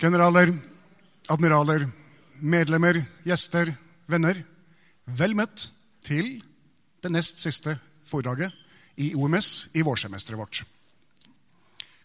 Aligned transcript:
Generaler, 0.00 0.50
admiraler, 1.30 1.86
medlemmer, 2.42 2.98
gjester, 3.24 3.70
venner. 4.10 4.40
Vel 5.06 5.36
møtt 5.38 5.68
til 6.04 6.40
det 7.04 7.12
nest 7.12 7.42
siste 7.42 7.76
foredraget 8.08 8.52
i 8.98 9.12
OMS 9.14 9.70
i 9.78 9.84
vårsemesteret 9.86 10.40
vårt. 10.40 10.62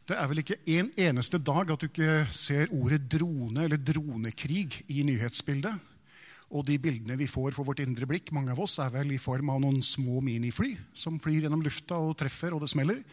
Det 0.09 0.17
er 0.17 0.29
vel 0.29 0.41
ikke 0.41 0.57
en 0.77 0.89
eneste 0.97 1.37
dag 1.41 1.69
at 1.69 1.81
du 1.81 1.85
ikke 1.89 2.23
ser 2.33 2.71
ordet 2.73 3.03
drone 3.11 3.65
eller 3.65 3.77
dronekrig 3.77 4.83
i 4.89 5.03
nyhetsbildet. 5.05 5.75
Og 6.49 6.65
de 6.65 6.79
bildene 6.81 7.17
vi 7.17 7.27
får 7.29 7.53
for 7.53 7.67
vårt 7.67 7.81
indre 7.83 8.07
blikk, 8.09 8.31
mange 8.33 8.55
av 8.55 8.61
oss, 8.63 8.79
er 8.81 8.89
vel 8.93 9.13
i 9.13 9.21
form 9.21 9.51
av 9.53 9.59
noen 9.61 9.83
små 9.85 10.17
minifly 10.25 10.71
som 10.97 11.19
flyr 11.21 11.45
gjennom 11.45 11.61
lufta 11.61 11.99
og 12.01 12.15
treffer, 12.17 12.55
og 12.55 12.63
det 12.65 12.71
smeller. 12.73 13.03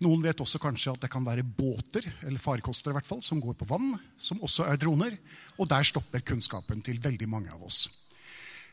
Noen 0.00 0.22
vet 0.24 0.40
også 0.40 0.60
kanskje 0.62 0.94
at 0.94 1.02
det 1.02 1.10
kan 1.12 1.24
være 1.26 1.44
båter 1.44 2.06
eller 2.24 2.40
farkoster 2.40 2.92
i 2.92 2.96
hvert 2.96 3.08
fall, 3.08 3.20
som 3.24 3.40
går 3.42 3.58
på 3.60 3.68
vann, 3.68 3.92
som 4.16 4.40
også 4.40 4.64
er 4.70 4.80
droner. 4.80 5.16
Og 5.60 5.68
der 5.68 5.84
stopper 5.84 6.24
kunnskapen 6.24 6.80
til 6.84 7.02
veldig 7.04 7.28
mange 7.28 7.52
av 7.52 7.66
oss. 7.66 7.84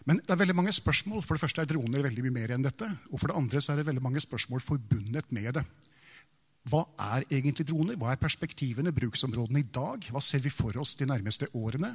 Men 0.08 0.22
det 0.24 0.32
er 0.32 0.40
veldig 0.40 0.56
mange 0.56 0.72
spørsmål. 0.72 1.20
For 1.26 1.36
det 1.36 1.44
første 1.44 1.66
er 1.66 1.68
droner 1.68 2.06
veldig 2.06 2.24
mye 2.24 2.36
mer 2.38 2.54
enn 2.56 2.64
dette. 2.64 2.88
Og 3.12 3.20
for 3.20 3.28
det 3.28 3.36
andre 3.36 3.60
så 3.60 3.74
er 3.74 3.82
det 3.82 3.90
veldig 3.90 4.06
mange 4.06 4.24
spørsmål 4.24 4.64
forbundet 4.64 5.28
med 5.36 5.58
det. 5.60 5.66
Hva 6.68 6.86
er 7.16 7.28
egentlig 7.28 7.68
droner? 7.68 8.00
Hva 8.00 8.14
er 8.14 8.22
perspektivene, 8.22 8.96
bruksområdene 8.96 9.66
i 9.66 9.68
dag? 9.68 10.08
Hva 10.12 10.24
ser 10.24 10.44
vi 10.44 10.52
for 10.52 10.80
oss 10.80 10.96
de 11.00 11.10
nærmeste 11.12 11.52
årene? 11.56 11.92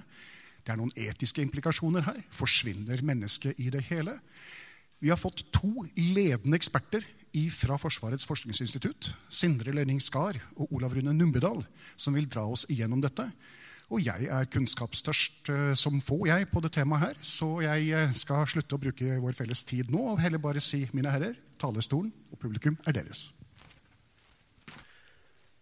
Det 0.61 0.75
er 0.75 0.79
noen 0.81 0.93
etiske 0.93 1.41
implikasjoner 1.45 2.05
her. 2.05 2.21
Forsvinner 2.37 3.01
mennesket 3.01 3.57
i 3.65 3.73
det 3.73 3.81
hele? 3.89 4.19
Vi 5.01 5.09
har 5.09 5.21
fått 5.21 5.47
to 5.57 5.73
ledende 5.97 6.61
eksperter 6.61 7.05
fra 7.49 7.79
Forsvarets 7.81 8.27
forskningsinstitutt, 8.29 9.09
Sindre 9.33 9.73
Lønning 9.73 10.01
Skar 10.05 10.37
og 10.57 10.73
Olav 10.77 10.93
Rune 10.93 11.15
Numbedal, 11.17 11.63
som 11.97 12.13
vil 12.13 12.29
dra 12.29 12.45
oss 12.45 12.67
igjennom 12.69 13.01
dette. 13.01 13.25
Og 13.93 14.01
jeg 14.05 14.29
er 14.33 14.49
kunnskapstørst 14.53 15.49
eh, 15.53 15.73
som 15.77 16.01
få 16.01 16.23
jeg 16.29 16.47
på 16.53 16.61
det 16.65 16.73
temaet 16.73 17.03
her, 17.07 17.23
så 17.25 17.49
jeg 17.65 17.89
eh, 17.93 18.13
skal 18.17 18.45
slutte 18.49 18.77
å 18.77 18.81
bruke 18.81 19.19
vår 19.21 19.37
felles 19.37 19.65
tid 19.69 19.91
nå 19.93 20.05
og 20.15 20.21
heller 20.21 20.41
bare 20.41 20.61
si, 20.65 20.85
mine 20.97 21.13
herrer, 21.13 21.35
talerstolen 21.61 22.13
og 22.33 22.41
publikum 22.41 22.77
er 22.87 22.97
deres. 22.97 23.27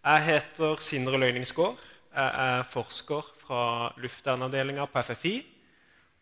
Jeg 0.01 0.27
heter 0.27 0.79
Sindre 0.83 1.19
Løyningsgård. 1.21 1.79
Jeg 2.11 2.31
er 2.43 2.63
forsker 2.67 3.27
fra 3.43 3.63
luftvernavdelinga 4.01 4.87
på 4.91 5.03
FFI. 5.07 5.35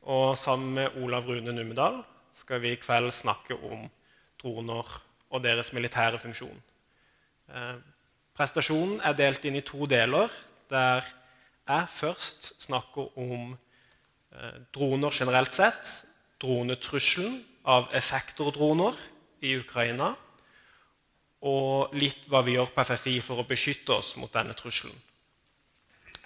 Og 0.09 0.33
sammen 0.39 0.75
med 0.81 0.97
Olav 1.01 1.29
Rune 1.29 1.53
Numedal 1.53 2.01
skal 2.37 2.61
vi 2.65 2.73
i 2.73 2.81
kveld 2.81 3.13
snakke 3.13 3.57
om 3.57 3.85
droner 4.41 4.89
og 5.31 5.45
deres 5.45 5.73
militære 5.77 6.19
funksjon. 6.21 6.59
Eh, 7.49 7.77
prestasjonen 8.37 9.01
er 9.05 9.17
delt 9.19 9.45
inn 9.49 9.59
i 9.59 9.65
to 9.67 9.87
deler, 9.91 10.31
der 10.71 11.07
jeg 11.69 11.89
først 11.93 12.53
snakker 12.65 13.19
om 13.19 13.53
eh, 14.33 14.57
droner 14.75 15.13
generelt 15.13 15.55
sett, 15.55 15.99
dronetrusselen 16.41 17.43
av 17.69 17.91
effektordroner 17.97 18.97
i 19.45 19.57
Ukraina, 19.59 20.15
og 21.49 21.95
litt 21.95 22.25
hva 22.31 22.43
vi 22.43 22.57
gjør 22.57 22.73
på 22.75 22.85
FFI 22.89 23.19
for 23.23 23.43
å 23.43 23.47
beskytte 23.47 23.95
oss 23.95 24.17
mot 24.19 24.33
denne 24.35 24.57
trusselen. 24.59 24.97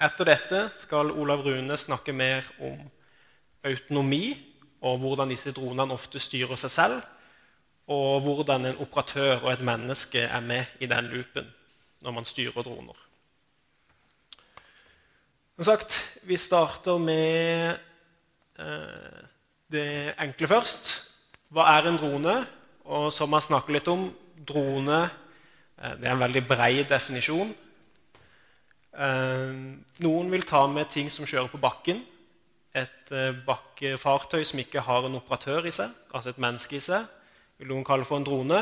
Etter 0.02 0.26
dette 0.26 0.62
skal 0.74 1.12
Olav 1.12 1.44
Rune 1.46 1.76
snakke 1.78 2.14
mer 2.16 2.46
om 2.64 2.78
autonomi 3.68 4.32
og 4.82 4.98
hvordan 4.98 5.30
disse 5.30 5.52
dronene 5.54 5.94
ofte 5.94 6.18
styrer 6.22 6.58
seg 6.58 6.72
selv, 6.74 7.02
og 7.92 8.22
hvordan 8.24 8.68
en 8.68 8.80
operatør 8.82 9.42
og 9.42 9.52
et 9.52 9.64
menneske 9.64 10.24
er 10.24 10.40
med 10.44 10.64
i 10.80 10.88
den 10.90 11.10
loopen 11.12 11.48
når 12.02 12.14
man 12.16 12.26
styrer 12.26 12.64
droner. 12.66 12.98
Som 15.56 15.64
sagt, 15.68 15.98
vi 16.26 16.36
starter 16.36 16.98
med 16.98 17.76
eh, 18.58 19.20
det 19.70 20.14
enkle 20.18 20.48
først. 20.50 20.90
Hva 21.52 21.68
er 21.76 21.86
en 21.86 22.00
drone? 22.00 22.36
Og 22.90 23.12
som 23.14 23.30
man 23.30 23.44
snakker 23.44 23.76
litt 23.76 23.90
om, 23.92 24.08
drone 24.34 25.02
eh, 25.04 25.94
det 26.00 26.08
er 26.08 26.16
en 26.16 26.24
veldig 26.24 26.42
bred 26.48 26.88
definisjon. 26.90 27.52
Eh, 28.92 29.54
noen 30.02 30.34
vil 30.34 30.48
ta 30.48 30.64
med 30.66 30.90
ting 30.90 31.12
som 31.12 31.28
kjører 31.28 31.52
på 31.52 31.62
bakken. 31.62 32.02
Et 32.74 33.14
eh, 33.14 33.34
bakkefartøy 33.46 34.42
som 34.48 34.64
ikke 34.64 34.82
har 34.82 35.06
en 35.06 35.20
operatør 35.20 35.68
i 35.68 35.74
seg, 35.74 35.92
altså 36.10 36.32
et 36.32 36.42
menneske 36.42 36.80
i 36.80 36.86
seg 36.90 37.06
vil 37.62 37.70
noen 37.70 37.86
kalle 37.86 38.06
for 38.06 38.18
en 38.18 38.26
drone. 38.26 38.60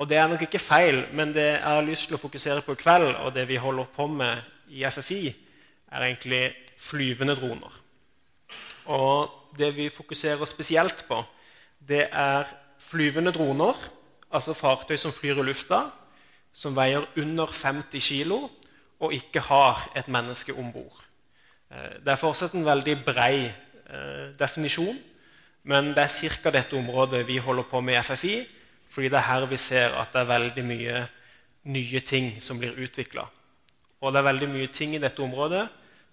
Og 0.00 0.08
det 0.08 0.18
er 0.20 0.28
nok 0.28 0.42
ikke 0.44 0.60
feil, 0.60 1.02
men 1.16 1.32
det 1.32 1.46
jeg 1.46 1.64
har 1.64 1.84
lyst 1.84 2.08
til 2.08 2.16
å 2.18 2.20
fokusere 2.20 2.64
på 2.64 2.76
i 2.76 2.80
kveld, 2.80 3.14
og 3.24 3.32
det 3.36 3.46
vi 3.48 3.60
holder 3.60 3.88
på 3.94 4.06
med 4.12 4.44
i 4.72 4.84
FFI, 4.84 5.22
er 5.90 6.04
egentlig 6.06 6.42
flyvende 6.80 7.36
droner. 7.36 7.72
Og 8.92 9.56
det 9.56 9.72
vi 9.76 9.88
fokuserer 9.92 10.44
spesielt 10.48 11.04
på, 11.08 11.22
det 11.80 12.06
er 12.12 12.48
flyvende 12.80 13.32
droner, 13.32 13.76
altså 14.30 14.54
fartøy 14.56 14.96
som 15.00 15.12
flyr 15.12 15.40
i 15.40 15.46
lufta, 15.48 15.86
som 16.52 16.76
veier 16.76 17.06
under 17.20 17.46
50 17.46 18.00
kg 18.04 18.34
og 19.00 19.14
ikke 19.16 19.40
har 19.46 19.86
et 19.96 20.08
menneske 20.12 20.52
om 20.58 20.72
bord. 20.74 20.98
Eh, 21.72 21.96
det 22.04 22.12
er 22.12 22.20
fortsatt 22.20 22.56
en 22.56 22.66
veldig 22.66 22.96
brei 23.06 23.46
eh, 23.48 24.26
definisjon, 24.36 24.98
men 25.62 25.92
det 25.94 26.04
er 26.04 26.30
ca. 26.42 26.50
dette 26.50 26.76
området 26.76 27.26
vi 27.28 27.38
holder 27.38 27.66
på 27.68 27.80
med 27.80 27.98
i 27.98 28.02
FFI, 28.02 28.36
fordi 28.88 29.08
det 29.08 29.18
er 29.18 29.28
her 29.28 29.46
vi 29.46 29.56
ser 29.56 29.94
at 30.00 30.12
det 30.12 30.22
er 30.22 30.32
veldig 30.32 30.64
mye 30.66 31.02
nye 31.70 32.00
ting 32.00 32.32
som 32.40 32.58
blir 32.58 32.78
utvikla. 32.80 33.26
Og 34.00 34.12
det 34.12 34.20
er 34.20 34.30
veldig 34.30 34.48
mye 34.48 34.70
ting 34.72 34.94
i 34.96 35.02
dette 35.02 35.22
området 35.22 35.66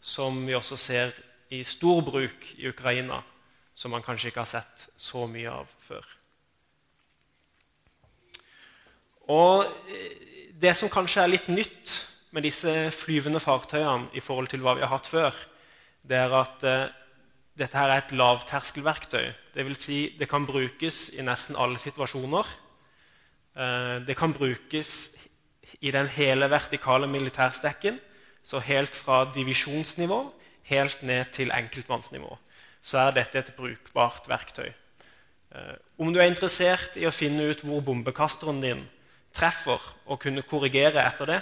som 0.03 0.35
vi 0.45 0.55
også 0.55 0.77
ser 0.77 1.15
i 1.49 1.63
stor 1.63 2.01
bruk 2.03 2.51
i 2.57 2.67
Ukraina, 2.67 3.21
som 3.73 3.91
man 3.91 4.03
kanskje 4.03 4.31
ikke 4.31 4.43
har 4.43 4.51
sett 4.51 4.87
så 4.99 5.25
mye 5.29 5.51
av 5.51 5.71
før. 5.79 6.05
Og 9.31 9.65
eh, 9.91 10.51
det 10.57 10.73
som 10.75 10.91
kanskje 10.91 11.23
er 11.23 11.31
litt 11.31 11.49
nytt 11.51 11.93
med 12.35 12.43
disse 12.43 12.71
flyvende 12.95 13.39
fartøyene 13.39 14.11
i 14.17 14.23
forhold 14.23 14.51
til 14.51 14.63
hva 14.63 14.75
vi 14.77 14.83
har 14.83 14.91
hatt 14.91 15.07
før, 15.07 15.35
det 16.07 16.19
er 16.19 16.35
at 16.35 16.63
eh, 16.67 16.87
dette 17.57 17.77
her 17.77 17.91
er 17.91 18.03
et 18.03 18.15
lavterskelverktøy. 18.17 19.27
Det, 19.53 19.65
vil 19.65 19.77
si, 19.79 19.99
det 20.19 20.29
kan 20.29 20.45
brukes 20.45 21.07
i 21.17 21.25
nesten 21.25 21.57
alle 21.57 21.81
situasjoner. 21.81 22.49
Eh, 23.57 23.95
det 24.07 24.17
kan 24.17 24.35
brukes 24.35 25.15
i 25.81 25.91
den 25.91 26.07
hele 26.13 26.49
vertikale 26.49 27.09
militærstekken, 27.09 27.99
så 28.43 28.61
helt 28.63 28.95
fra 28.95 29.25
divisjonsnivå 29.35 30.21
helt 30.67 31.03
ned 31.03 31.31
til 31.35 31.51
enkeltmannsnivå. 31.55 32.37
Så 32.81 32.99
er 33.01 33.15
dette 33.15 33.39
et 33.39 33.55
brukbart 33.57 34.27
verktøy. 34.29 34.69
Eh, 35.55 35.75
om 35.97 36.13
du 36.13 36.19
er 36.19 36.29
interessert 36.29 36.97
i 36.99 37.07
å 37.07 37.15
finne 37.15 37.49
ut 37.51 37.63
hvor 37.65 37.83
bombekasteren 37.83 38.61
din 38.63 38.85
treffer, 39.35 39.81
og 40.05 40.21
kunne 40.23 40.45
korrigere 40.47 41.03
etter 41.03 41.31
det, 41.31 41.41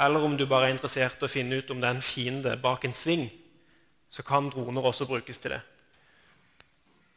eller 0.00 0.24
om 0.24 0.36
du 0.36 0.46
bare 0.46 0.68
er 0.68 0.76
interessert 0.76 1.22
i 1.22 1.26
å 1.26 1.32
finne 1.32 1.58
ut 1.58 1.70
om 1.72 1.80
det 1.80 1.88
er 1.88 1.96
en 1.96 2.04
fiende 2.04 2.56
bak 2.60 2.84
en 2.84 2.96
sving, 2.96 3.28
så 4.08 4.22
kan 4.22 4.50
droner 4.50 4.84
også 4.84 5.06
brukes 5.08 5.38
til 5.38 5.56
det. 5.56 5.62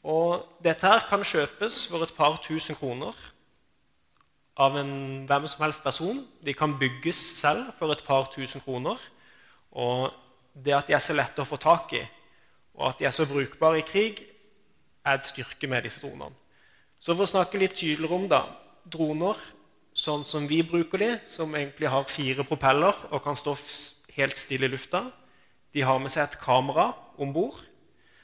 Og 0.04 0.46
dette 0.64 0.88
her 0.88 1.04
kan 1.10 1.26
kjøpes 1.26 1.86
for 1.92 2.04
et 2.04 2.16
par 2.16 2.40
tusen 2.44 2.78
kroner 2.78 3.16
av 4.60 4.76
en 4.80 5.26
hvem 5.28 5.48
som 5.48 5.64
helst 5.66 5.84
person. 5.84 6.24
De 6.44 6.56
kan 6.56 6.78
bygges 6.80 7.20
selv 7.40 7.72
for 7.80 7.92
et 7.92 8.04
par 8.08 8.30
tusen 8.32 8.64
kroner. 8.64 9.00
Og 9.72 10.10
det 10.56 10.76
at 10.76 10.88
de 10.88 10.96
er 10.96 11.04
så 11.04 11.16
lette 11.16 11.42
å 11.42 11.48
få 11.48 11.60
tak 11.62 11.94
i, 11.96 12.02
og 12.80 12.90
at 12.90 13.00
de 13.00 13.08
er 13.08 13.14
så 13.16 13.28
brukbare 13.30 13.80
i 13.80 13.86
krig, 13.86 14.24
er 15.06 15.20
et 15.20 15.28
styrke 15.28 15.70
med 15.70 15.86
disse 15.86 16.02
dronene. 16.04 16.36
Så 17.00 17.14
for 17.14 17.24
å 17.24 17.32
snakke 17.32 17.60
litt 17.62 17.78
tydeligere 17.80 18.18
om 18.18 18.26
da, 18.28 18.42
droner 18.84 19.38
sånn 19.96 20.26
som 20.28 20.48
vi 20.50 20.60
bruker 20.68 21.00
de, 21.00 21.10
som 21.32 21.54
egentlig 21.56 21.92
har 21.92 22.10
fire 22.12 22.44
propeller 22.48 22.98
og 23.10 23.24
kan 23.24 23.38
stå 23.40 23.56
helt 24.18 24.40
stille 24.40 24.68
i 24.68 24.74
lufta, 24.74 25.06
de 25.74 25.84
har 25.86 26.00
med 26.02 26.12
seg 26.14 26.26
et 26.26 26.40
kamera 26.42 26.92
om 27.20 27.34
bord 27.34 27.60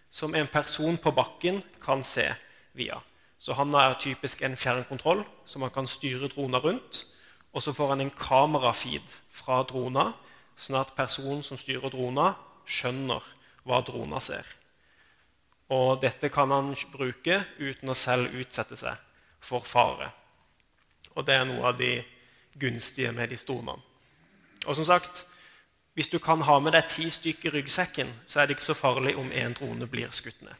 som 0.09 0.35
en 0.35 0.47
person 0.47 0.97
på 0.97 1.11
bakken 1.11 1.61
kan 1.83 2.03
se 2.03 2.29
via. 2.73 3.01
Så 3.39 3.53
han 3.53 3.73
er 3.75 3.97
typisk 3.99 4.41
en 4.41 4.55
fjernkontroll 4.57 5.25
som 5.45 5.65
han 5.65 5.73
kan 5.75 5.87
styre 5.87 6.29
drona 6.31 6.61
rundt. 6.63 7.03
Og 7.53 7.63
så 7.63 7.73
får 7.73 7.93
han 7.93 8.01
en 8.03 8.11
kamerafeed 8.11 9.11
fra 9.31 9.61
drona, 9.67 10.09
sånn 10.57 10.79
at 10.79 10.95
personen 10.95 11.43
som 11.43 11.59
styrer 11.59 11.91
drona, 11.91 12.33
skjønner 12.65 13.23
hva 13.67 13.81
drona 13.85 14.19
ser. 14.23 14.47
Og 15.71 16.01
dette 16.01 16.29
kan 16.33 16.51
han 16.51 16.73
bruke 16.93 17.43
uten 17.59 17.91
å 17.91 17.97
selv 17.97 18.33
utsette 18.35 18.77
seg 18.79 18.99
for 19.43 19.65
fare. 19.65 20.11
Og 21.15 21.25
det 21.25 21.37
er 21.37 21.47
noe 21.47 21.69
av 21.71 21.79
de 21.79 21.99
gunstige 22.59 23.13
med 23.15 23.31
de 23.31 23.39
dronene. 23.39 23.81
Og 24.65 24.75
som 24.77 24.87
sagt, 24.87 25.25
hvis 25.95 26.11
du 26.11 26.17
kan 26.19 26.41
ha 26.43 26.57
med 26.59 26.75
deg 26.75 26.89
ti 26.91 27.07
stykker 27.09 27.53
i 27.53 27.61
ryggsekken, 27.61 28.09
så 28.27 28.41
er 28.41 28.47
det 28.47 28.57
ikke 28.57 28.67
så 28.67 28.75
farlig 28.75 29.15
om 29.15 29.31
én 29.31 29.55
drone 29.55 29.87
blir 29.87 30.11
skutt 30.11 30.41
ned. 30.43 30.55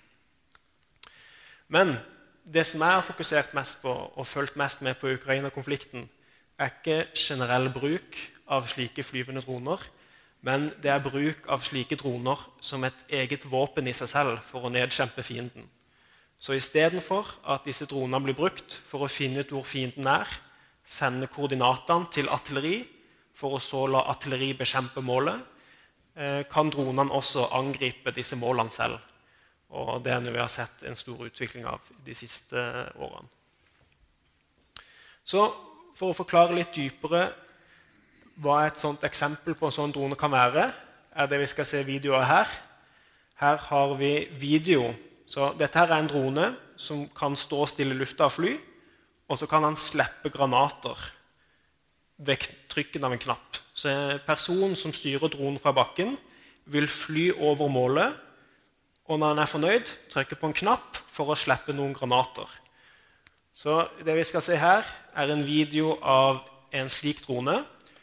Men 1.68 1.98
det 2.46 2.64
som 2.70 2.82
jeg 2.82 2.96
har 2.96 3.04
fokusert 3.04 3.54
mest 3.58 3.82
på 3.82 3.92
og 3.92 4.28
fulgt 4.28 4.56
mest 4.56 4.82
med 4.82 4.96
på 5.02 5.12
Ukraina-konflikten, 5.18 6.08
er 6.58 6.72
ikke 6.72 7.08
generell 7.20 7.68
bruk 7.74 8.16
av 8.48 8.68
slike 8.72 9.04
flyvende 9.04 9.44
droner, 9.44 9.82
men 10.46 10.70
det 10.82 10.92
er 10.94 11.04
bruk 11.04 11.48
av 11.52 11.66
slike 11.66 11.98
droner 12.00 12.40
som 12.64 12.84
et 12.88 13.06
eget 13.10 13.48
våpen 13.52 13.90
i 13.90 13.96
seg 13.98 14.12
selv 14.14 14.40
for 14.46 14.64
å 14.64 14.72
nedkjempe 14.72 15.26
fienden. 15.26 15.66
Så 16.40 16.56
istedenfor 16.56 17.28
at 17.44 17.66
disse 17.68 17.88
dronene 17.90 18.24
blir 18.24 18.38
brukt 18.38 18.78
for 18.88 19.04
å 19.04 19.12
finne 19.12 19.44
ut 19.44 19.52
hvor 19.52 19.68
fienden 19.68 20.08
er, 20.08 20.30
sende 20.86 21.28
koordinatene 21.28 22.08
til 22.14 22.30
artilleri 22.30 22.84
for 23.36 23.58
å 23.58 23.62
så 23.64 23.86
la 23.92 24.06
artilleri 24.12 24.54
bekjempe 24.58 25.04
målet, 25.04 25.42
eh, 26.16 26.44
kan 26.50 26.70
dronene 26.72 27.12
også 27.12 27.50
angripe 27.52 28.14
disse 28.16 28.36
målene 28.40 28.72
selv. 28.72 29.00
Og 29.76 30.04
det 30.04 30.14
er 30.14 30.22
noe 30.24 30.34
vi 30.36 30.40
har 30.40 30.52
sett 30.52 30.84
en 30.88 30.96
stor 30.96 31.26
utvikling 31.26 31.66
av 31.68 31.82
de 32.06 32.14
siste 32.16 32.56
årene. 32.96 33.28
Så 35.26 35.42
for 35.98 36.12
å 36.12 36.18
forklare 36.18 36.56
litt 36.56 36.76
dypere 36.76 37.34
hva 38.44 38.66
et 38.66 38.80
sånt 38.80 39.04
eksempel 39.08 39.56
på 39.56 39.68
en 39.68 39.76
sånn 39.76 39.94
drone 39.96 40.16
kan 40.20 40.32
være, 40.32 40.70
er 41.16 41.28
det 41.32 41.40
vi 41.40 41.48
skal 41.48 41.68
se 41.68 41.82
videoer 41.88 42.28
her. 42.28 42.48
Her 43.40 43.58
har 43.70 43.96
vi 44.00 44.28
video. 44.40 44.94
Så 45.28 45.54
dette 45.58 45.80
her 45.80 45.92
er 45.92 46.04
en 46.04 46.12
drone 46.12 46.50
som 46.78 47.08
kan 47.16 47.36
stå 47.36 47.64
stille 47.72 47.96
i 47.96 48.00
lufta 48.00 48.28
og 48.28 48.36
fly. 48.36 48.54
Og 49.32 49.40
så 49.40 49.48
kan 49.50 49.64
han 49.66 49.80
slippe 49.80 50.30
granater 50.30 51.00
ved 52.18 52.48
trykken 52.72 53.04
av 53.04 53.16
en 53.16 53.22
knapp. 53.22 53.60
Så 53.76 53.92
personen 54.28 54.76
som 54.80 54.94
styrer 54.96 55.32
dronen 55.32 55.60
fra 55.60 55.74
bakken, 55.76 56.16
vil 56.66 56.88
fly 56.90 57.30
over 57.38 57.70
målet. 57.70 58.16
Og 59.06 59.20
når 59.20 59.34
han 59.34 59.42
er 59.44 59.52
fornøyd, 59.52 59.92
trykker 60.10 60.40
på 60.40 60.50
en 60.50 60.58
knapp 60.58 60.98
for 61.12 61.30
å 61.30 61.38
slippe 61.38 61.76
noen 61.76 61.94
granater. 61.94 62.48
Så 63.56 63.86
det 64.04 64.16
vi 64.18 64.26
skal 64.28 64.44
se 64.44 64.58
her, 64.60 64.88
er 65.16 65.32
en 65.32 65.46
video 65.46 65.96
av 66.02 66.42
en 66.76 66.90
slik 66.92 67.22
drone 67.24 67.62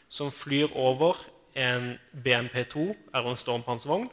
som 0.09 0.31
flyr 0.33 0.71
over 0.77 1.17
en 1.53 1.93
BMP2 2.13 2.87
eller 3.13 3.29
en 3.29 3.37
stormpanservogn. 3.37 4.07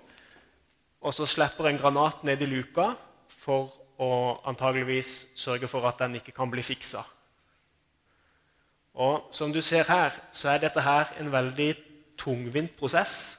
Og 1.01 1.15
så 1.17 1.29
slipper 1.29 1.71
en 1.71 1.81
granat 1.81 2.25
ned 2.25 2.43
i 2.45 2.49
luka 2.51 2.91
for 3.33 3.71
å 4.01 4.41
antageligvis 4.49 5.31
sørge 5.39 5.69
for 5.69 5.87
at 5.89 6.01
den 6.01 6.19
ikke 6.19 6.35
kan 6.37 6.51
bli 6.53 6.65
fiksa. 6.65 7.05
Og 9.01 9.31
som 9.33 9.53
du 9.53 9.63
ser 9.65 9.89
her, 9.89 10.17
så 10.33 10.53
er 10.53 10.61
dette 10.61 10.83
her 10.85 11.15
en 11.21 11.31
veldig 11.33 11.71
tungvint 12.21 12.75
prosess. 12.77 13.39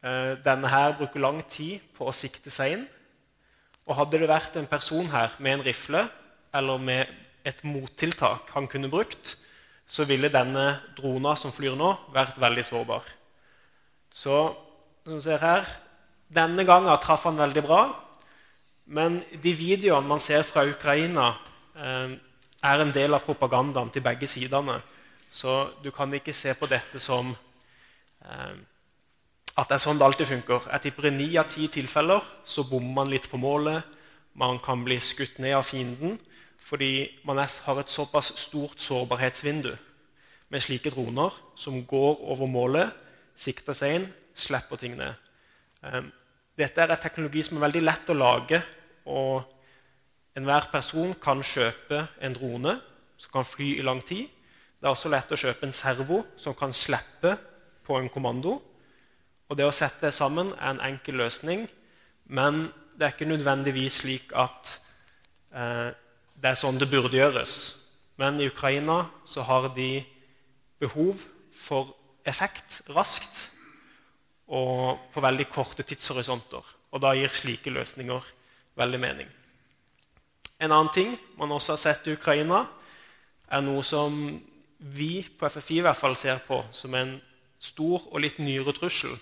Eh, 0.00 0.38
denne 0.40 0.70
her 0.72 0.96
bruker 0.96 1.20
lang 1.20 1.42
tid 1.44 1.84
på 1.96 2.08
å 2.08 2.16
sikte 2.16 2.52
seg 2.52 2.78
inn. 2.78 2.86
Og 3.84 3.98
hadde 3.98 4.22
det 4.22 4.30
vært 4.30 4.56
en 4.56 4.70
person 4.70 5.10
her 5.12 5.34
med 5.38 5.58
en 5.58 5.66
rifle 5.66 6.06
eller 6.56 6.80
med 6.80 7.12
et 7.44 7.60
mottiltak 7.64 8.50
han 8.54 8.68
kunne 8.68 8.90
brukt, 8.92 9.36
så 9.90 10.06
ville 10.06 10.30
denne 10.32 10.80
drona 10.96 11.34
som 11.36 11.52
flyr 11.52 11.76
nå, 11.76 11.90
vært 12.14 12.38
veldig 12.40 12.64
sårbar. 12.64 13.06
Så 14.10 14.36
som 15.04 15.16
du 15.16 15.22
ser 15.24 15.40
her, 15.42 15.68
Denne 16.30 16.62
gangen 16.62 16.94
traff 17.02 17.24
han 17.26 17.40
veldig 17.40 17.62
bra. 17.66 17.78
Men 18.86 19.16
de 19.42 19.50
videoene 19.50 20.06
man 20.06 20.20
ser 20.22 20.44
fra 20.46 20.62
Ukraina, 20.62 21.32
eh, 21.74 22.12
er 22.64 22.82
en 22.82 22.92
del 22.92 23.14
av 23.16 23.24
propagandaen 23.24 23.90
til 23.92 24.04
begge 24.04 24.28
sidene. 24.28 24.80
Så 25.30 25.70
du 25.82 25.90
kan 25.94 26.12
ikke 26.14 26.34
se 26.34 26.54
på 26.58 26.68
dette 26.70 27.00
som 27.00 27.30
eh, 27.30 28.54
at 29.60 29.68
det 29.68 29.76
er 29.76 29.82
sånn 29.82 29.98
det 29.98 30.06
alltid 30.06 30.30
funker. 30.30 30.68
Jeg 30.72 30.86
tipper 30.86 31.10
I 31.10 31.14
ni 31.14 31.28
av 31.40 31.48
ti 31.50 31.68
tilfeller 31.72 32.24
så 32.48 32.64
bommer 32.68 33.02
man 33.02 33.12
litt 33.12 33.28
på 33.30 33.40
målet. 33.40 33.84
Man 34.38 34.60
kan 34.62 34.84
bli 34.86 34.98
skutt 35.02 35.40
ned 35.42 35.58
av 35.58 35.66
fienden 35.68 36.18
fordi 36.60 37.08
man 37.26 37.40
har 37.40 37.78
et 37.80 37.90
såpass 37.90 38.28
stort 38.38 38.78
sårbarhetsvindu 38.78 39.72
med 40.52 40.62
slike 40.62 40.92
droner 40.92 41.34
som 41.58 41.80
går 41.88 42.20
over 42.30 42.46
målet, 42.46 42.92
sikter 43.34 43.74
seg 43.74 43.96
inn, 43.96 44.06
slipper 44.36 44.78
ting 44.78 44.94
ned. 44.98 45.16
Eh, 45.82 46.04
dette 46.60 46.82
er 46.82 46.92
en 46.92 47.00
teknologi 47.00 47.42
som 47.46 47.58
er 47.58 47.64
veldig 47.66 47.82
lett 47.82 48.12
å 48.12 48.18
lage. 48.18 48.62
og 49.06 49.42
Enhver 50.38 50.68
person 50.70 51.14
kan 51.18 51.42
kjøpe 51.42 52.04
en 52.22 52.34
drone 52.36 52.76
som 53.18 53.32
kan 53.34 53.46
fly 53.46 53.72
i 53.78 53.84
lang 53.86 54.02
tid. 54.06 54.28
Det 54.80 54.86
er 54.86 54.94
også 54.94 55.10
lett 55.12 55.32
å 55.32 55.38
kjøpe 55.38 55.66
en 55.66 55.76
servo 55.76 56.22
som 56.40 56.54
kan 56.56 56.72
slippe 56.76 57.34
på 57.84 57.98
en 57.98 58.08
kommando. 58.12 58.60
Og 59.50 59.56
Det 59.58 59.66
å 59.66 59.74
sette 59.74 60.06
det 60.06 60.14
sammen 60.14 60.52
er 60.54 60.70
en 60.70 60.84
enkel 60.92 61.18
løsning, 61.18 61.66
men 62.30 62.62
det 62.94 63.06
er 63.06 63.14
ikke 63.14 63.26
nødvendigvis 63.26 64.02
slik 64.04 64.32
at 64.38 64.76
eh, 65.50 65.90
det 66.38 66.52
er 66.52 66.58
sånn 66.60 66.78
det 66.78 66.88
burde 66.92 67.18
gjøres. 67.18 67.56
Men 68.20 68.38
i 68.38 68.46
Ukraina 68.46 69.08
så 69.26 69.42
har 69.48 69.70
de 69.74 70.04
behov 70.80 71.24
for 71.50 71.96
effekt 72.28 72.80
raskt 72.94 73.48
og 74.46 75.00
på 75.10 75.22
veldig 75.24 75.48
korte 75.50 75.82
tidshorisonter. 75.86 76.62
Og 76.94 77.02
da 77.02 77.12
gir 77.18 77.32
slike 77.34 77.72
løsninger 77.74 78.32
veldig 78.78 79.00
mening. 79.02 79.28
En 80.60 80.72
annen 80.72 80.92
ting 80.92 81.14
man 81.40 81.52
også 81.56 81.74
har 81.74 81.80
sett 81.80 82.08
i 82.08 82.14
Ukraina, 82.18 82.66
er 83.50 83.64
noe 83.64 83.82
som 83.82 84.14
vi 84.78 85.22
på 85.24 85.48
FFI 85.48 85.80
i 85.80 85.84
hvert 85.84 85.98
fall 85.98 86.16
ser 86.16 86.40
på 86.46 86.60
som 86.76 86.94
en 86.96 87.16
stor 87.60 88.06
og 88.08 88.20
litt 88.22 88.38
nyere 88.40 88.74
trussel. 88.76 89.12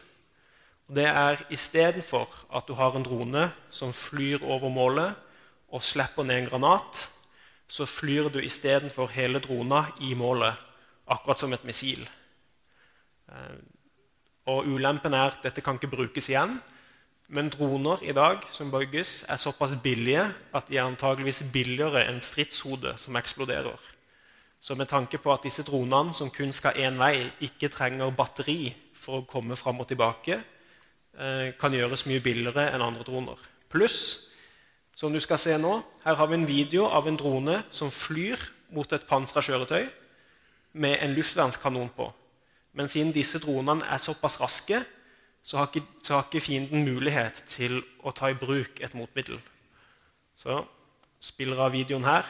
Og 0.89 0.97
det 0.99 1.07
er 1.11 1.41
istedenfor 1.53 2.33
at 2.55 2.69
du 2.69 2.75
har 2.79 2.97
en 2.97 3.07
drone 3.07 3.49
som 3.71 3.95
flyr 3.95 4.45
over 4.45 4.73
målet 4.73 5.15
og 5.69 5.85
slipper 5.85 6.25
ned 6.25 6.43
en 6.43 6.51
granat, 6.51 7.03
så 7.69 7.85
flyr 7.85 8.31
du 8.33 8.39
istedenfor 8.41 9.11
hele 9.13 9.43
drona 9.45 9.85
i 10.01 10.15
målet, 10.17 10.55
akkurat 11.07 11.41
som 11.43 11.53
et 11.53 11.67
missil. 11.69 12.01
Eh, 13.29 13.59
og 14.49 14.65
Ulempen 14.65 15.13
er 15.13 15.35
at 15.35 15.43
dette 15.45 15.61
kan 15.61 15.77
ikke 15.77 15.93
brukes 15.93 16.31
igjen. 16.33 16.57
Men 17.29 17.51
droner 17.53 18.01
i 18.03 18.15
dag 18.17 18.41
som 18.53 18.71
bygges, 18.73 19.27
er 19.29 19.37
såpass 19.37 19.75
billige 19.83 20.25
at 20.57 20.69
de 20.69 20.79
er 20.79 20.87
antageligvis 20.89 21.43
billigere 21.53 22.07
enn 22.09 22.23
stridshode 22.25 22.95
som 22.97 23.19
eksploderer. 23.21 23.77
Så 24.61 24.75
med 24.75 24.89
tanke 24.89 25.21
på 25.21 25.33
at 25.33 25.45
disse 25.45 25.63
dronene 25.63 26.15
som 26.17 26.31
kun 26.33 26.53
skal 26.57 26.81
én 26.81 26.97
vei, 26.99 27.29
ikke 27.45 27.69
trenger 27.69 28.15
batteri 28.17 28.73
for 28.97 29.21
å 29.21 29.27
komme 29.29 29.57
fram 29.61 29.85
og 29.85 29.91
tilbake, 29.91 30.41
eh, 31.19 31.53
kan 31.61 31.73
gjøres 31.73 32.07
mye 32.07 32.21
billigere 32.25 32.71
enn 32.73 32.83
andre 32.83 33.05
droner. 33.05 33.37
Pluss 33.69 34.33
som 34.97 35.13
du 35.13 35.21
skal 35.21 35.39
se 35.39 35.59
nå, 35.59 35.83
her 36.05 36.15
har 36.15 36.27
vi 36.27 36.35
en 36.35 36.49
video 36.49 36.87
av 36.87 37.07
en 37.07 37.17
drone 37.17 37.63
som 37.71 37.91
flyr 37.91 38.41
mot 38.75 38.93
et 38.93 39.07
pansra 39.07 39.43
kjøretøy 39.45 39.87
med 40.73 40.97
en 41.03 41.15
luftvernskanon 41.15 41.91
på. 41.95 42.09
Men 42.73 42.89
siden 42.89 43.13
disse 43.13 43.39
dronene 43.39 43.85
er 43.85 43.99
såpass 43.99 44.41
raske, 44.41 44.81
så 45.49 45.57
har, 45.57 45.71
ikke, 45.71 45.87
så 46.05 46.19
har 46.19 46.27
ikke 46.27 46.45
fienden 46.45 46.85
mulighet 46.85 47.41
til 47.49 47.79
å 48.05 48.13
ta 48.13 48.29
i 48.29 48.37
bruk 48.37 48.83
et 48.85 48.93
motmiddel. 48.97 49.39
Så 50.37 50.61
spiller 51.25 51.63
av 51.65 51.73
videoen 51.73 52.05
her. 52.05 52.29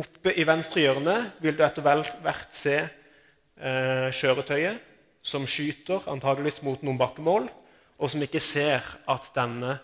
Oppe 0.00 0.32
i 0.32 0.46
venstre 0.48 0.86
hjørne 0.86 1.18
vil 1.44 1.56
du 1.56 1.60
etter 1.66 1.84
hvert 1.84 2.56
se 2.56 2.78
eh, 2.80 4.08
kjøretøyet 4.08 4.80
som 5.26 5.44
skyter 5.48 6.06
antageligvis 6.08 6.62
mot 6.64 6.80
noen 6.86 6.98
bakkemål, 7.00 7.50
og 7.96 8.12
som 8.12 8.24
ikke 8.24 8.40
ser 8.40 8.84
at 9.12 9.28
denne 9.36 9.76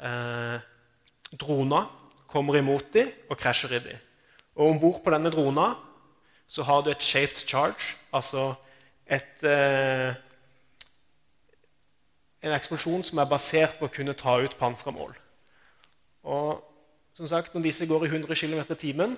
eh, 0.00 0.56
drona 1.36 1.82
kommer 2.30 2.60
imot 2.60 2.92
dem 2.96 3.12
og 3.28 3.36
krasjer 3.40 3.76
i 3.76 3.82
dem. 3.90 4.00
Og 4.56 4.72
Om 4.72 4.82
bord 4.82 5.04
på 5.04 5.12
denne 5.12 5.32
drona 5.32 5.68
så 6.50 6.64
har 6.66 6.80
du 6.82 6.90
et 6.92 7.04
shaped 7.04 7.44
charge, 7.44 7.94
altså 8.12 8.54
et, 9.04 9.44
eh, 9.44 10.16
en 12.40 12.56
eksplosjon 12.56 13.04
som 13.04 13.20
er 13.20 13.28
basert 13.28 13.78
på 13.78 13.88
å 13.88 13.92
kunne 13.92 14.16
ta 14.16 14.38
ut 14.40 14.56
pansra 14.58 14.92
mål. 14.94 15.12
Og 16.24 16.60
som 17.12 17.26
sagt, 17.28 17.54
Når 17.54 17.62
disse 17.62 17.86
går 17.86 18.06
i 18.06 18.08
100 18.08 18.34
km 18.34 18.60
i 18.60 18.74
timen, 18.78 19.16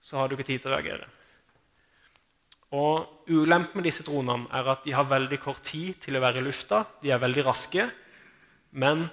så 0.00 0.16
har 0.16 0.28
du 0.28 0.34
ikke 0.34 0.46
tid 0.46 0.60
til 0.60 0.72
å 0.72 0.76
reagere. 0.76 1.06
Og 2.76 3.30
Ulempen 3.30 3.78
med 3.78 3.86
disse 3.86 4.04
dronene 4.04 4.50
er 4.52 4.66
at 4.68 4.84
de 4.84 4.92
har 4.92 5.06
veldig 5.08 5.38
kort 5.40 5.62
tid 5.62 5.94
til 6.02 6.16
å 6.16 6.20
være 6.20 6.38
i 6.42 6.46
lufta. 6.46 6.84
De 7.02 7.10
er 7.10 7.22
veldig 7.22 7.44
raske, 7.46 7.88
men 8.72 9.06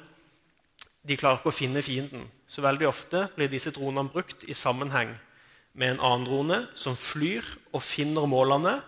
de 1.04 1.18
klarer 1.18 1.40
ikke 1.40 1.54
å 1.54 1.56
finne 1.56 1.84
fienden. 1.86 2.26
Så 2.48 2.62
veldig 2.66 2.88
ofte 2.88 3.28
blir 3.36 3.52
disse 3.52 3.72
dronene 3.72 4.10
brukt 4.10 4.44
i 4.44 4.54
sammenheng 4.54 5.14
med 5.74 5.96
en 5.96 6.02
annen 6.02 6.26
drone 6.28 6.60
som 6.76 6.98
flyr 6.98 7.46
og 7.74 7.82
finner 7.82 8.28
målene, 8.30 8.82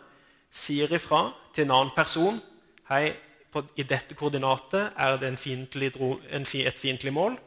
sier 0.51 0.91
ifra 0.95 1.31
til 1.53 1.65
en 1.65 1.77
annen 1.79 1.95
person 1.95 2.37
Hei, 2.85 3.15
på, 3.55 3.63
i 3.79 3.87
dette 3.87 4.17
koordinatet 4.17 4.93
er 4.99 5.17
det 5.21 5.31
fiendtlig 5.39 5.93
dro, 5.95 6.17
en, 6.29 6.43
et 6.43 6.79
fiendtlig 6.79 7.13
mål. 7.15 7.37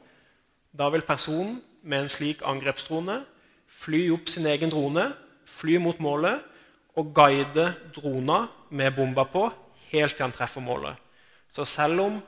Da 0.72 0.88
vil 0.92 1.04
personen 1.06 1.60
med 1.82 2.04
en 2.04 2.12
slik 2.12 2.42
angrepsdrone 2.46 3.20
fly 3.68 4.06
opp 4.14 4.30
sin 4.32 4.48
egen 4.48 4.72
drone, 4.72 5.10
fly 5.48 5.76
mot 5.82 6.00
målet 6.00 6.40
og 6.98 7.12
guide 7.14 7.68
drona 7.94 8.46
med 8.70 8.96
bomba 8.96 9.24
på 9.28 9.46
helt 9.92 10.16
til 10.16 10.26
han 10.26 10.34
treffer 10.34 10.64
målet. 10.64 10.96
Så 11.52 11.64
selv 11.68 12.00
om 12.02 12.18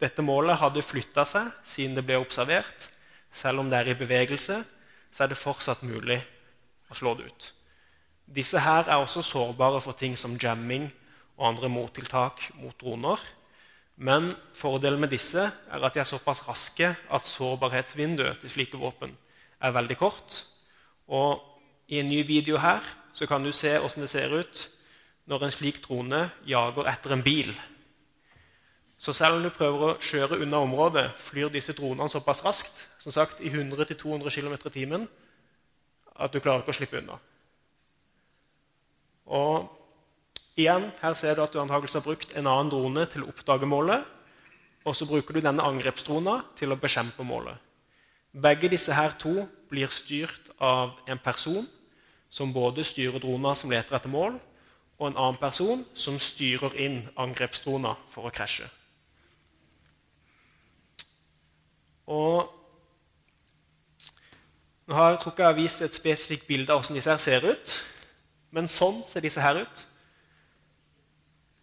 dette 0.00 0.22
målet 0.24 0.58
hadde 0.60 0.84
flytta 0.84 1.24
seg 1.28 1.50
siden 1.66 1.96
det 1.96 2.04
ble 2.06 2.18
observert, 2.20 2.88
selv 3.32 3.62
om 3.62 3.70
det 3.70 3.78
er 3.78 3.92
i 3.92 3.98
bevegelse, 3.98 4.62
så 5.12 5.24
er 5.24 5.32
det 5.32 5.40
fortsatt 5.40 5.84
mulig 5.86 6.18
å 6.90 6.96
slå 6.96 7.14
det 7.18 7.28
ut. 7.28 7.48
Disse 8.26 8.60
her 8.60 8.88
er 8.88 8.98
også 8.98 9.22
sårbare 9.22 9.80
for 9.80 9.96
ting 9.96 10.16
som 10.18 10.38
jamming 10.42 10.88
og 11.36 11.48
andre 11.50 11.70
mottiltak 11.72 12.42
mot 12.60 12.76
droner. 12.80 13.20
Men 13.96 14.34
fordelen 14.56 15.00
med 15.00 15.12
disse 15.12 15.40
er 15.40 15.84
at 15.84 15.94
de 15.94 16.02
er 16.02 16.08
såpass 16.08 16.44
raske 16.48 16.90
at 16.92 17.28
sårbarhetsvinduet 17.28 18.42
til 18.42 18.52
slike 18.52 18.80
våpen 18.80 19.14
er 19.60 19.72
veldig 19.72 19.96
kort. 19.96 20.42
Og 21.08 21.40
I 21.88 22.00
en 22.00 22.10
ny 22.10 22.22
video 22.26 22.58
her 22.60 22.84
så 23.12 23.26
kan 23.26 23.44
du 23.44 23.52
se 23.52 23.78
hvordan 23.78 24.04
det 24.04 24.10
ser 24.10 24.34
ut 24.34 24.66
når 25.26 25.44
en 25.44 25.54
slik 25.54 25.80
drone 25.84 26.26
jager 26.46 26.88
etter 26.90 27.14
en 27.14 27.24
bil. 27.24 27.54
Så 28.98 29.12
selv 29.12 29.36
om 29.36 29.42
du 29.44 29.52
prøver 29.52 29.82
å 29.84 29.96
kjøre 30.00 30.38
unna 30.40 30.62
området, 30.64 31.10
flyr 31.20 31.50
disse 31.52 31.74
dronene 31.76 32.08
såpass 32.08 32.44
raskt 32.44 32.84
som 32.98 33.12
sagt, 33.12 33.40
i 33.40 33.50
100-200 33.52 34.32
km 34.32 34.54
i 34.56 34.72
timen 34.72 35.08
at 36.16 36.32
du 36.32 36.40
klarer 36.40 36.64
ikke 36.64 36.72
å 36.72 36.78
slippe 36.78 37.00
unna. 37.02 37.18
Og 39.26 39.66
igjen, 40.56 40.90
Her 41.00 41.14
ser 41.14 41.34
du 41.34 41.42
at 41.42 41.52
du 41.52 41.60
antakelig 41.60 41.94
har 41.94 42.04
brukt 42.04 42.32
en 42.34 42.46
annen 42.46 42.70
drone 42.70 43.06
til 43.06 43.24
å 43.24 43.30
oppdage 43.30 43.68
målet. 43.68 44.04
Og 44.86 44.94
så 44.96 45.06
bruker 45.06 45.34
du 45.34 45.40
denne 45.40 45.62
angrepsdrona 45.62 46.40
til 46.56 46.72
å 46.72 46.78
bekjempe 46.80 47.24
målet. 47.26 47.58
Begge 48.32 48.68
disse 48.68 48.94
her 48.94 49.16
to 49.18 49.46
blir 49.70 49.90
styrt 49.90 50.50
av 50.60 50.98
en 51.08 51.18
person 51.18 51.66
som 52.30 52.52
både 52.52 52.84
styrer 52.84 53.18
drona 53.22 53.54
som 53.56 53.70
leter 53.70 53.96
etter 53.96 54.12
mål, 54.12 54.36
og 54.98 55.08
en 55.08 55.16
annen 55.16 55.38
person 55.40 55.84
som 55.94 56.18
styrer 56.20 56.74
inn 56.80 57.00
angrepsdrona 57.20 57.96
for 58.08 58.28
å 58.28 58.32
krasje. 58.32 58.68
Og 62.06 62.52
nå 64.86 64.94
har 64.94 65.10
jeg, 65.10 65.20
tror 65.20 65.32
ikke 65.32 65.42
jeg 65.42 65.50
har 65.50 65.58
vist 65.58 65.82
et 65.82 65.98
spesifikt 65.98 66.46
bilde 66.46 66.70
av 66.70 66.78
hvordan 66.78 67.00
disse 67.00 67.10
her 67.10 67.18
ser 67.18 67.46
ut. 67.50 67.72
Men 68.54 68.70
sånn 68.70 69.00
ser 69.04 69.24
disse 69.24 69.42
her 69.42 69.58
ut. 69.64 69.82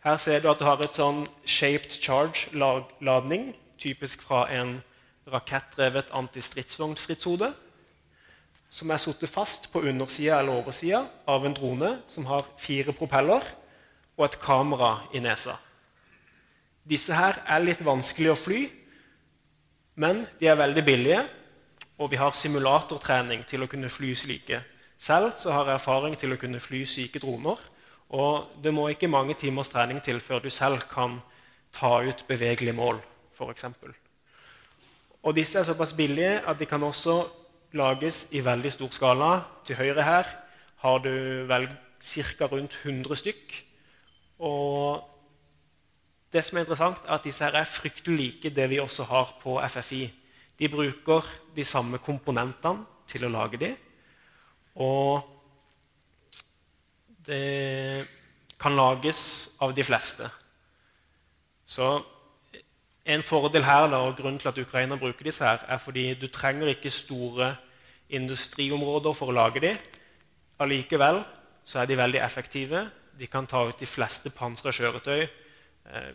Her 0.03 0.17
ser 0.19 0.41
du 0.43 0.49
at 0.51 0.59
du 0.59 0.65
har 0.67 0.81
et 0.83 0.97
sånn 0.99 1.23
shaped 1.47 1.95
charge-ladning, 2.03 3.53
typisk 3.79 4.23
fra 4.27 4.45
en 4.51 4.81
rakettdrevet 5.31 6.11
antistridsvognstridshode, 6.11 7.53
som 8.73 8.91
er 8.91 8.99
satt 8.99 9.23
fast 9.29 9.69
på 9.71 9.83
undersida 9.87 10.41
eller 10.41 10.59
oversida 10.59 11.05
av 11.29 11.45
en 11.45 11.55
drone 11.55 11.91
som 12.11 12.25
har 12.27 12.43
fire 12.59 12.91
propeller 12.97 13.45
og 14.17 14.25
et 14.25 14.39
kamera 14.41 15.05
i 15.13 15.21
nesa. 15.23 15.55
Disse 16.83 17.15
her 17.15 17.39
er 17.47 17.63
litt 17.63 17.83
vanskelig 17.85 18.33
å 18.33 18.39
fly, 18.39 18.65
men 19.95 20.25
de 20.39 20.49
er 20.49 20.59
veldig 20.59 20.83
billige 20.83 21.21
og 22.01 22.09
vi 22.11 22.19
har 22.19 22.33
simulatortrening 22.35 23.45
til 23.47 23.63
å 23.63 23.69
kunne 23.71 23.91
fly 23.91 24.11
slike. 24.17 24.59
Selv 24.97 25.37
har 25.53 25.69
jeg 25.69 25.77
erfaring 25.77 26.17
til 26.19 26.33
å 26.33 26.39
kunne 26.39 26.61
fly 26.63 26.83
syke 26.89 27.21
droner. 27.21 27.59
Og 28.13 28.49
det 28.63 28.73
må 28.73 28.87
ikke 28.91 29.09
mange 29.09 29.33
timers 29.33 29.71
trening 29.73 30.01
til 30.05 30.21
før 30.21 30.43
du 30.43 30.49
selv 30.53 30.85
kan 30.91 31.17
ta 31.73 31.95
ut 32.05 32.25
bevegelige 32.27 32.75
mål, 32.77 32.99
f.eks. 33.33 33.65
Og 35.23 35.35
disse 35.35 35.59
er 35.59 35.65
såpass 35.65 35.95
billige 35.97 36.41
at 36.45 36.59
de 36.59 36.67
kan 36.69 36.83
også 36.83 37.23
lages 37.73 38.27
i 38.31 38.43
veldig 38.45 38.71
stor 38.71 38.91
skala. 38.93 39.31
Til 39.65 39.79
høyre 39.79 40.05
her 40.05 40.29
har 40.83 40.99
du 41.01 41.09
vel 41.49 41.67
ca. 42.03 42.45
rundt 42.51 42.77
100 42.83 43.15
stykk. 43.15 43.55
Og 44.39 45.01
det 46.33 46.43
som 46.43 46.57
er 46.57 46.65
interessant, 46.65 47.01
er 47.07 47.15
at 47.15 47.23
disse 47.25 47.43
her 47.43 47.55
er 47.57 47.69
fryktelig 47.69 48.17
like 48.17 48.49
det 48.49 48.69
vi 48.69 48.79
også 48.79 49.03
har 49.09 49.37
på 49.41 49.57
FFI. 49.67 50.03
De 50.59 50.69
bruker 50.69 51.25
de 51.55 51.65
samme 51.65 51.97
komponentene 51.97 52.85
til 53.07 53.25
å 53.25 53.31
lage 53.33 53.57
dem. 53.57 53.77
Og 54.75 55.32
det 57.25 58.07
kan 58.59 58.75
lages 58.75 59.53
av 59.61 59.73
de 59.75 59.83
fleste. 59.83 60.27
Så 61.65 61.87
en 63.03 63.23
fordel 63.23 63.65
her 63.67 63.89
da, 63.91 63.99
og 64.05 64.17
grunnen 64.17 64.39
til 64.39 64.51
at 64.51 64.59
Ukraina 64.59 64.95
bruker 64.99 65.27
disse, 65.27 65.43
her, 65.43 65.63
er 65.67 65.79
fordi 65.81 66.13
du 66.19 66.27
trenger 66.31 66.71
ikke 66.71 66.91
store 66.93 67.53
industriområder 68.13 69.15
for 69.17 69.31
å 69.31 69.35
lage 69.35 69.63
dem. 69.63 69.79
Allikevel 70.63 71.23
så 71.63 71.81
er 71.81 71.89
de 71.89 71.99
veldig 71.99 72.21
effektive. 72.23 72.85
De 73.19 73.27
kan 73.27 73.47
ta 73.47 73.65
ut 73.67 73.79
de 73.79 73.89
fleste 73.89 74.31
pansra 74.33 74.71
kjøretøy, 74.71 75.23
eh, 75.91 76.11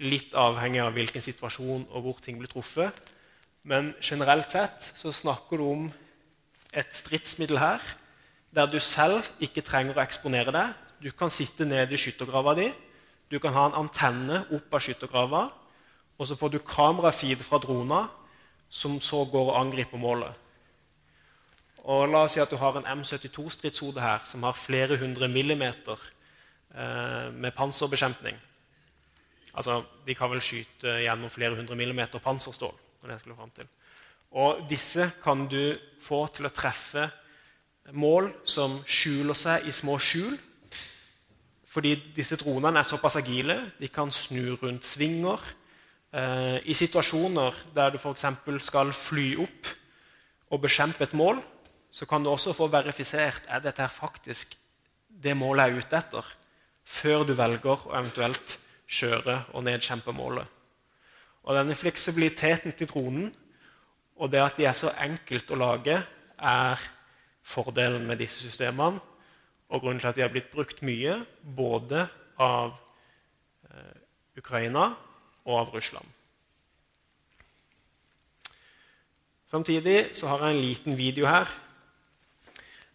litt 0.00 0.34
avhengig 0.34 0.80
av 0.82 0.92
hvilken 0.96 1.22
situasjon 1.22 1.86
og 1.90 2.02
hvor 2.02 2.20
ting 2.24 2.38
blir 2.38 2.50
truffet. 2.50 3.12
Men 3.64 3.92
generelt 4.00 4.50
sett 4.50 4.92
så 4.96 5.12
snakker 5.12 5.60
du 5.60 5.64
om 5.68 5.92
et 6.72 6.96
stridsmiddel 6.96 7.60
her 7.60 7.82
der 8.54 8.68
du 8.68 8.78
selv 8.80 9.24
ikke 9.40 9.64
trenger 9.64 9.96
å 9.96 10.04
eksponere 10.04 10.52
deg. 10.54 10.72
Du 11.02 11.10
kan 11.16 11.32
sitte 11.32 11.66
nede 11.66 11.96
i 11.96 12.00
skyttergrava 12.00 12.54
di, 12.58 12.68
du 13.32 13.38
kan 13.40 13.54
ha 13.56 13.64
en 13.70 13.78
antenne 13.80 14.42
opp 14.52 14.74
av 14.76 14.82
skyttergrava, 14.84 15.46
og 16.20 16.28
så 16.28 16.36
får 16.36 16.52
du 16.52 16.58
kamerafeed 16.60 17.40
fra 17.42 17.58
drona, 17.62 18.04
som 18.72 18.98
så 19.00 19.24
går 19.28 19.50
og 19.50 19.58
angriper 19.58 20.00
målet. 20.00 20.36
Og 21.82 22.06
La 22.12 22.22
oss 22.26 22.36
si 22.36 22.40
at 22.40 22.50
du 22.52 22.58
har 22.60 22.76
en 22.78 22.86
M72-stridshode 23.00 24.00
her 24.00 24.22
som 24.28 24.44
har 24.46 24.56
flere 24.56 24.96
hundre 25.00 25.26
millimeter 25.28 25.98
eh, 26.76 27.32
med 27.32 27.56
panserbekjempning. 27.56 28.36
Altså, 29.52 29.82
De 30.06 30.14
kan 30.14 30.30
vel 30.30 30.40
skyte 30.44 31.00
gjennom 31.02 31.32
flere 31.32 31.58
hundre 31.58 31.76
millimeter 31.76 32.22
panserstål 32.22 32.76
det 33.02 33.16
jeg 33.16 33.34
frem 33.34 33.50
til. 33.56 33.66
Og 34.38 34.62
disse 34.70 35.08
kan 35.24 35.48
du 35.50 35.74
få 36.00 36.22
til 36.32 36.46
å 36.46 36.54
treffe 36.54 37.08
mål 37.90 38.30
som 38.46 38.78
skjuler 38.86 39.36
seg 39.36 39.66
i 39.66 39.74
små 39.74 39.98
skjul. 39.98 40.36
Fordi 41.72 41.96
disse 42.14 42.36
dronene 42.40 42.78
er 42.78 42.88
såpass 42.88 43.16
agile. 43.18 43.58
De 43.80 43.88
kan 43.88 44.12
snu 44.12 44.54
rundt 44.60 44.86
svinger. 44.86 45.40
Eh, 46.12 46.58
I 46.68 46.74
situasjoner 46.76 47.56
der 47.74 47.90
du 47.90 47.98
f.eks. 47.98 48.26
skal 48.66 48.92
fly 48.92 49.28
opp 49.40 49.72
og 50.52 50.60
bekjempe 50.60 51.06
et 51.06 51.14
mål, 51.16 51.40
så 51.90 52.04
kan 52.08 52.22
du 52.22 52.28
også 52.30 52.52
få 52.52 52.68
verifisert 52.68 53.46
er 53.48 53.60
dette 53.64 53.88
faktisk 53.88 54.52
det 55.08 55.32
målet 55.36 55.68
jeg 55.68 55.72
er 55.72 55.78
ute 55.78 55.96
etter, 55.96 56.26
før 56.84 57.24
du 57.24 57.32
velger 57.36 57.86
å 57.86 57.94
eventuelt 57.96 58.58
kjøre 58.88 59.38
og 59.52 59.64
nedkjempe 59.64 60.12
målet. 60.12 60.44
Og 61.48 61.56
denne 61.56 61.76
fleksibiliteten 61.76 62.74
til 62.76 62.90
dronen 62.90 63.30
og 64.20 64.30
det 64.30 64.42
at 64.42 64.58
de 64.58 64.66
er 64.68 64.76
så 64.76 64.92
enkelt 65.02 65.50
å 65.50 65.58
lage, 65.58 65.96
er 66.36 66.84
fordelen 67.42 68.06
med 68.06 68.22
disse 68.22 68.42
systemene, 68.44 69.00
og 69.72 69.80
grunnen 69.80 70.00
til 70.00 70.10
at 70.10 70.18
de 70.18 70.24
har 70.24 70.32
blitt 70.32 70.52
brukt 70.52 70.82
mye, 70.84 71.22
både 71.42 72.06
av 72.40 72.74
eh, 73.70 73.94
Ukraina 74.38 74.90
og 75.46 75.54
av 75.62 75.72
Russland. 75.74 76.06
Samtidig 79.48 80.14
så 80.16 80.30
har 80.30 80.46
jeg 80.46 80.56
en 80.56 80.64
liten 80.64 80.96
video 80.96 81.26
her. 81.28 81.48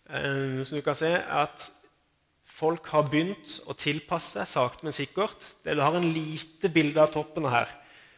Eh, 0.10 0.64
som 0.64 0.78
du 0.78 0.86
kan 0.86 0.98
se 0.98 1.12
at 1.14 1.68
folk 2.58 2.88
har 2.94 3.10
begynt 3.10 3.60
å 3.70 3.76
tilpasse 3.78 4.40
seg 4.40 4.50
sakte, 4.50 4.86
men 4.88 4.96
sikkert. 4.96 5.46
Du 5.66 5.78
har 5.78 5.98
en 5.98 6.10
lite 6.14 6.72
bilde 6.74 7.04
av 7.04 7.12
toppen 7.14 7.46
her. 7.52 7.70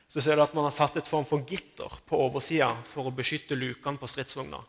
Så 0.10 0.24
ser 0.24 0.40
du 0.40 0.44
at 0.44 0.56
man 0.58 0.66
har 0.66 0.74
satt 0.74 0.98
et 0.98 1.10
form 1.10 1.28
for 1.28 1.44
gitter 1.46 2.00
på 2.08 2.20
oversida 2.24 2.72
for 2.88 3.10
å 3.10 3.14
beskytte 3.14 3.58
lukene 3.60 4.00
på 4.00 4.08
stridsvogna. 4.10 4.62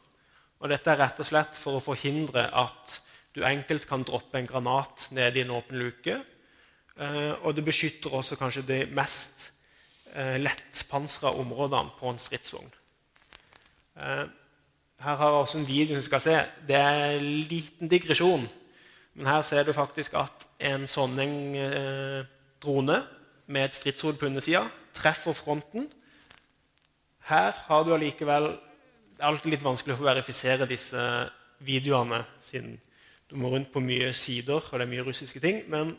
Og 0.61 0.69
dette 0.69 0.93
er 0.93 1.01
rett 1.01 1.21
og 1.23 1.29
slett 1.29 1.57
for 1.57 1.79
å 1.79 1.85
forhindre 1.85 2.45
at 2.53 2.99
du 3.33 3.45
enkelt 3.47 3.87
kan 3.89 4.05
droppe 4.05 4.41
en 4.41 4.49
granat 4.49 5.07
ned 5.17 5.39
i 5.39 5.45
en 5.45 5.55
åpen 5.57 5.79
luke. 5.81 6.19
Eh, 7.01 7.33
og 7.47 7.55
det 7.57 7.65
beskytter 7.65 8.13
også 8.13 8.37
kanskje 8.37 8.67
de 8.69 8.81
mest 8.93 9.47
eh, 10.13 10.37
lettpansra 10.43 11.33
områdene 11.41 11.95
på 11.97 12.11
en 12.11 12.21
stridsvogn. 12.21 12.69
Eh, 14.03 14.27
her 15.01 15.17
har 15.17 15.31
jeg 15.31 15.45
også 15.45 15.61
en 15.63 15.69
video 15.69 15.97
du 15.97 16.05
skal 16.05 16.21
se. 16.21 16.37
Det 16.69 16.77
er 16.77 17.17
en 17.17 17.31
liten 17.49 17.89
digresjon. 17.89 18.45
Men 19.15 19.31
her 19.31 19.43
ser 19.47 19.65
du 19.65 19.73
faktisk 19.73 20.19
at 20.21 20.45
en 20.61 20.85
sånn 20.89 21.17
drone 22.61 22.99
med 23.51 23.65
et 23.65 23.79
stridshode 23.79 24.21
på 24.21 24.29
undersida 24.29 24.67
treffer 24.95 25.35
fronten. 25.35 25.89
Her 27.31 27.57
har 27.67 27.85
du 27.85 27.95
allikevel 27.95 28.53
Det 29.21 29.27
er 29.27 29.35
alltid 29.35 29.53
litt 29.53 29.65
vanskelig 29.67 29.93
å 29.93 29.99
få 29.99 30.05
verifisere 30.07 30.65
disse 30.65 31.01
videoene, 31.61 32.23
siden 32.41 32.79
du 33.29 33.35
må 33.37 33.51
rundt 33.53 33.69
på 33.69 33.83
mye 33.85 34.15
sider, 34.17 34.63
og 34.65 34.79
det 34.81 34.87
er 34.87 34.89
mye 34.89 35.03
russiske 35.05 35.43
ting. 35.45 35.59
Men 35.69 35.91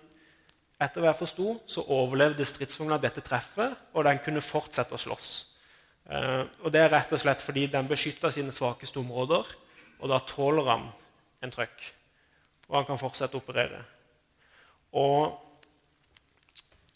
etter 0.82 1.04
hva 1.04 1.12
jeg 1.12 1.20
forsto, 1.20 1.52
så 1.70 1.84
overlevde 1.94 2.48
stridsvogna 2.50 2.98
dette 2.98 3.22
treffet, 3.22 3.76
og 3.94 4.08
den 4.08 4.18
kunne 4.26 4.42
fortsette 4.42 4.98
å 4.98 5.02
slåss. 5.04 5.28
Uh, 6.10 6.50
og 6.64 6.74
Det 6.74 6.82
er 6.82 6.90
rett 6.96 7.14
og 7.14 7.22
slett 7.22 7.46
fordi 7.46 7.68
den 7.70 7.92
beskytter 7.92 8.34
sine 8.34 8.56
svakeste 8.58 8.98
områder, 9.04 9.54
og 10.02 10.10
da 10.10 10.18
tåler 10.26 10.72
han 10.72 10.90
en 11.46 11.54
trøkk. 11.54 11.86
Og 12.72 12.80
han 12.80 12.90
kan 12.90 13.04
fortsette 13.04 13.38
å 13.38 13.44
operere. 13.46 13.84
Og 14.98 15.38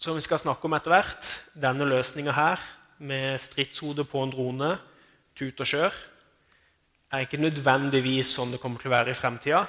som 0.02 0.18
vi 0.18 0.26
skal 0.26 0.42
snakke 0.42 0.66
om 0.66 0.80
etter 0.80 0.96
hvert, 0.96 1.32
denne 1.54 1.86
løsninga 1.86 2.34
her, 2.34 2.68
med 2.98 3.38
stridshode 3.46 4.10
på 4.10 4.26
en 4.26 4.34
drone, 4.34 4.74
tut 5.38 5.62
og 5.62 5.74
kjør, 5.76 6.04
er 7.16 7.26
ikke 7.26 7.42
nødvendigvis 7.42 8.34
sånn 8.36 8.52
det 8.54 8.60
kommer 8.62 8.82
til 8.82 8.92
å 8.92 8.96
være 8.96 9.14
i 9.14 9.18
fremtida. 9.18 9.64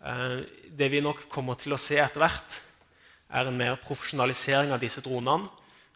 Uh, 0.00 0.40
det 0.72 0.88
vi 0.92 1.02
nok 1.04 1.26
kommer 1.32 1.58
til 1.60 1.74
å 1.76 1.80
se 1.80 1.98
etter 2.00 2.22
hvert, 2.22 2.60
er 3.30 3.46
en 3.46 3.56
mer 3.56 3.76
profesjonalisering 3.78 4.72
av 4.74 4.80
disse 4.82 5.02
dronene 5.04 5.46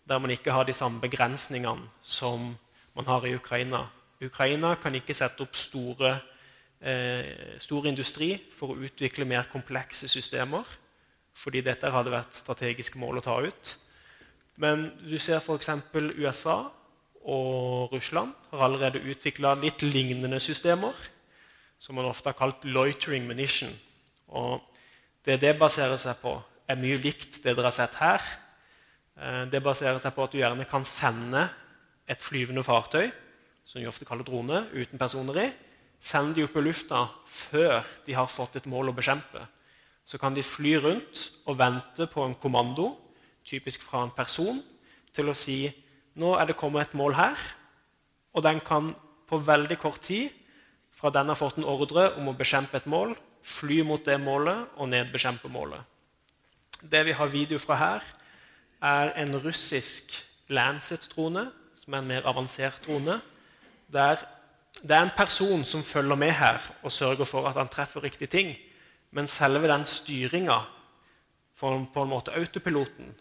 der 0.05 0.21
man 0.21 0.31
ikke 0.31 0.53
har 0.53 0.67
de 0.69 0.75
samme 0.77 1.01
begrensningene 1.01 1.89
som 2.03 2.53
man 2.95 3.07
har 3.09 3.25
i 3.27 3.35
Ukraina. 3.35 3.87
Ukraina 4.23 4.75
kan 4.81 4.95
ikke 4.95 5.17
sette 5.17 5.43
opp 5.43 5.57
store, 5.57 6.19
eh, 6.81 7.57
stor 7.59 7.89
industri 7.89 8.37
for 8.53 8.75
å 8.75 8.85
utvikle 8.85 9.25
mer 9.25 9.49
komplekse 9.51 10.09
systemer, 10.09 10.65
fordi 11.35 11.65
dette 11.65 11.91
hadde 11.91 12.13
vært 12.13 12.37
strategiske 12.37 13.01
mål 13.01 13.19
å 13.19 13.25
ta 13.25 13.39
ut. 13.41 13.77
Men 14.57 14.93
du 15.03 15.19
ser 15.19 15.41
f.eks. 15.41 15.69
USA 16.21 16.71
og 17.25 17.93
Russland 17.93 18.33
har 18.51 18.65
allerede 18.67 19.03
utvikla 19.03 19.55
litt 19.61 19.83
lignende 19.83 20.41
systemer, 20.41 20.93
som 21.79 21.97
man 21.97 22.09
ofte 22.09 22.29
har 22.29 22.39
kalt 22.39 22.65
'loitering 22.65 23.27
munition'. 23.27 23.75
Og 24.29 24.61
det 25.25 25.41
det 25.41 25.59
baserer 25.59 25.97
seg 25.97 26.17
på, 26.23 26.43
er 26.69 26.77
mye 26.77 26.97
likt 26.97 27.43
det 27.45 27.57
dere 27.57 27.69
har 27.69 27.73
sett 27.73 27.95
her 27.95 28.21
Eh, 29.15 29.45
det 29.51 29.63
baserer 29.63 30.01
seg 30.03 30.15
på 30.15 30.25
at 30.25 30.33
du 30.33 30.41
gjerne 30.41 30.67
kan 30.69 30.87
sende 30.87 31.47
et 32.11 32.23
flyvende 32.23 32.65
fartøy, 32.67 33.11
som 33.65 33.81
vi 33.81 33.89
ofte 33.89 34.07
kaller 34.09 34.27
drone, 34.27 34.67
uten 34.75 35.01
personer 35.01 35.41
i. 35.45 35.49
Sende 36.05 36.35
de 36.37 36.45
opp 36.45 36.57
i 36.59 36.65
lufta 36.65 37.07
før 37.31 37.85
de 38.05 38.17
har 38.17 38.29
fått 38.29 38.59
et 38.59 38.69
mål 38.69 38.91
å 38.91 38.97
bekjempe. 38.97 39.47
Så 40.05 40.19
kan 40.21 40.35
de 40.37 40.45
fly 40.45 40.75
rundt 40.83 41.23
og 41.49 41.57
vente 41.57 42.09
på 42.11 42.27
en 42.27 42.37
kommando, 42.37 42.91
typisk 43.47 43.87
fra 43.87 44.03
en 44.05 44.13
person, 44.13 44.61
til 45.15 45.31
å 45.31 45.37
si 45.37 45.63
nå 46.21 46.35
er 46.39 46.49
det 46.49 46.59
kommet 46.59 46.89
et 46.89 46.97
mål 46.99 47.17
her. 47.19 47.39
Og 48.35 48.43
den 48.47 48.61
kan 48.65 48.93
på 49.29 49.39
veldig 49.41 49.79
kort 49.81 50.03
tid, 50.05 50.31
fra 50.95 51.11
den 51.11 51.31
har 51.31 51.39
fått 51.39 51.59
en 51.59 51.67
ordre 51.69 52.11
om 52.19 52.31
å 52.31 52.37
bekjempe 52.39 52.79
et 52.79 52.87
mål, 52.91 53.15
fly 53.45 53.83
mot 53.85 54.05
det 54.05 54.17
målet 54.23 54.77
og 54.79 54.89
nedbekjempe 54.93 55.51
målet. 55.53 55.81
Det 56.81 57.03
vi 57.07 57.17
har 57.17 57.33
video 57.33 57.59
fra 57.59 57.77
her, 57.81 58.07
er 58.85 59.13
en 59.21 59.37
russisk 59.41 60.13
Lancet-drone, 60.53 61.49
som 61.77 61.95
er 61.95 62.03
en 62.03 62.09
mer 62.09 62.29
avansert 62.29 62.85
drone. 62.85 63.19
Der 63.93 64.21
det 64.83 64.91
er 64.91 65.05
en 65.07 65.17
person 65.17 65.65
som 65.65 65.83
følger 65.83 66.19
med 66.19 66.33
her 66.35 66.59
og 66.83 66.93
sørger 66.93 67.25
for 67.25 67.47
at 67.49 67.57
han 67.57 67.69
treffer 67.69 68.03
riktige 68.03 68.29
ting. 68.29 68.55
Men 69.11 69.29
selve 69.29 69.69
den 69.69 69.87
styringa, 69.87 70.59
på 71.61 72.03
en 72.03 72.11
måte 72.11 72.35
autopiloten, 72.35 73.15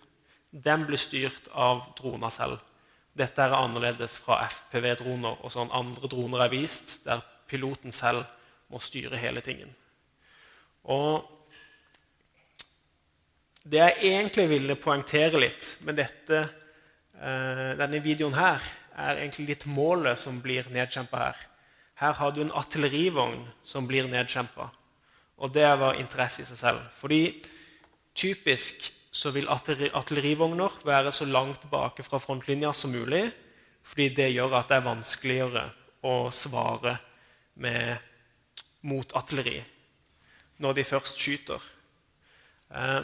den 0.51 0.85
blir 0.85 0.97
styrt 0.97 1.47
av 1.53 1.93
drona 1.97 2.29
selv. 2.33 2.57
Dette 3.13 3.45
er 3.45 3.53
annerledes 3.53 4.17
fra 4.23 4.39
FPV-droner 4.49 5.43
og 5.45 5.53
sånn 5.53 5.71
andre 5.75 6.09
droner 6.09 6.45
er 6.45 6.53
vist, 6.53 7.03
der 7.05 7.21
piloten 7.49 7.93
selv 7.93 8.25
må 8.73 8.81
styre 8.81 9.19
hele 9.21 9.43
tingen. 9.45 9.69
Og 10.89 11.21
det 13.63 13.79
jeg 13.79 13.99
egentlig 14.09 14.47
ville 14.49 14.75
poengtere 14.75 15.39
litt 15.39 15.69
med 15.87 15.99
dette, 16.01 16.41
uh, 17.21 17.69
denne 17.79 18.01
videoen 18.03 18.35
her, 18.35 18.63
er 18.93 19.21
egentlig 19.21 19.53
litt 19.53 19.67
målet 19.69 20.19
som 20.21 20.41
blir 20.43 20.67
nedkjempa 20.73 21.21
her. 21.21 21.37
Her 22.01 22.17
har 22.17 22.33
du 22.33 22.41
en 22.43 22.53
artillerivogn 22.57 23.45
som 23.65 23.87
blir 23.87 24.09
nedkjempa. 24.09 24.67
Og 25.37 25.53
det 25.53 25.69
var 25.79 25.97
interesse 25.97 26.43
i 26.43 26.49
seg 26.49 26.59
selv. 26.59 26.83
Fordi 26.97 27.23
typisk 28.17 28.89
så 29.13 29.29
vil 29.33 29.49
artillerivogner 29.49 30.79
være 30.85 31.11
så 31.13 31.27
langt 31.29 31.61
tilbake 31.61 32.03
fra 32.05 32.17
frontlinja 32.21 32.73
som 32.73 32.91
mulig. 32.91 33.27
Fordi 33.83 34.09
det 34.15 34.31
gjør 34.33 34.55
at 34.57 34.71
det 34.71 34.77
er 34.79 34.87
vanskeligere 34.87 35.63
å 36.07 36.31
svare 36.33 36.95
med, 37.59 37.99
mot 38.87 39.15
artilleri 39.15 39.59
når 40.63 40.77
de 40.77 40.85
først 40.87 41.19
skyter. 41.19 41.61
Uh, 42.71 43.03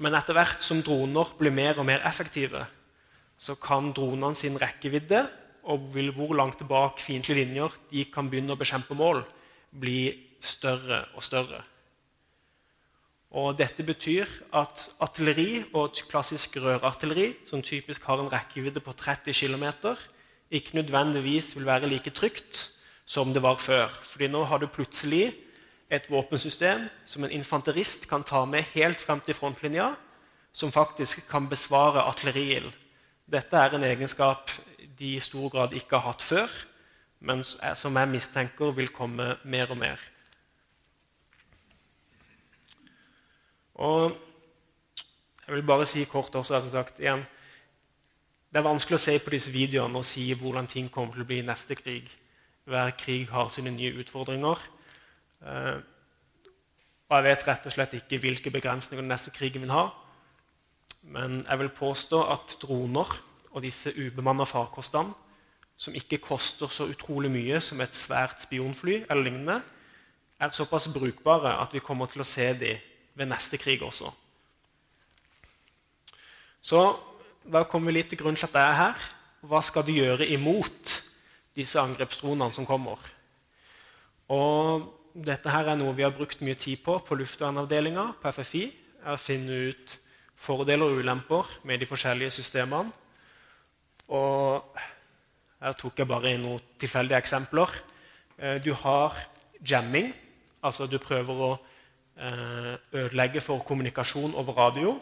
men 0.00 0.14
etter 0.16 0.36
hvert 0.36 0.62
som 0.62 0.82
droner 0.84 1.32
blir 1.38 1.54
mer 1.54 1.80
og 1.80 1.86
mer 1.88 2.04
effektive, 2.08 2.62
så 3.40 3.56
kan 3.56 3.90
dronene 3.96 4.36
sin 4.36 4.58
rekkevidde 4.60 5.24
og 5.70 5.90
hvor 5.92 6.34
langt 6.36 6.58
tilbake 6.60 7.02
fiendtlige 7.02 7.44
linjer 7.44 7.74
de 7.90 8.04
kan 8.12 8.28
begynne 8.30 8.54
å 8.54 8.60
bekjempe 8.60 8.96
mål, 8.96 9.22
bli 9.70 10.12
større 10.40 11.06
og 11.16 11.24
større. 11.24 11.62
Og 13.30 13.54
dette 13.54 13.84
betyr 13.86 14.26
at 14.58 14.88
artilleri 14.98 15.62
og 15.70 15.94
klassisk 16.10 16.56
rørartilleri, 16.58 17.34
som 17.46 17.62
typisk 17.62 18.02
har 18.10 18.18
en 18.18 18.32
rekkevidde 18.32 18.82
på 18.82 18.92
30 18.92 19.32
km, 19.32 19.94
ikke 20.50 20.74
nødvendigvis 20.74 21.54
vil 21.56 21.66
være 21.66 21.88
like 21.88 22.10
trygt 22.10 22.72
som 23.06 23.34
det 23.34 23.42
var 23.42 23.56
før. 23.56 23.86
Fordi 24.02 24.26
nå 24.26 24.44
har 24.44 24.58
du 24.58 24.66
plutselig 24.66 25.30
et 25.90 26.10
våpensystem 26.10 26.88
som 27.06 27.24
en 27.24 27.30
infanterist 27.30 28.08
kan 28.10 28.22
ta 28.26 28.44
med 28.44 28.66
helt 28.74 29.00
frem 29.00 29.20
til 29.20 29.34
frontlinja, 29.34 29.92
som 30.52 30.72
faktisk 30.72 31.28
kan 31.30 31.48
besvare 31.48 32.02
artilleriild. 32.02 32.72
Dette 33.30 33.56
er 33.56 33.74
en 33.74 33.86
egenskap 33.86 34.50
de 34.98 35.14
i 35.16 35.22
stor 35.22 35.48
grad 35.48 35.74
ikke 35.74 35.98
har 35.98 36.10
hatt 36.10 36.22
før, 36.22 36.48
men 37.20 37.44
som 37.44 37.96
jeg 37.96 38.10
mistenker 38.10 38.74
vil 38.74 38.88
komme 38.88 39.36
mer 39.44 39.70
og 39.70 39.78
mer. 39.78 40.02
Og 43.80 44.12
jeg 45.46 45.56
vil 45.56 45.66
bare 45.66 45.86
si 45.88 46.04
kort 46.04 46.34
også, 46.36 46.60
som 46.60 46.70
sagt, 46.70 47.00
igjen, 47.00 47.24
Det 48.50 48.58
er 48.58 48.66
vanskelig 48.66 48.96
å 48.98 49.02
se 49.02 49.12
på 49.22 49.30
disse 49.30 49.50
videoene 49.54 50.00
og 50.00 50.02
si 50.04 50.24
hvordan 50.34 50.66
ting 50.66 50.88
kommer 50.90 51.14
til 51.14 51.22
å 51.22 51.26
bli 51.28 51.36
i 51.38 51.46
neste 51.46 51.76
krig. 51.78 52.08
Hver 52.66 52.90
krig 52.98 53.28
har 53.30 53.46
sine 53.54 53.70
nye 53.70 53.92
utfordringer. 54.02 54.58
Eh, 55.46 55.76
og 57.06 57.14
jeg 57.14 57.26
vet 57.28 57.46
rett 57.46 57.68
og 57.70 57.74
slett 57.76 57.94
ikke 57.94 58.18
hvilke 58.18 58.50
begrensninger 58.50 59.04
den 59.04 59.12
neste 59.14 59.30
krigen 59.30 59.62
vil 59.62 59.70
ha. 59.70 59.84
Men 61.02 61.44
jeg 61.44 61.62
vil 61.62 61.70
påstå 61.78 62.24
at 62.26 62.56
droner 62.62 63.14
og 63.52 63.62
disse 63.62 63.94
ubemanna 63.94 64.42
farkostene, 64.42 65.14
som 65.78 65.94
ikke 65.94 66.18
koster 66.18 66.74
så 66.74 66.90
utrolig 66.90 67.30
mye 67.30 67.62
som 67.62 67.78
et 67.80 67.94
svært 67.94 68.42
spionfly, 68.42 69.04
eller 69.08 69.30
lignende, 69.30 69.60
er 70.42 70.50
såpass 70.50 70.90
brukbare 70.90 71.54
at 71.62 71.70
vi 71.70 71.86
kommer 71.86 72.10
til 72.10 72.26
å 72.26 72.26
se 72.26 72.50
dem 72.58 72.89
ved 73.20 73.28
neste 73.28 73.60
krig 73.60 73.82
også. 73.84 74.08
Så 76.60 76.80
da 77.44 77.64
kommer 77.68 77.90
vi 77.90 77.98
litt 77.98 78.10
til 78.12 78.20
grunnen 78.20 78.38
til 78.40 78.48
at 78.48 78.56
jeg 78.56 78.68
er 78.68 78.78
her. 78.78 79.08
Hva 79.48 79.60
skal 79.64 79.84
du 79.84 79.92
gjøre 79.92 80.28
imot 80.32 80.96
disse 81.56 81.80
angrepsdronene 81.80 82.52
som 82.52 82.68
kommer? 82.68 83.00
Og 84.30 84.88
dette 85.12 85.50
her 85.50 85.72
er 85.72 85.78
noe 85.80 85.96
vi 85.96 86.04
har 86.06 86.14
brukt 86.14 86.44
mye 86.44 86.58
tid 86.60 86.84
på 86.84 86.98
på 87.04 87.18
luftvernavdelinga 87.18 88.06
på 88.20 88.32
FFI. 88.36 88.64
er 89.04 89.16
Å 89.16 89.20
finne 89.20 89.72
ut 89.72 89.96
fordeler 90.40 90.86
og 90.86 91.00
ulemper 91.00 91.48
med 91.64 91.80
de 91.80 91.88
forskjellige 91.88 92.36
systemene. 92.38 92.92
Og 94.08 94.64
her 95.60 95.76
tok 95.78 96.00
jeg 96.00 96.08
bare 96.08 96.32
inn 96.34 96.44
noen 96.44 96.62
tilfeldige 96.80 97.20
eksempler. 97.20 97.72
Eh, 98.38 98.56
du 98.64 98.72
har 98.74 99.16
jamming, 99.60 100.12
altså 100.62 100.86
du 100.86 100.98
prøver 100.98 101.42
å 101.44 101.50
ødelegge 102.92 103.40
for 103.40 103.62
kommunikasjon 103.64 104.34
over 104.34 104.56
radio. 104.58 104.98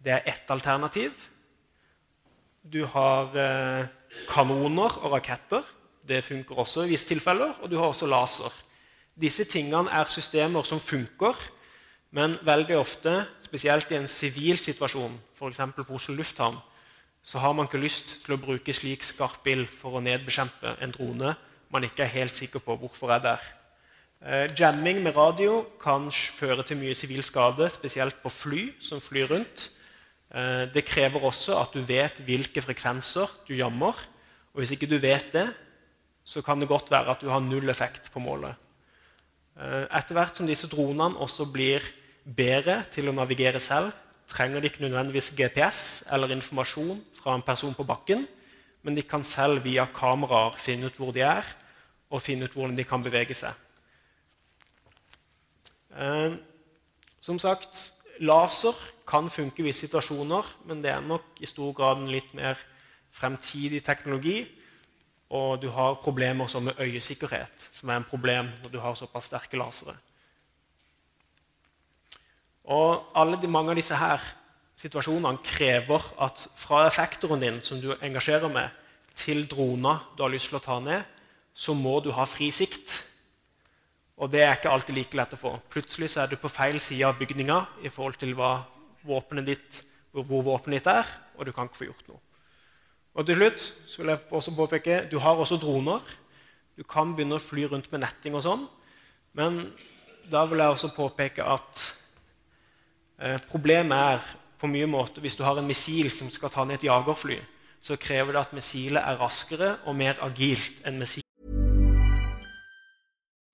Det 0.00 0.12
er 0.12 0.26
ett 0.26 0.50
alternativ. 0.50 1.12
Du 2.64 2.84
har 2.86 3.36
eh, 3.36 3.86
kanoner 4.28 4.96
og 5.04 5.12
raketter. 5.12 5.62
Det 6.08 6.24
funker 6.24 6.58
også 6.58 6.86
i 6.86 6.94
visse 6.94 7.08
tilfeller. 7.08 7.52
Og 7.60 7.70
du 7.70 7.76
har 7.76 7.92
også 7.92 8.08
laser. 8.08 8.54
Disse 9.20 9.44
tingene 9.44 9.90
er 9.92 10.08
systemer 10.08 10.64
som 10.64 10.80
funker, 10.80 11.36
men 12.10 12.38
veldig 12.42 12.78
ofte, 12.78 13.26
spesielt 13.44 13.90
i 13.92 13.98
en 13.98 14.08
sivil 14.08 14.58
situasjon, 14.58 15.18
f.eks. 15.36 15.60
på 15.76 15.94
Oslo 15.94 16.14
lufthavn, 16.14 16.56
så 17.22 17.38
har 17.38 17.52
man 17.52 17.68
ikke 17.68 17.82
lyst 17.82 18.24
til 18.24 18.34
å 18.34 18.40
bruke 18.40 18.72
slik 18.72 19.04
skarp 19.04 19.46
ild 19.46 19.68
for 19.68 19.98
å 19.98 20.02
nedbekjempe 20.04 20.78
en 20.80 20.94
drone 20.94 21.34
man 21.70 21.86
ikke 21.86 22.02
er 22.02 22.14
helt 22.14 22.34
sikker 22.34 22.62
på 22.64 22.76
hvorfor 22.76 23.12
er 23.14 23.22
der. 23.22 23.42
Eh, 24.20 24.50
jamming 24.52 24.98
med 25.00 25.16
radio 25.16 25.62
kan 25.80 26.10
føre 26.12 26.60
til 26.68 26.76
mye 26.76 26.92
sivil 26.92 27.22
skade, 27.24 27.64
spesielt 27.72 28.18
på 28.20 28.28
fly 28.28 28.66
som 28.76 29.00
flyr 29.00 29.30
rundt. 29.30 29.70
Eh, 30.28 30.66
det 30.68 30.84
krever 30.84 31.24
også 31.24 31.56
at 31.56 31.72
du 31.72 31.80
vet 31.80 32.20
hvilke 32.26 32.60
frekvenser 32.60 33.32
du 33.48 33.54
jammer. 33.56 33.96
Og 34.52 34.60
hvis 34.60 34.74
ikke 34.76 34.90
du 34.90 34.98
vet 35.00 35.32
det, 35.32 35.46
så 36.20 36.42
kan 36.44 36.60
det 36.60 36.68
godt 36.68 36.90
være 36.92 37.14
at 37.14 37.24
du 37.24 37.30
har 37.32 37.40
null 37.40 37.72
effekt 37.72 38.12
på 38.12 38.20
målet. 38.20 38.52
Eh, 39.56 39.88
etter 39.88 40.12
hvert 40.12 40.36
som 40.36 40.46
disse 40.46 40.68
dronene 40.68 41.16
også 41.16 41.48
blir 41.48 41.80
bedre 42.22 42.82
til 42.92 43.08
å 43.08 43.16
navigere 43.16 43.56
selv, 43.56 43.88
trenger 44.28 44.60
de 44.60 44.68
ikke 44.68 44.84
nødvendigvis 44.84 45.32
GPS 45.32 46.04
eller 46.12 46.36
informasjon 46.36 47.00
fra 47.16 47.38
en 47.38 47.46
person 47.48 47.72
på 47.72 47.88
bakken, 47.88 48.28
men 48.84 48.94
de 48.94 49.00
kan 49.00 49.24
selv 49.24 49.64
via 49.64 49.88
kameraer 49.88 50.60
finne 50.60 50.92
ut 50.92 51.00
hvor 51.00 51.16
de 51.16 51.24
er, 51.24 51.56
og 52.12 52.20
finne 52.20 52.44
ut 52.44 52.52
hvordan 52.52 52.76
de 52.76 52.84
kan 52.84 53.00
bevege 53.00 53.32
seg. 53.34 53.56
Eh, 55.90 56.36
som 57.20 57.38
sagt, 57.38 57.92
laser 58.20 58.76
kan 59.08 59.30
funke 59.30 59.62
i 59.62 59.68
visse 59.68 59.86
situasjoner, 59.86 60.46
men 60.68 60.82
det 60.82 60.92
er 60.92 61.04
nok 61.04 61.40
i 61.40 61.48
stor 61.48 61.72
grad 61.76 62.00
en 62.00 62.12
litt 62.12 62.32
mer 62.36 62.58
fremtidig 63.12 63.82
teknologi. 63.84 64.44
Og 65.30 65.60
du 65.62 65.68
har 65.70 66.00
problemer 66.02 66.48
som 66.50 66.64
med 66.66 66.78
øyesikkerhet, 66.78 67.68
som 67.70 67.90
er 67.90 68.00
en 68.00 68.08
problem 68.08 68.50
når 68.62 68.72
du 68.72 68.78
har 68.82 68.94
såpass 68.98 69.30
sterke 69.30 69.58
lasere. 69.58 69.94
Og 72.70 73.10
alle 73.14 73.38
de, 73.40 73.48
mange 73.50 73.70
av 73.70 73.78
disse 73.78 73.96
her 73.98 74.22
situasjonene 74.80 75.42
krever 75.44 76.02
at 76.22 76.42
fra 76.56 76.84
effektoren 76.88 77.42
din 77.42 77.60
som 77.62 77.80
du 77.80 77.92
engasjerer 78.00 78.50
med, 78.52 78.68
til 79.14 79.44
droner 79.50 80.04
du 80.16 80.22
har 80.22 80.32
lyst 80.32 80.50
til 80.50 80.58
å 80.58 80.64
ta 80.64 80.78
ned, 80.82 81.02
så 81.54 81.74
må 81.74 81.98
du 82.00 82.10
ha 82.14 82.24
fri 82.28 82.50
sikt. 82.54 83.09
Og 84.20 84.28
det 84.28 84.42
er 84.44 84.58
ikke 84.58 84.72
alltid 84.72 84.96
like 84.98 85.16
lett 85.16 85.32
å 85.32 85.40
få. 85.40 85.54
Plutselig 85.72 86.10
så 86.12 86.24
er 86.24 86.32
du 86.32 86.36
på 86.40 86.50
feil 86.52 86.76
side 86.82 87.06
av 87.08 87.16
bygninga 87.20 87.60
i 87.84 87.92
forhold 87.92 88.18
til 88.20 88.34
våpenet 88.36 89.46
ditt, 89.48 89.78
hvor 90.12 90.44
våpenet 90.44 90.80
ditt 90.80 90.90
er, 90.92 91.08
og 91.38 91.48
du 91.48 91.54
kan 91.56 91.70
ikke 91.70 91.80
få 91.80 91.88
gjort 91.88 92.10
noe. 92.10 92.20
Og 93.16 93.26
til 93.26 93.40
slutt 93.40 93.62
så 93.90 94.02
vil 94.02 94.12
jeg 94.12 94.22
også 94.28 94.52
påpeke 94.54 94.98
du 95.10 95.16
har 95.24 95.40
også 95.40 95.58
droner. 95.60 96.04
Du 96.76 96.84
kan 96.86 97.14
begynne 97.16 97.40
å 97.40 97.42
fly 97.42 97.64
rundt 97.70 97.88
med 97.92 98.04
netting 98.04 98.36
og 98.36 98.44
sånn. 98.44 98.66
Men 99.36 99.64
da 100.30 100.44
vil 100.50 100.62
jeg 100.62 100.74
også 100.74 100.92
påpeke 100.94 101.46
at 101.46 101.80
eh, 103.22 103.40
problemet 103.50 103.96
er 103.96 104.28
på 104.60 104.68
mye 104.70 104.88
måter 104.90 105.24
hvis 105.24 105.38
du 105.38 105.42
har 105.46 105.58
en 105.58 105.66
missil 105.66 106.10
som 106.12 106.28
skal 106.30 106.52
ta 106.52 106.66
ned 106.68 106.78
et 106.78 106.86
jagerfly, 106.90 107.40
så 107.80 107.96
krever 107.96 108.36
det 108.36 108.44
at 108.44 108.54
missilet 108.54 109.00
er 109.00 109.18
raskere 109.20 109.72
og 109.88 109.96
mer 109.96 110.20
agilt 110.26 110.84
enn 110.84 111.00
missil. 111.00 111.24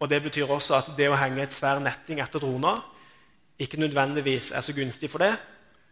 Og 0.00 0.10
Det 0.10 0.22
betyr 0.22 0.50
også 0.50 0.74
at 0.78 0.90
det 0.96 1.08
å 1.08 1.16
henge 1.16 1.42
et 1.42 1.54
svær 1.54 1.80
netting 1.80 2.20
etter 2.20 2.42
droner 2.42 2.82
ikke 3.58 3.78
nødvendigvis 3.78 4.50
er 4.50 4.64
så 4.66 4.74
gunstig 4.74 5.10
for 5.10 5.22
det, 5.22 5.34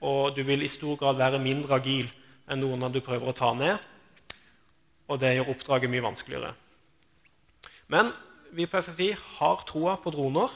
og 0.03 0.35
du 0.35 0.43
vil 0.43 0.65
i 0.67 0.71
stor 0.71 0.97
grad 0.99 1.17
være 1.21 1.39
mindre 1.39 1.79
agil 1.79 2.09
enn 2.51 2.59
noen 2.59 2.91
du 2.91 2.99
prøver 3.05 3.31
å 3.31 3.37
ta 3.37 3.53
ned. 3.55 3.79
Og 5.07 5.21
det 5.23 5.37
gjør 5.37 5.53
oppdraget 5.53 5.91
mye 5.93 6.03
vanskeligere. 6.03 6.51
Men 7.87 8.11
vi 8.53 8.67
på 8.67 8.81
FFI 8.83 9.13
har 9.39 9.63
troa 9.69 9.95
på 10.01 10.11
droner, 10.11 10.51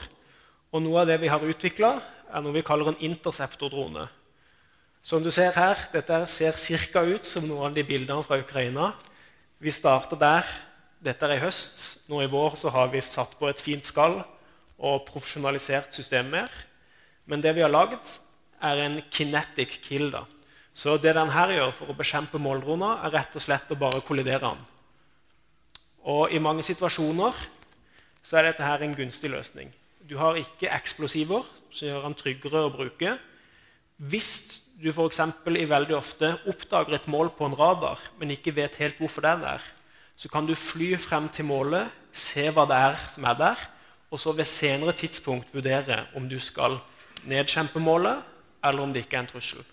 og 0.71 0.83
noe 0.83 1.01
av 1.01 1.07
det 1.07 1.19
vi 1.21 1.31
har 1.31 1.43
utvikla, 1.43 1.93
er 2.27 2.43
noe 2.43 2.57
vi 2.57 2.65
kaller 2.65 2.91
en 2.91 3.03
interceptor-drone. 3.07 4.07
Som 5.01 5.23
du 5.23 5.31
ser 5.31 5.55
her, 5.55 5.79
Dette 5.93 6.25
ser 6.27 6.57
ca. 6.91 7.05
ut 7.05 7.23
som 7.23 7.47
noen 7.47 7.69
av 7.69 7.73
de 7.73 7.83
bildene 7.87 8.23
fra 8.23 8.39
Ukraina. 8.41 8.91
Vi 9.59 9.71
starter 9.71 10.19
der 10.19 10.43
dette 11.07 11.27
er 11.27 11.37
i 11.37 11.43
høst. 11.43 11.83
Nå 12.11 12.21
i 12.23 12.31
vår 12.31 12.57
så 12.59 12.71
har 12.75 12.91
vi 12.91 13.01
satt 13.03 13.37
på 13.39 13.49
et 13.49 13.61
fint 13.61 13.85
skall 13.87 14.19
og 14.77 15.05
profesjonalisert 15.07 15.95
systemet 15.95 16.33
mer. 16.33 16.57
Men 17.27 17.43
det 17.43 17.55
vi 17.57 17.63
har 17.63 17.71
lagd, 17.71 18.03
er 18.63 18.81
en 18.81 19.01
kinetic 19.13 19.79
kill. 19.85 20.09
da. 20.11 20.25
Så 20.73 20.97
det 21.01 21.15
den 21.17 21.31
her 21.33 21.53
gjør 21.53 21.73
for 21.73 21.91
å 21.91 21.97
bekjempe 21.97 22.41
måldroner, 22.41 23.03
er 23.05 23.13
rett 23.13 23.35
og 23.35 23.43
slett 23.43 23.71
å 23.73 23.79
bare 23.79 24.03
kollidere 24.05 24.43
den. 24.45 24.59
Og 26.07 26.31
i 26.31 26.39
mange 26.39 26.63
situasjoner 26.63 27.35
så 28.23 28.37
er 28.37 28.49
dette 28.49 28.65
her 28.65 28.83
en 28.83 28.95
gunstig 28.95 29.31
løsning. 29.33 29.71
Du 30.07 30.15
har 30.21 30.37
ikke 30.39 30.71
eksplosiver, 30.71 31.43
som 31.71 31.89
gjør 31.89 32.05
den 32.05 32.17
tryggere 32.17 32.63
å 32.67 32.73
bruke. 32.73 33.17
Hvis 33.97 34.31
du 34.79 34.91
f.eks. 34.93 35.19
veldig 35.45 35.97
ofte 35.97 36.35
oppdager 36.47 36.95
et 36.95 37.09
mål 37.11 37.33
på 37.35 37.47
en 37.47 37.57
radar, 37.57 37.99
men 38.19 38.31
ikke 38.35 38.55
vet 38.55 38.77
helt 38.79 39.01
hvorfor 39.01 39.25
det 39.25 39.33
er 39.33 39.43
der, 39.43 39.67
så 40.17 40.29
kan 40.33 40.47
du 40.47 40.55
fly 40.57 40.95
frem 40.97 41.29
til 41.29 41.45
målet, 41.45 41.91
se 42.11 42.47
hva 42.49 42.65
det 42.65 42.77
er 42.87 42.95
som 43.13 43.25
er 43.29 43.37
der, 43.37 43.63
og 44.09 44.19
så 44.19 44.33
ved 44.33 44.47
senere 44.49 44.95
tidspunkt 44.97 45.53
vurdere 45.53 46.05
om 46.17 46.25
du 46.29 46.39
skal 46.41 46.79
nedkjempe 47.29 47.79
målet, 47.79 48.23
eller 48.65 48.81
om 48.81 48.93
det 48.93 49.05
ikke 49.05 49.19
er 49.19 49.25
en 49.25 49.29
trussel. 49.29 49.63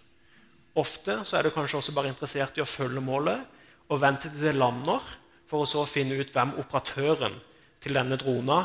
Ofte 0.76 1.20
så 1.24 1.38
er 1.38 1.46
du 1.46 1.54
kanskje 1.54 1.78
også 1.78 1.94
bare 1.96 2.10
interessert 2.10 2.58
i 2.58 2.62
å 2.64 2.68
følge 2.68 3.00
målet 3.00 3.44
og 3.88 4.00
vente 4.02 4.28
til 4.28 4.42
det 4.42 4.56
lander, 4.58 5.00
for 5.48 5.62
å 5.62 5.68
så 5.68 5.84
finne 5.86 6.16
ut 6.18 6.32
hvem 6.32 6.56
operatøren 6.60 7.36
til 7.84 7.96
denne 7.96 8.16
drona 8.20 8.64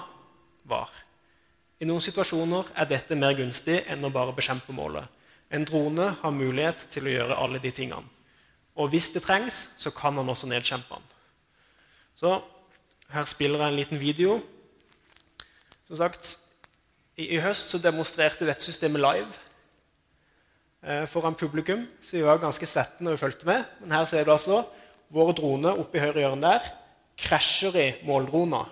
var. 0.67 0.89
I 1.79 1.87
noen 1.87 2.03
situasjoner 2.03 2.71
er 2.75 2.87
dette 2.89 3.15
mer 3.15 3.35
gunstig 3.37 3.83
enn 3.87 4.03
å 4.03 4.11
bare 4.11 4.35
bekjempe 4.35 4.75
målet. 4.75 5.05
En 5.51 5.63
drone 5.67 6.09
har 6.21 6.35
mulighet 6.35 6.87
til 6.91 7.07
å 7.07 7.13
gjøre 7.13 7.37
alle 7.39 7.61
de 7.63 7.71
tingene. 7.75 8.07
Og 8.79 8.91
hvis 8.91 9.09
det 9.13 9.23
trengs, 9.25 9.69
så 9.77 9.91
kan 9.95 10.17
han 10.19 10.29
også 10.29 10.49
nedkjempe 10.49 10.97
den. 10.97 11.07
Så 12.19 12.41
her 13.13 13.27
spiller 13.31 13.61
jeg 13.63 13.71
en 13.71 13.79
liten 13.79 13.99
video. 14.01 14.39
Som 15.87 16.01
sagt, 16.01 16.33
i, 17.15 17.29
i 17.37 17.39
høst 17.39 17.71
så 17.71 17.79
demonstrerte 17.79 18.47
dette 18.47 18.65
systemet 18.65 18.99
live 18.99 19.29
eh, 20.83 21.05
foran 21.07 21.37
publikum. 21.39 21.85
Så 22.03 22.17
vi 22.17 22.25
var 22.27 22.41
ganske 22.43 22.67
svette 22.67 23.05
når 23.05 23.15
vi 23.15 23.23
fulgte 23.23 23.47
med. 23.47 23.63
Men 23.79 23.95
her 23.95 24.09
ser 24.11 24.27
du 24.27 24.33
altså 24.35 24.65
vår 25.15 25.31
drone 25.39 25.73
oppe 25.79 25.97
i 25.97 26.03
høyre 26.03 26.25
hjørne 26.25 26.43
der 26.43 26.67
krasjer 27.19 27.75
i 27.79 27.87
måldroner 28.07 28.67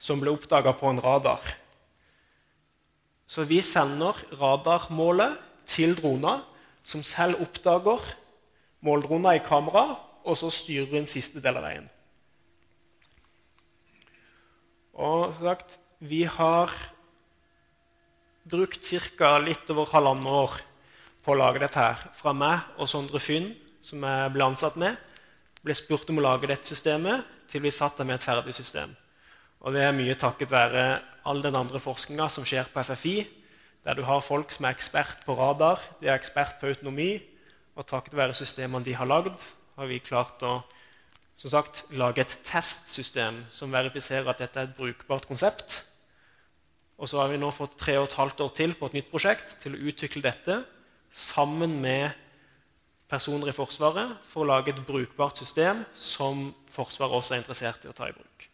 som 0.00 0.20
ble 0.20 0.32
oppdaga 0.32 0.72
på 0.76 0.88
en 0.88 1.00
radar. 1.04 1.44
Så 3.28 3.44
vi 3.46 3.60
sender 3.62 4.16
radarmålet 4.40 5.36
til 5.68 5.94
drona, 5.94 6.40
som 6.82 7.04
selv 7.06 7.38
oppdager 7.44 8.02
måldroner 8.82 9.36
i 9.36 9.44
kamera, 9.44 10.00
og 10.24 10.36
så 10.36 10.48
styrer 10.52 10.90
den 10.90 11.08
siste 11.08 11.40
del 11.44 11.60
av 11.60 11.68
veien. 11.68 11.86
Og 15.00 15.32
sagt, 15.38 15.78
vi 16.04 16.26
har 16.28 16.68
brukt 18.44 18.84
ca. 19.16 19.38
litt 19.40 19.70
over 19.72 19.88
halvannet 19.94 20.28
år 20.28 20.56
på 21.24 21.32
å 21.32 21.38
lage 21.40 21.62
dette 21.62 21.80
her. 21.80 22.02
Fra 22.12 22.34
meg 22.36 22.76
og 22.76 22.88
Sondre 22.90 23.20
Fynn, 23.22 23.48
som 23.80 24.04
jeg 24.04 24.32
ble 24.34 24.44
ansatt 24.44 24.76
med, 24.76 24.98
ble 25.64 25.76
spurt 25.76 26.10
om 26.12 26.20
å 26.20 26.24
lage 26.26 26.50
dette 26.50 26.68
systemet, 26.68 27.24
til 27.48 27.64
vi 27.64 27.72
satt 27.72 27.96
der 27.96 28.08
med 28.10 28.18
et 28.18 28.26
ferdig 28.28 28.52
system. 28.52 28.92
Og 29.64 29.72
det 29.72 29.86
er 29.86 29.96
mye 29.96 30.18
takket 30.20 30.52
være 30.52 30.84
all 31.24 31.40
den 31.44 31.56
andre 31.56 31.80
forskninga 31.80 32.28
som 32.32 32.44
skjer 32.44 32.68
på 32.68 32.84
FFI, 32.84 33.16
der 33.88 33.96
du 33.96 34.04
har 34.04 34.20
folk 34.20 34.52
som 34.52 34.68
er 34.68 34.76
ekspert 34.76 35.24
på 35.24 35.36
radar, 35.38 35.80
de 36.02 36.10
er 36.10 36.18
ekspert 36.18 36.60
på 36.60 36.68
autonomi, 36.68 37.14
og 37.72 37.88
takket 37.88 38.20
være 38.20 38.36
systemene 38.36 38.84
de 38.84 38.98
har 39.00 39.08
lagd, 39.08 39.40
har 39.80 39.88
vi 39.88 40.02
klart 40.04 40.44
å 40.44 40.58
som 41.40 41.52
sagt, 41.54 41.86
lage 41.96 42.20
et 42.20 42.32
testsystem 42.44 43.38
som 43.54 43.72
verifiserer 43.72 44.28
at 44.28 44.42
dette 44.42 44.60
er 44.60 44.68
et 44.68 44.76
brukbart 44.76 45.24
konsept. 45.28 45.80
Og 47.00 47.08
så 47.08 47.22
har 47.22 47.30
vi 47.32 47.38
nå 47.40 47.48
fått 47.54 47.78
tre 47.80 47.96
og 47.96 48.10
et 48.10 48.18
halvt 48.18 48.42
år 48.44 48.50
til 48.58 48.74
på 48.76 48.90
et 48.90 48.98
nytt 48.98 49.08
prosjekt 49.08 49.56
til 49.62 49.72
å 49.72 49.80
utvikle 49.88 50.20
dette 50.26 50.58
sammen 51.08 51.78
med 51.80 52.12
personer 53.10 53.48
i 53.50 53.56
Forsvaret 53.56 54.20
for 54.28 54.44
å 54.44 54.50
lage 54.52 54.74
et 54.74 54.84
brukbart 54.84 55.40
system 55.40 55.80
som 55.96 56.50
Forsvaret 56.70 57.16
også 57.16 57.34
er 57.34 57.40
interessert 57.40 57.88
i 57.88 57.90
å 57.90 57.96
ta 57.96 58.10
i 58.10 58.14
bruk. 58.14 58.46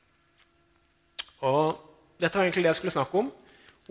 Og 1.42 1.82
dette 2.22 2.38
var 2.38 2.46
egentlig 2.46 2.68
det 2.68 2.70
jeg 2.70 2.84
skulle 2.84 2.94
snakke 2.94 3.18
om. 3.18 3.34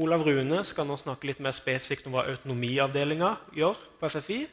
Olav 0.02 0.24
Rune 0.24 0.64
skal 0.68 0.88
nå 0.88 0.96
snakke 1.00 1.28
litt 1.28 1.44
mer 1.44 1.54
spesifikt 1.56 2.08
om 2.08 2.16
hva 2.16 2.26
autonomiavdelinga 2.32 3.36
gjør 3.60 3.78
på 4.00 4.10
FFI, 4.16 4.44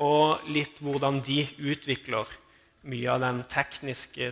og 0.00 0.48
litt 0.48 0.80
hvordan 0.80 1.20
de 1.24 1.44
utvikler 1.60 2.28
mye 2.88 3.10
av 3.12 3.20
den 3.20 3.42
tekniske 3.50 4.30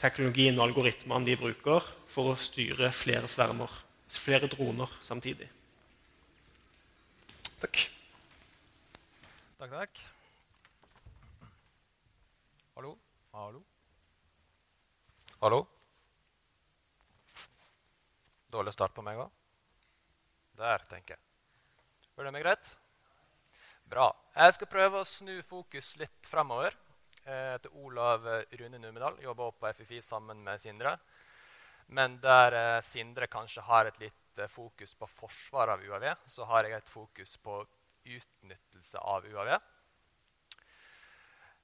teknologien 0.00 0.56
og 0.58 0.68
algoritmene 0.68 1.26
de 1.28 1.36
bruker 1.40 1.84
for 2.08 2.32
å 2.32 2.40
styre 2.40 2.90
flere 2.94 3.28
svermer, 3.30 3.70
flere 4.12 4.48
droner 4.52 4.92
samtidig. 5.04 5.48
Takk. 7.60 7.86
Takk, 9.56 9.70
takk. 9.72 10.02
Hallo? 12.76 12.92
Hallo? 13.32 13.62
Hallo? 15.40 15.62
Dårlig 18.52 18.72
start 18.76 18.94
på 18.96 19.04
meg 19.04 19.20
òg? 19.20 19.32
Der, 20.56 20.84
tenker 20.88 21.16
jeg. 21.16 21.22
Hører 22.16 22.30
du 22.30 22.36
meg 22.36 22.44
greit? 22.46 22.68
Bra. 23.92 24.08
Jeg 24.36 24.54
skal 24.56 24.70
prøve 24.72 25.00
å 25.00 25.08
snu 25.08 25.34
fokus 25.44 25.94
litt 26.00 26.28
fremover. 26.28 26.76
Jeg 27.26 27.56
heter 27.56 27.72
Olav 27.82 28.22
Rune 28.54 28.78
Numedal. 28.78 29.16
Jobber 29.18 29.50
på 29.58 29.66
FFI 29.74 29.96
sammen 29.98 30.44
med 30.46 30.60
Sindre. 30.62 30.92
Men 31.90 32.20
der 32.22 32.54
eh, 32.54 32.82
Sindre 32.86 33.26
kanskje 33.26 33.64
har 33.66 33.88
et 33.88 33.96
litt 33.98 34.38
eh, 34.38 34.46
fokus 34.46 34.92
på 34.94 35.08
forsvar 35.10 35.72
av 35.74 35.82
UAV, 35.82 36.04
så 36.22 36.46
har 36.46 36.68
jeg 36.68 36.76
et 36.76 36.92
fokus 36.92 37.32
på 37.42 37.56
utnyttelse 38.06 39.02
av 39.02 39.26
UAV. 39.26 39.50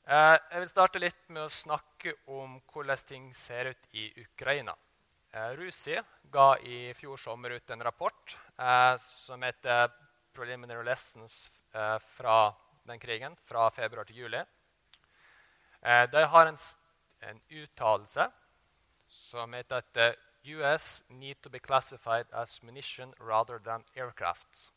Eh, 0.03 0.35
jeg 0.35 0.65
vil 0.65 0.73
starte 0.73 1.03
litt 1.03 1.23
med 1.29 1.45
å 1.45 1.55
snakke 1.55 2.17
om 2.35 2.57
hvordan 2.73 3.05
ting 3.07 3.29
ser 3.31 3.71
ut 3.71 3.87
i 3.95 4.09
Ukraina. 4.25 4.75
Rusi 5.57 5.95
ga 6.29 6.59
i 6.59 6.91
fjor 6.93 7.17
sommer 7.17 7.55
ut 7.55 7.71
en 7.71 7.81
rapport 7.87 8.35
som 9.01 9.43
heter 9.43 9.89
'Preliminary 10.35 10.85
Lessons 10.85 11.49
fra 11.73 12.53
den 12.85 13.01
krigen', 13.01 13.39
fra 13.41 13.71
februar 13.71 14.05
til 14.05 14.17
juli. 14.17 14.43
Eh, 15.83 16.11
de 16.11 16.25
har 16.25 16.47
en, 16.47 16.59
en 17.21 17.41
uttalelse 17.51 18.29
som 19.09 19.53
heter 19.53 19.83
at 19.83 19.97
uh, 19.97 20.13
US 20.45 21.03
need 21.09 21.43
to 21.43 21.51
be 21.51 21.59
classified 21.59 22.27
as 22.33 22.63
munition 22.63 23.15
rather 23.21 23.59
than 23.59 23.85
aircraft. 23.97 24.69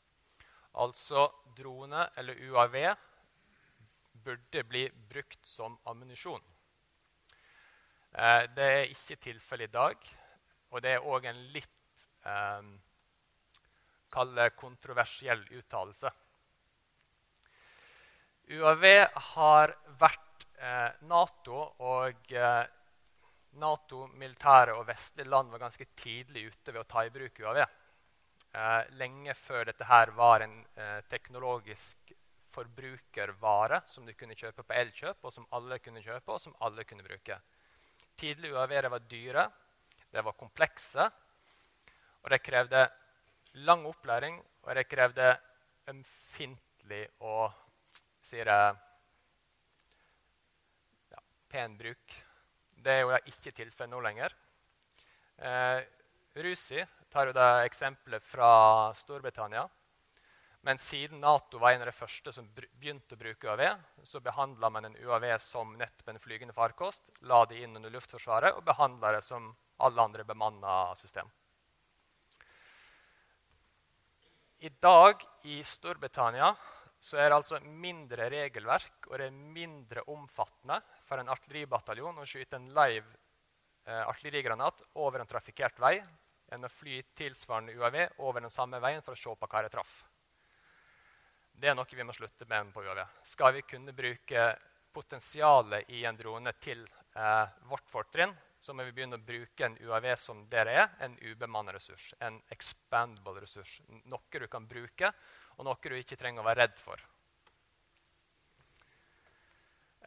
Altså 0.76 1.32
drone 1.58 2.10
eller 2.18 2.36
UAV 2.50 2.96
burde 4.26 4.64
bli 4.64 4.90
brukt 5.10 5.46
som 5.46 5.78
ammunisjon. 5.86 6.42
Eh, 8.16 8.44
det 8.56 8.66
er 8.66 8.92
ikke 8.92 9.16
tilfellet 9.16 9.70
i 9.70 9.74
dag, 9.74 10.12
og 10.72 10.82
det 10.84 10.92
er 10.96 11.08
òg 11.08 11.26
en 11.30 11.42
litt 11.54 12.06
eh, 12.26 12.70
kontroversiell 14.56 15.44
uttalelse. 15.60 16.12
UAV 18.56 18.86
har 19.34 19.74
vært 20.00 20.22
eh, 20.22 20.35
Nato 21.10 21.62
og 21.86 22.32
eh, 22.32 22.64
Nato, 23.62 24.06
militære 24.20 24.76
og 24.76 24.88
vestlige 24.90 25.30
land 25.32 25.52
var 25.54 25.62
ganske 25.64 25.88
tidlig 25.96 26.50
ute 26.52 26.74
ved 26.74 26.82
å 26.82 26.88
ta 26.90 27.06
i 27.06 27.12
bruk 27.14 27.40
UAV. 27.40 27.62
Eh, 28.56 28.82
lenge 29.00 29.36
før 29.36 29.70
dette 29.70 29.88
her 29.88 30.12
var 30.16 30.44
en 30.44 30.58
eh, 30.76 31.02
teknologisk 31.12 32.14
forbrukervare 32.56 33.82
som 33.88 34.06
du 34.08 34.14
kunne 34.16 34.38
kjøpe 34.38 34.64
på 34.64 34.76
Elkjøp, 34.80 35.24
og 35.24 35.34
som 35.34 35.48
alle 35.56 35.80
kunne 35.84 36.04
kjøpe, 36.04 36.32
og 36.32 36.40
som 36.40 36.56
alle 36.64 36.86
kunne 36.88 37.04
bruke. 37.04 37.40
Tidlig 38.16 38.54
UAV-er 38.56 38.88
var 38.92 39.08
dyre, 39.12 39.50
det 40.12 40.24
var 40.24 40.40
komplekse, 40.40 41.10
og 42.24 42.32
det 42.32 42.44
krevde 42.44 42.86
lang 43.68 43.84
opplæring, 43.88 44.40
og 44.64 44.76
det 44.76 44.88
krevde 44.88 45.34
ømfintlig 45.92 47.04
og 47.28 47.52
sier 48.24 48.48
jeg, 48.50 48.85
pen 51.56 51.78
bruk. 51.78 52.16
Det 52.76 52.92
er 52.92 53.06
jo 53.06 53.16
ikke 53.32 53.54
tilfellet 53.56 53.94
nå 53.94 54.02
lenger. 54.04 54.34
Eh, 55.40 55.80
Rusi 56.44 56.82
tar 57.08 57.30
jo 57.30 57.36
da 57.36 57.64
eksempelet 57.64 58.24
fra 58.24 58.92
Storbritannia. 58.98 59.64
Men 60.68 60.82
siden 60.82 61.22
Nato 61.22 61.62
var 61.62 61.76
en 61.76 61.86
av 61.86 61.88
de 61.88 61.94
første 61.96 62.34
som 62.34 62.48
begynte 62.50 63.16
å 63.16 63.22
bruke 63.22 63.48
UAV, 63.48 63.64
så 64.04 64.20
behandla 64.20 64.72
man 64.74 64.90
en 64.90 64.98
UAV 64.98 65.28
som 65.40 65.76
nettopp 65.80 66.10
en 66.12 66.20
flygende 66.20 66.58
farkost, 66.58 67.12
la 67.30 67.44
det 67.46 67.62
inn 67.62 67.78
under 67.78 67.94
Luftforsvaret 67.94 68.58
og 68.58 68.66
behandla 68.66 69.14
det 69.16 69.22
som 69.24 69.48
alle 69.86 70.08
andre 70.10 70.26
bemanna 70.28 70.96
system. 70.98 71.30
I 74.66 74.74
dag 74.82 75.22
i 75.46 75.62
Storbritannia 75.64 76.50
så 77.00 77.22
er 77.22 77.30
det 77.30 77.38
altså 77.38 77.62
mindre 77.62 78.28
regelverk 78.34 79.08
og 79.12 79.20
det 79.22 79.30
er 79.30 79.44
mindre 79.56 80.04
omfattende 80.10 80.82
for 81.06 81.22
en 81.22 81.30
artilleribataljon 81.32 82.22
å 82.22 82.28
skyte 82.28 82.60
en 82.60 82.68
live 82.76 83.06
eh, 83.86 84.02
artillerigranat 84.02 84.84
over 85.02 85.22
en 85.22 85.30
trafikkert 85.30 85.80
vei 85.82 86.00
enn 86.54 86.66
å 86.66 86.72
fly 86.72 87.02
tilsvarende 87.18 87.74
UAV 87.78 88.22
over 88.26 88.44
den 88.44 88.54
samme 88.54 88.80
veien 88.82 89.04
for 89.06 89.16
å 89.16 89.20
se 89.20 89.34
på 89.34 89.50
hva 89.50 89.64
det 89.66 89.72
traff. 89.74 89.96
Det 91.56 91.72
er 91.72 91.78
noe 91.78 91.98
vi 91.98 92.04
må 92.04 92.14
slutte 92.14 92.48
med 92.50 92.74
på 92.74 92.84
UAV. 92.84 93.02
Skal 93.24 93.56
vi 93.56 93.64
kunne 93.66 93.96
bruke 93.96 94.50
potensialet 94.96 95.90
i 95.92 96.04
en 96.08 96.18
drone 96.18 96.54
til 96.60 96.84
eh, 97.16 97.48
vårt 97.70 97.90
fortrinn, 97.92 98.34
så 98.60 98.74
må 98.74 98.86
vi 98.88 98.94
begynne 98.96 99.20
å 99.20 99.24
bruke 99.24 99.68
en 99.68 99.76
UAV 99.78 100.08
som 100.18 100.42
dere 100.50 100.76
er, 100.82 100.94
en 101.06 101.18
ubemannet 101.22 101.76
ressurs. 101.76 102.14
En 102.24 102.40
expandable 102.52 103.44
ressurs. 103.44 103.78
Noe 104.10 104.42
du 104.42 104.48
kan 104.52 104.66
bruke, 104.68 105.12
og 105.58 105.68
noe 105.68 105.78
du 105.84 105.98
ikke 106.00 106.18
trenger 106.20 106.42
å 106.42 106.48
være 106.48 106.64
redd 106.64 106.80
for. 106.82 107.04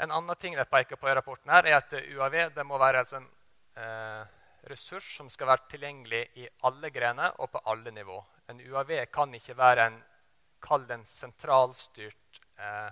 En 0.01 0.11
annen 0.15 0.37
ting 0.37 0.55
de 0.55 0.65
peker 0.65 0.97
på 0.97 1.09
i 1.11 1.15
rapporten, 1.15 1.51
her, 1.51 1.67
er 1.67 1.81
at 1.81 1.95
UAV 1.99 2.63
må 2.67 2.79
være 2.79 3.01
altså 3.03 3.19
en 3.19 3.27
eh, 3.83 4.27
ressurs 4.71 5.09
som 5.17 5.31
skal 5.31 5.51
være 5.51 5.67
tilgjengelig 5.73 6.21
i 6.39 6.47
alle 6.69 6.91
grener 6.95 7.35
og 7.43 7.51
på 7.51 7.63
alle 7.73 7.91
nivå. 7.91 8.19
En 8.49 8.61
UAV 8.63 8.93
kan 9.11 9.35
ikke 9.35 9.57
være 9.59 9.89
en 9.91 9.99
kall 10.63 10.87
det 10.87 11.01
en 11.01 11.07
sentralstyrt 11.07 12.41
eh, 12.63 12.91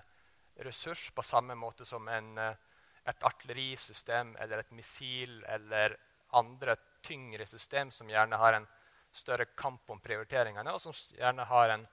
ressurs 0.67 1.11
på 1.15 1.23
samme 1.23 1.55
måte 1.59 1.87
som 1.87 2.09
en, 2.11 2.33
eh, 2.43 2.83
et 3.07 3.27
artillerisystem 3.31 4.35
eller 4.43 4.65
et 4.65 4.75
missil 4.75 5.45
eller 5.47 5.95
andre 6.35 6.75
tyngre 7.07 7.47
system 7.47 7.91
som 7.95 8.11
gjerne 8.11 8.39
har 8.41 8.59
en 8.59 8.67
større 9.15 9.47
kamp 9.55 9.91
om 9.91 10.03
prioriteringene, 10.03 10.75
og 10.75 10.83
som 10.83 10.95
gjerne 11.15 11.47
har 11.47 11.71
en 11.71 11.87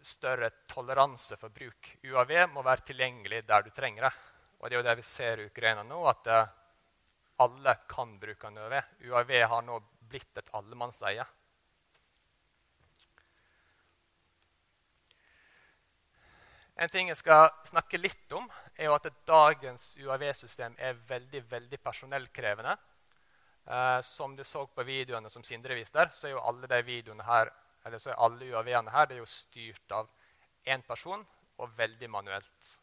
større 0.00 0.50
toleranse 0.70 1.36
for 1.36 1.52
bruk. 1.54 1.96
UAV 2.04 2.32
må 2.52 2.62
være 2.62 2.90
tilgjengelig 2.90 3.42
der 3.48 3.66
du 3.66 3.70
trenger 3.74 4.08
det. 4.08 4.12
Og 4.58 4.68
det 4.68 4.76
er 4.76 4.80
jo 4.80 4.86
det 4.88 4.96
vi 4.98 5.06
ser 5.06 5.42
i 5.42 5.46
Ukraina 5.46 5.84
nå, 5.86 5.98
at 6.10 6.30
uh, 6.34 6.54
alle 7.44 7.74
kan 7.90 8.16
bruke 8.18 8.48
en 8.48 8.58
UAV. 8.58 8.78
UAV 9.06 9.34
har 9.52 9.62
nå 9.66 9.78
blitt 10.10 10.40
et 10.40 10.50
allemannseie. 10.58 11.26
En 16.78 16.90
ting 16.90 17.08
jeg 17.10 17.18
skal 17.18 17.48
snakke 17.66 17.98
litt 17.98 18.32
om, 18.38 18.44
er 18.78 18.86
jo 18.86 18.94
at 18.94 19.08
dagens 19.26 19.96
UAV-system 19.98 20.76
er 20.78 20.98
veldig 21.08 21.42
veldig 21.50 21.80
personellkrevende. 21.82 22.76
Eh, 23.68 24.00
som 24.00 24.36
du 24.36 24.44
så 24.44 24.62
på 24.66 24.84
videoene 24.86 25.28
som 25.28 25.42
Sindre 25.44 25.74
viste 25.76 26.06
så 26.14 26.28
er 26.28 26.32
jo 26.32 26.44
alle 26.46 26.70
de 26.70 26.78
videoene 26.86 27.26
her, 27.26 27.50
eller 27.86 27.98
så 27.98 28.12
er 28.12 28.20
alle 28.24 28.50
UAV-ene 28.52 28.92
her 28.92 29.06
det 29.08 29.16
er 29.16 29.22
jo 29.22 29.30
styrt 29.30 29.94
av 29.94 30.10
én 30.68 30.82
person 30.86 31.24
og 31.58 31.74
veldig 31.78 32.10
manuelt. 32.10 32.74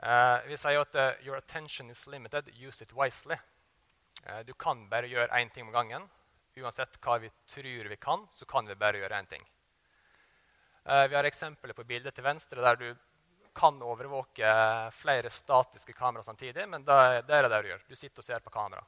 Uh, 0.00 0.40
vi 0.48 0.56
sier 0.56 0.80
at 0.80 0.96
uh, 0.96 1.12
'your 1.20 1.36
attention 1.36 1.90
is 1.90 2.06
limited, 2.06 2.48
use 2.56 2.82
it 2.84 2.92
wisely'. 2.92 3.38
Uh, 4.24 4.40
du 4.48 4.54
kan 4.54 4.88
bare 4.88 5.08
gjøre 5.08 5.28
én 5.40 5.50
ting 5.52 5.66
om 5.66 5.72
gangen. 5.72 6.08
Uansett 6.56 6.96
hva 7.04 7.18
vi 7.18 7.30
tror 7.46 7.88
vi 7.88 7.96
kan, 7.96 8.26
så 8.30 8.46
kan 8.46 8.66
vi 8.66 8.74
bare 8.74 8.98
gjøre 8.98 9.18
én 9.20 9.28
ting. 9.28 9.44
Vi 10.84 11.14
har 11.14 11.24
eksempler 11.24 11.76
på 11.76 11.84
bildet 11.84 12.14
til 12.14 12.24
venstre 12.24 12.60
der 12.60 12.76
du 12.76 12.96
kan 13.54 13.82
overvåke 13.82 14.50
flere 14.92 15.30
statiske 15.30 15.92
kamera 15.92 16.22
samtidig, 16.22 16.68
men 16.68 16.84
det, 16.84 17.26
det 17.28 17.36
er 17.36 17.48
det 17.48 17.60
du 17.62 17.68
gjør. 17.68 17.84
Du 17.88 17.96
sitter 17.96 18.20
og 18.22 18.24
ser 18.24 18.40
på 18.40 18.50
kamera. 18.50 18.82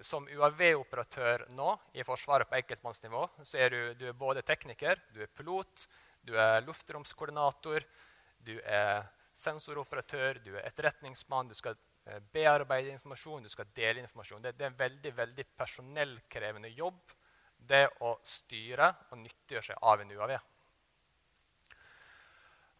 Som 0.00 0.24
UAV-operatør 0.24 1.50
nå 1.52 1.74
i 1.92 2.04
Forsvaret 2.06 2.48
på 2.48 2.56
enkeltmannsnivå 2.56 3.26
så 3.44 3.58
er 3.60 3.74
du, 3.74 3.80
du 4.00 4.06
er 4.08 4.16
både 4.16 4.44
tekniker, 4.46 4.96
du 5.12 5.20
er 5.20 5.28
pilot, 5.28 5.84
du 6.24 6.32
er 6.38 6.62
luftromskoordinator, 6.64 7.84
du 8.40 8.54
er 8.64 9.04
sensoroperatør, 9.36 10.40
du 10.44 10.54
er 10.56 10.64
etterretningsmann, 10.68 11.50
du 11.50 11.56
skal 11.58 11.76
eh, 12.06 12.22
bearbeide 12.32 12.94
informasjon, 12.94 13.44
du 13.44 13.52
skal 13.52 13.68
dele 13.76 14.00
informasjon. 14.04 14.42
Det, 14.44 14.54
det 14.56 14.66
er 14.66 14.72
en 14.72 14.80
veldig, 14.80 15.12
veldig 15.18 15.46
personellkrevende 15.60 16.72
jobb 16.72 17.12
det 17.68 17.84
å 18.02 18.16
styre 18.26 18.88
og 19.10 19.20
nyttiggjøre 19.20 19.68
seg 19.68 19.84
av 19.92 20.02
en 20.02 20.16
UAV. 20.16 20.32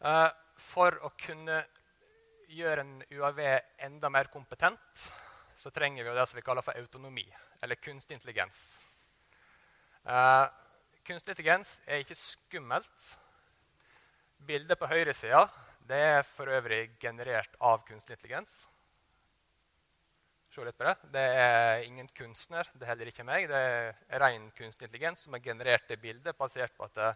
Eh, 0.02 0.30
for 0.62 0.96
å 1.06 1.12
kunne 1.18 1.60
gjøre 2.52 2.84
en 2.84 2.96
UAV 3.12 3.38
enda 3.86 4.10
mer 4.12 4.28
kompetent 4.32 5.06
så 5.62 5.70
trenger 5.70 6.04
vi 6.04 6.10
det 6.10 6.26
som 6.26 6.36
vi 6.36 6.42
kaller 6.42 6.64
for 6.66 6.74
autonomi, 6.74 7.26
eller 7.62 7.78
kunstig 7.78 8.16
intelligens. 8.16 8.80
Eh, 10.02 10.46
kunstig 11.06 11.36
intelligens 11.36 11.76
er 11.86 12.02
ikke 12.02 12.18
skummelt. 12.18 13.04
Bildet 14.42 14.80
på 14.80 14.88
høyresida 14.90 15.44
er 15.92 16.26
for 16.26 16.50
øvrig 16.50 16.96
generert 16.98 17.54
av 17.60 17.84
kunstig 17.86 18.16
intelligens. 18.16 18.64
Se 20.50 20.66
litt 20.66 20.76
på 20.76 20.84
Det 20.84 21.12
Det 21.12 21.28
er 21.44 21.84
ingen 21.86 22.08
kunstner, 22.08 22.66
det 22.74 22.82
er 22.82 22.92
heller 22.96 23.06
ikke 23.06 23.24
meg. 23.24 23.48
Det 23.48 23.56
er 23.56 24.20
ren 24.20 24.50
kunstig 24.50 24.88
intelligens 24.88 25.20
som 25.20 25.32
har 25.32 25.40
generert 25.40 25.88
det 25.88 26.00
bildet 26.00 26.36
basert 26.36 26.76
på 26.76 26.84
at 26.90 26.96
eh, 26.98 27.14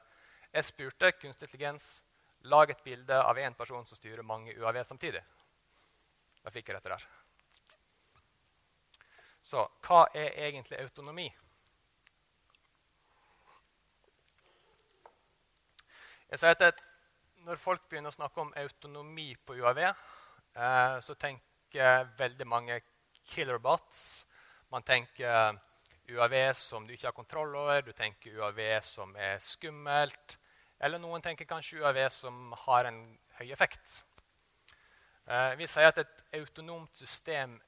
jeg 0.53 0.65
spurte 0.65 1.13
kunstig 1.19 1.49
intelligens 1.49 2.03
lag 2.43 2.71
et 2.71 2.85
bilde 2.85 3.23
av 3.23 3.37
én 3.37 3.55
person 3.55 3.85
som 3.85 3.99
styrer 3.99 4.23
mange 4.23 4.55
UAV 4.55 4.85
samtidig. 4.85 5.23
Da 6.45 6.51
fikk 6.51 6.69
jeg 6.69 6.77
dette 6.77 6.95
der. 6.95 7.26
Så 9.47 9.63
hva 9.87 10.09
er 10.11 10.33
egentlig 10.49 10.81
autonomi? 10.83 11.27
Jeg 16.27 16.43
sier 16.43 16.57
at 16.67 16.83
Når 17.47 17.61
folk 17.63 17.85
begynner 17.87 18.11
å 18.11 18.17
snakke 18.17 18.43
om 18.43 18.49
autonomi 18.59 19.29
på 19.47 19.55
UAV, 19.55 19.79
eh, 19.87 20.97
så 20.99 21.15
tenker 21.15 22.09
veldig 22.19 22.47
mange 22.51 22.81
killerbots. 23.23 24.25
Man 24.75 24.83
tenker 24.83 25.61
UAV 26.11 26.35
som 26.59 26.89
du 26.89 26.97
ikke 26.97 27.07
har 27.07 27.15
kontroll 27.15 27.55
over, 27.55 27.85
du 27.87 27.93
tenker 27.93 28.35
UAV 28.35 28.59
som 28.83 29.15
er 29.15 29.39
skummelt. 29.39 30.39
Eller 30.83 30.99
noen 30.99 31.23
tenker 31.23 31.47
kanskje 31.47 31.85
UAV 31.85 32.01
som 32.11 32.51
har 32.67 32.91
en 32.91 32.99
høy 33.39 33.53
effekt. 33.53 34.01
Eh, 35.27 35.55
vi 35.55 35.71
sier 35.71 35.93
at 35.93 36.03
et 36.03 36.27
autonomt 36.41 36.99
system 36.99 37.61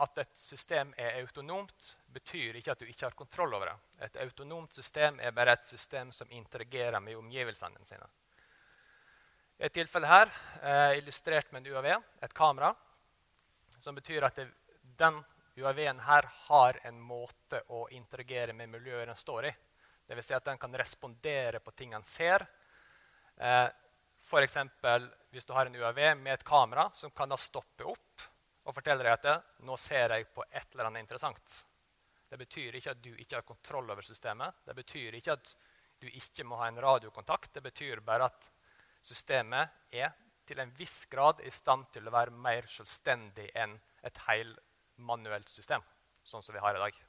at 0.00 0.18
et 0.18 0.38
system 0.38 0.94
er 0.96 1.18
autonomt, 1.20 1.96
betyr 2.12 2.56
ikke 2.56 2.72
at 2.72 2.80
du 2.80 2.88
ikke 2.88 3.06
har 3.06 3.16
kontroll 3.16 3.54
over 3.54 3.68
det. 3.68 3.76
Et 4.06 4.16
autonomt 4.24 4.72
system 4.72 5.20
er 5.20 5.34
bare 5.36 5.56
et 5.58 5.68
system 5.68 6.12
som 6.12 6.30
interagerer 6.32 7.00
med 7.00 7.16
omgivelsene 7.16 7.84
sine. 7.84 8.08
I 9.58 9.66
et 9.68 9.74
tilfelle 9.74 10.08
her, 10.08 10.32
eh, 10.62 10.98
illustrert 10.98 11.52
med 11.52 11.66
en 11.66 11.72
UAV, 11.72 12.02
et 12.22 12.34
kamera, 12.34 12.74
som 13.78 13.94
betyr 13.94 14.24
at 14.24 14.36
det, 14.36 14.48
den 14.82 15.22
UAV-en 15.56 16.00
her 16.00 16.26
har 16.48 16.80
en 16.86 17.00
måte 17.00 17.60
å 17.68 17.88
interagere 17.90 18.52
med 18.52 18.68
miljøet 18.72 19.06
den 19.06 19.16
står 19.16 19.46
i. 19.46 19.54
Dvs. 20.08 20.26
Si 20.26 20.34
at 20.34 20.44
den 20.44 20.58
kan 20.58 20.74
respondere 20.74 21.60
på 21.60 21.70
ting 21.76 21.90
den 21.90 22.02
ser. 22.02 22.46
Eh, 23.36 23.68
F.eks. 24.22 24.56
hvis 25.30 25.44
du 25.44 25.52
har 25.52 25.66
en 25.66 25.76
UAV 25.76 26.16
med 26.16 26.32
et 26.32 26.44
kamera 26.44 26.88
som 26.92 27.10
kan 27.10 27.28
da 27.28 27.36
stoppe 27.36 27.84
opp 27.84 28.31
og 28.62 28.74
forteller 28.76 29.08
deg 29.08 29.18
at 29.18 29.62
nå 29.66 29.76
ser 29.80 30.14
jeg 30.16 30.28
på 30.34 30.44
et 30.48 30.74
eller 30.74 30.88
annet 30.88 31.04
interessant. 31.04 31.58
Det 32.28 32.38
betyr 32.40 32.78
ikke 32.78 32.94
at 32.94 33.02
du 33.02 33.10
ikke 33.12 33.36
har 33.36 33.46
kontroll 33.46 33.90
over 33.92 34.06
systemet. 34.06 34.62
Det 34.64 34.74
betyr 34.76 35.18
ikke 35.18 35.34
at 35.34 35.54
du 36.00 36.06
ikke 36.08 36.46
må 36.48 36.56
ha 36.60 36.68
en 36.70 36.80
radiokontakt. 36.80 37.52
Det 37.54 37.62
betyr 37.64 38.00
bare 38.06 38.30
at 38.30 38.50
systemet 39.02 39.92
er 39.92 40.14
til 40.46 40.62
en 40.62 40.72
viss 40.78 41.04
grad 41.10 41.42
i 41.44 41.50
stand 41.52 41.90
til 41.94 42.06
å 42.08 42.14
være 42.14 42.34
mer 42.34 42.66
selvstendig 42.70 43.50
enn 43.58 43.74
et 44.02 44.18
helmanuelt 44.26 45.50
system, 45.50 45.82
sånn 46.24 46.42
som 46.42 46.56
vi 46.56 46.62
har 46.62 46.78
i 46.78 46.82
dag. 46.82 47.00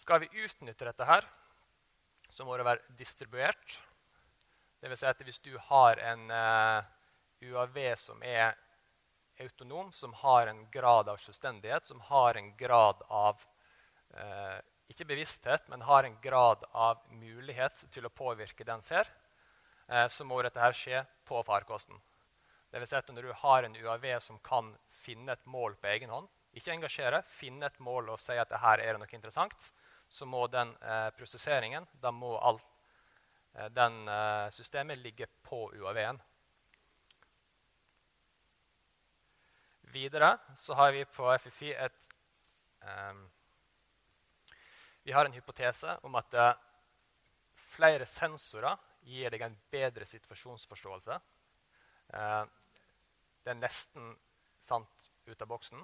Skal 0.00 0.22
vi 0.22 0.44
utnytte 0.44 0.86
dette 0.86 1.06
her, 1.06 1.26
så 2.30 2.46
må 2.46 2.56
det 2.56 2.64
være 2.68 2.94
distribuert. 2.96 3.80
Det 4.80 4.88
vil 4.88 4.96
si 4.96 5.06
at 5.06 5.20
hvis 5.20 5.42
du 5.44 5.52
har 5.68 6.00
en 6.00 6.30
uh, 6.32 6.80
eh, 6.80 7.48
UAV 7.50 7.78
som 8.00 8.22
er 8.24 8.54
autonom, 9.40 9.90
som 9.92 10.14
har 10.22 10.48
en 10.48 10.62
grad 10.72 11.08
av 11.08 11.20
selvstendighet, 11.20 11.84
som 11.84 12.00
har 12.08 12.36
en 12.40 12.54
grad 12.56 13.02
av 13.08 13.42
uh, 14.16 14.56
ikke 14.88 15.04
bevissthet, 15.12 15.68
men 15.68 15.84
har 15.84 16.08
en 16.08 16.16
grad 16.24 16.64
av 16.72 17.04
mulighet 17.12 17.84
til 17.92 18.08
å 18.08 18.12
påvirke 18.12 18.64
den 18.64 18.80
ser, 18.84 19.08
uh, 19.92 20.06
så 20.08 20.24
må 20.24 20.40
dette 20.42 20.64
her 20.64 20.76
skje 20.76 21.04
på 21.28 21.44
farkosten. 21.44 22.00
Det 22.72 22.80
vil 22.80 22.88
si 22.88 22.96
at 22.96 23.12
når 23.12 23.28
du 23.28 23.36
har 23.36 23.68
en 23.68 23.76
UAV 23.76 24.08
som 24.24 24.40
kan 24.40 24.72
finne 24.96 25.36
et 25.36 25.44
mål 25.44 25.76
på 25.76 25.92
egen 25.92 26.12
hånd, 26.12 26.28
ikke 26.56 26.72
engasjere, 26.72 27.20
finne 27.28 27.68
et 27.68 27.78
mål 27.84 28.14
og 28.14 28.20
si 28.20 28.38
at 28.40 28.56
her 28.64 28.80
er 28.80 28.96
noe 28.98 29.12
interessant, 29.12 29.72
så 30.08 30.26
må 30.26 30.46
den 30.50 30.72
prosesseringen 31.14 31.84
da 32.02 32.10
må 32.14 32.32
alt 32.38 32.64
Eh, 32.64 32.69
den 33.52 34.08
eh, 34.08 34.50
systemet 34.50 34.98
ligger 34.98 35.26
på 35.42 35.72
UAV-en. 35.74 36.20
Videre 39.82 40.38
så 40.54 40.74
har 40.74 40.92
vi 40.92 41.04
på 41.04 41.38
FFI 41.38 41.72
et 41.74 42.08
um, 43.10 43.30
Vi 45.02 45.12
har 45.12 45.26
en 45.26 45.34
hypotese 45.34 45.96
om 46.06 46.14
at 46.14 46.34
uh, 46.38 46.52
flere 47.56 48.06
sensorer 48.06 48.78
gir 49.02 49.32
deg 49.32 49.42
en 49.42 49.56
bedre 49.72 50.06
situasjonsforståelse. 50.06 51.16
Uh, 52.14 52.44
det 53.42 53.50
er 53.50 53.58
nesten 53.58 54.12
sant 54.60 55.10
ut 55.26 55.42
av 55.42 55.48
boksen. 55.50 55.82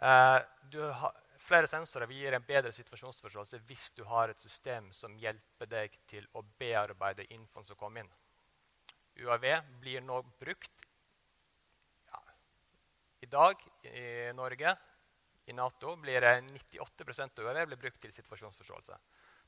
Uh, 0.00 0.40
du 0.72 0.80
har 0.80 1.12
Flere 1.44 1.68
sensorer 1.68 2.08
vil 2.08 2.22
gi 2.22 2.30
en 2.32 2.46
bedre 2.46 2.72
situasjonsforståelse 2.72 3.58
hvis 3.68 3.90
du 3.98 4.00
har 4.08 4.30
et 4.32 4.40
system 4.40 4.86
som 4.96 5.16
hjelper 5.20 5.68
deg 5.68 5.98
til 6.08 6.24
å 6.32 6.40
bearbeide 6.60 7.26
infoen 7.36 7.66
som 7.68 7.76
kommer 7.76 8.00
inn. 8.00 8.12
UAV 9.20 9.44
blir 9.82 10.00
nå 10.02 10.22
brukt 10.40 10.86
ja, 12.08 12.22
I 13.20 13.28
dag 13.28 13.60
i 13.92 14.32
Norge, 14.34 14.72
i 15.44 15.52
Nato, 15.52 15.92
blir 16.00 16.24
98 16.24 17.04
av 17.12 17.44
UAV 17.44 17.60
blir 17.68 17.82
brukt 17.82 18.00
til 18.00 18.12
situasjonsforståelse. 18.16 18.98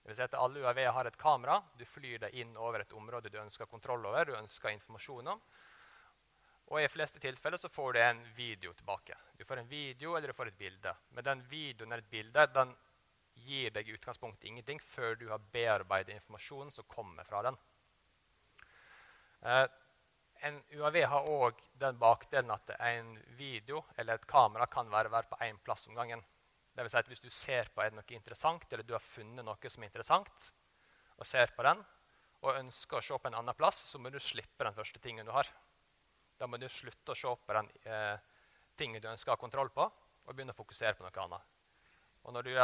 Det 0.02 0.12
vil 0.12 0.18
si 0.18 0.26
at 0.26 0.36
Alle 0.38 0.60
UAV 0.60 0.82
har 0.92 1.08
et 1.08 1.16
kamera. 1.18 1.56
Du 1.74 1.86
flyr 1.88 2.20
deg 2.26 2.36
inn 2.38 2.52
over 2.60 2.84
et 2.84 2.92
område 2.92 3.32
du 3.32 3.40
ønsker 3.40 3.66
kontroll 3.66 4.04
over. 4.06 4.28
du 4.28 4.36
ønsker 4.36 4.70
informasjon 4.70 5.32
om. 5.32 5.40
Og 6.66 6.80
i 6.82 6.88
fleste 6.90 7.20
tilfeller 7.22 7.60
så 7.60 7.70
får 7.70 7.92
du 7.92 8.00
en 8.02 8.22
video 8.34 8.72
tilbake. 8.74 9.14
Du 9.38 9.44
får 9.46 9.62
en 9.62 9.68
video 9.70 10.16
eller 10.16 10.32
du 10.32 10.34
får 10.34 10.50
et 10.50 10.58
bilde. 10.58 10.94
Men 11.14 11.24
den 11.24 11.44
videoen 11.50 11.92
eller 11.92 12.02
et 12.02 12.10
bilde 12.10 12.46
den 12.54 12.74
gir 13.46 13.70
deg 13.70 13.88
i 13.88 13.94
utgangspunktet 13.94 14.48
ingenting 14.48 14.80
før 14.82 15.14
du 15.14 15.28
har 15.30 15.42
bearbeidet 15.52 16.16
informasjonen 16.16 16.72
som 16.74 16.88
kommer 16.90 17.24
fra 17.28 17.44
den. 17.46 17.58
Eh, 19.46 19.66
en 20.48 20.58
UAV 20.74 20.96
har 21.06 21.28
òg 21.30 21.60
den 21.80 21.98
bakdelen 22.00 22.50
at 22.52 22.74
en 22.80 23.14
video 23.38 23.84
eller 23.96 24.18
et 24.18 24.26
kamera 24.28 24.66
kan 24.66 24.90
være, 24.90 25.12
være 25.12 25.30
på 25.30 25.38
én 25.46 25.60
plass 25.64 25.86
om 25.88 25.94
gangen. 25.94 26.24
Det 26.74 26.84
vil 26.84 26.92
si 26.92 26.98
at 26.98 27.08
Hvis 27.08 27.24
du 27.24 27.30
ser 27.30 27.70
på 27.72 27.84
noe 27.94 28.12
interessant, 28.12 28.66
eller 28.72 28.84
du 28.84 28.92
har 28.92 29.00
funnet 29.00 29.44
noe 29.44 29.70
som 29.70 29.82
er 29.82 29.88
interessant, 29.88 30.50
og 31.16 31.24
ser 31.24 31.54
på 31.56 31.64
den, 31.64 31.78
og 32.42 32.58
ønsker 32.58 32.98
å 32.98 33.00
se 33.00 33.16
på 33.16 33.30
en 33.30 33.38
annen 33.38 33.56
plass, 33.56 33.78
så 33.88 33.98
må 33.98 34.10
du 34.12 34.18
slippe 34.20 34.64
den 34.64 34.76
første 34.76 35.00
tingen 35.00 35.24
du 35.24 35.32
har. 35.32 35.48
Da 36.36 36.46
må 36.46 36.58
du 36.60 36.68
slutte 36.68 37.14
å 37.14 37.18
se 37.18 37.32
på 37.46 37.56
den 37.56 37.70
eh, 37.88 38.16
tingen 38.76 39.02
du 39.02 39.08
ønsker 39.08 39.32
å 39.32 39.36
ha 39.36 39.40
kontroll 39.40 39.70
på, 39.72 39.86
og 40.26 40.34
begynne 40.34 40.52
å 40.52 40.58
fokusere 40.58 40.96
på 40.98 41.06
noe 41.06 41.22
annet. 41.24 41.52
Og 42.26 42.34
når 42.34 42.48
du 42.48 42.54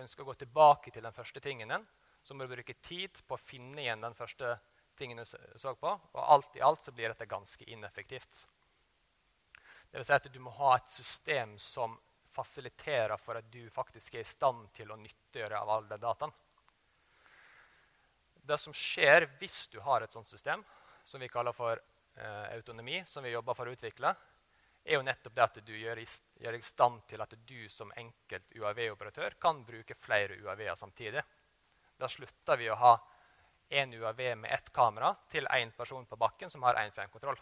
ønsker 0.00 0.24
å 0.24 0.30
gå 0.30 0.34
tilbake 0.40 0.90
til 0.90 1.04
den 1.04 1.14
første 1.14 1.40
tingen 1.44 1.70
din, 1.70 1.84
så 2.24 2.34
må 2.34 2.46
du 2.46 2.54
bruke 2.54 2.74
tid 2.80 3.20
på 3.28 3.36
å 3.36 3.40
finne 3.40 3.82
igjen 3.82 4.02
den 4.02 4.16
første 4.16 4.56
tingen 4.96 5.20
du 5.20 5.24
så 5.26 5.74
på. 5.76 5.92
Og 6.14 6.20
alt 6.22 6.56
i 6.56 6.64
alt 6.64 6.82
så 6.82 6.94
blir 6.96 7.12
dette 7.12 7.28
ganske 7.28 7.66
ineffektivt. 7.68 8.46
Det 9.90 10.00
vil 10.00 10.06
si 10.08 10.16
at 10.16 10.32
du 10.32 10.40
må 10.42 10.50
ha 10.56 10.74
et 10.78 10.90
system 10.90 11.58
som 11.60 11.98
fasiliterer 12.34 13.14
for 13.20 13.38
at 13.38 13.46
du 13.52 13.68
faktisk 13.70 14.16
er 14.16 14.24
i 14.24 14.26
stand 14.26 14.66
til 14.74 14.90
å 14.90 14.98
nyttiggjøre 14.98 15.60
av 15.60 15.70
all 15.70 15.86
den 15.92 16.02
dataen. 16.02 16.32
Det 18.44 18.58
som 18.60 18.74
skjer 18.74 19.28
hvis 19.38 19.68
du 19.72 19.78
har 19.84 20.02
et 20.02 20.12
sånt 20.12 20.26
system, 20.26 20.64
som 21.04 21.22
vi 21.22 21.30
kaller 21.30 21.54
for 21.54 21.78
eh, 22.16 22.54
autonomi, 22.54 23.02
som 23.06 23.24
vi 23.24 23.34
jobber 23.34 23.54
for 23.54 23.68
å 23.68 23.74
utvikle, 23.74 24.14
er 24.84 24.98
jo 24.98 25.04
nettopp 25.04 25.34
det 25.34 25.44
at 25.44 25.58
du 25.64 25.72
gjør, 25.76 26.02
gjør 26.44 26.58
i 26.58 26.62
stand 26.62 27.06
til 27.08 27.22
at 27.24 27.32
du 27.48 27.68
som 27.72 27.92
enkelt 27.96 28.52
UAV-operatør 28.52 29.38
kan 29.40 29.62
bruke 29.64 29.96
flere 29.96 30.36
UAV-er 30.42 30.76
samtidig. 30.76 31.22
Da 31.96 32.08
slutter 32.10 32.60
vi 32.60 32.68
å 32.68 32.76
ha 32.76 32.94
én 33.72 33.94
UAV 33.96 34.20
med 34.36 34.50
ett 34.52 34.72
kamera 34.72 35.14
til 35.30 35.48
én 35.48 35.72
person 35.72 36.04
på 36.06 36.18
bakken 36.20 36.50
som 36.50 36.62
har 36.62 36.76
én 36.82 36.92
fjernkontroll. 36.92 37.38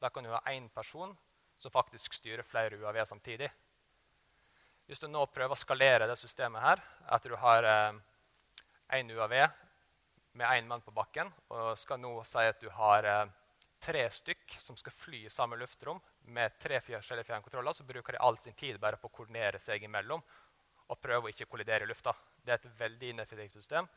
Da 0.00 0.10
kan 0.10 0.24
du 0.24 0.32
ha 0.34 0.42
én 0.50 0.68
person 0.68 1.14
som 1.56 1.70
faktisk 1.70 2.16
styrer 2.16 2.42
flere 2.42 2.76
UAV 2.80 3.04
samtidig. 3.04 3.50
Hvis 4.86 5.00
du 5.00 5.06
nå 5.06 5.22
prøver 5.30 5.54
å 5.54 5.60
skalere 5.60 6.08
det 6.10 6.18
systemet 6.18 6.64
her, 6.64 6.80
at 7.06 7.22
du 7.22 7.36
har 7.38 7.66
én 7.70 8.00
eh, 8.90 9.14
UAV 9.14 9.36
med 10.32 10.46
én 10.46 10.66
mann 10.66 10.82
på 10.82 10.94
bakken, 10.94 11.30
og 11.54 11.78
skal 11.78 12.00
nå 12.02 12.16
si 12.26 12.42
at 12.42 12.58
du 12.58 12.66
har 12.74 13.06
eh, 13.06 13.28
tre 13.80 14.04
stykk 14.12 14.56
som 14.60 14.76
skal 14.76 14.92
fly 14.92 15.24
i 15.24 15.32
samme 15.32 15.56
luftrom 15.56 16.00
med 16.34 16.58
tre 16.60 16.80
forskjellige 16.84 17.30
fjernkontroller, 17.30 17.72
så 17.72 17.84
bruker 17.88 18.12
de 18.12 18.22
all 18.22 18.38
sin 18.38 18.54
tid 18.54 18.78
bare 18.80 19.00
på 19.00 19.08
å 19.08 19.14
koordinere 19.14 19.60
seg 19.62 19.84
imellom 19.86 20.22
og 20.90 21.00
prøve 21.00 21.28
å 21.28 21.32
ikke 21.32 21.48
kollidere 21.48 21.86
i 21.86 21.90
lufta. 21.90 22.12
Det 22.44 22.52
er 22.52 22.60
et 22.60 22.80
veldig 22.80 23.12
ineffektivt 23.14 23.56
system, 23.60 23.88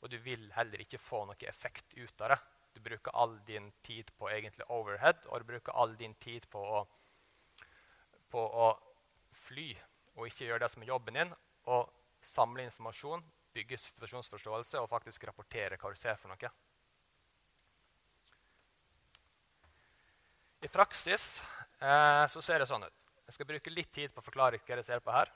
og 0.00 0.10
du 0.12 0.18
vil 0.22 0.48
heller 0.56 0.82
ikke 0.84 1.00
få 1.02 1.24
noe 1.28 1.48
effekt 1.48 1.96
ut 1.96 2.24
av 2.24 2.32
det. 2.32 2.38
Du 2.76 2.80
bruker 2.84 3.14
all 3.16 3.38
din 3.48 3.70
tid 3.82 4.12
på 4.18 4.28
egentlig 4.30 4.66
overhead, 4.72 5.24
og 5.28 5.40
du 5.40 5.48
bruker 5.48 5.76
all 5.76 5.96
din 5.96 6.14
tid 6.20 6.44
på 6.52 6.60
å, 6.60 6.82
på 8.30 8.42
å 8.66 8.70
fly 9.46 9.70
og 10.16 10.28
ikke 10.28 10.48
gjøre 10.48 10.64
det 10.64 10.72
som 10.72 10.84
er 10.84 10.92
jobben 10.92 11.18
din, 11.18 11.32
og 11.72 11.90
samle 12.22 12.64
informasjon, 12.66 13.24
bygge 13.56 13.78
situasjonsforståelse 13.80 14.80
og 14.80 14.90
faktisk 14.90 15.26
rapportere 15.28 15.78
hva 15.80 15.92
du 15.92 15.98
ser 15.98 16.16
for 16.20 16.32
noe. 16.32 16.52
I 20.60 20.68
praksis 20.68 21.42
eh, 21.80 22.26
så 22.26 22.42
ser 22.42 22.62
det 22.62 22.68
sånn 22.70 22.86
ut. 22.86 23.08
Jeg 23.26 23.36
skal 23.36 23.48
bruke 23.48 23.72
litt 23.72 23.90
tid 23.92 24.14
på 24.14 24.22
å 24.22 24.24
forklare 24.24 24.56
hva 24.60 24.70
dere 24.70 24.84
ser 24.86 25.02
på 25.04 25.12
her. 25.12 25.28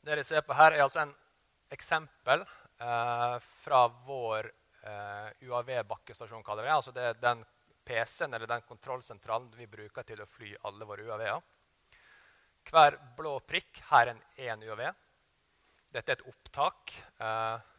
Det 0.00 0.12
dere 0.12 0.24
ser 0.24 0.44
på 0.46 0.56
her, 0.56 0.76
er 0.76 0.84
altså 0.84 1.02
en 1.02 1.14
eksempel 1.74 2.44
eh, 2.44 3.36
fra 3.64 3.80
vår 4.06 4.50
eh, 4.86 5.30
UAV-bakkestasjon. 5.48 6.44
kaller 6.46 6.62
vi 6.62 6.70
det. 6.70 6.76
Altså 6.76 6.94
det 6.94 7.08
er 7.08 7.18
den 7.20 7.42
PC-en 7.84 8.34
eller 8.34 8.46
den 8.46 8.62
kontrollsentralen 8.68 9.50
vi 9.58 9.66
bruker 9.66 10.06
til 10.06 10.22
å 10.22 10.28
fly 10.30 10.54
alle 10.70 10.86
våre 10.86 11.04
UAV-er. 11.04 11.42
Hver 12.70 12.96
blå 13.18 13.38
prikk 13.42 13.82
her 13.90 14.12
er 14.12 14.50
én 14.52 14.62
UAV. 14.62 14.86
Dette 15.90 16.12
er 16.12 16.20
et 16.20 16.28
opptak. 16.30 16.94
Eh, 17.18 17.70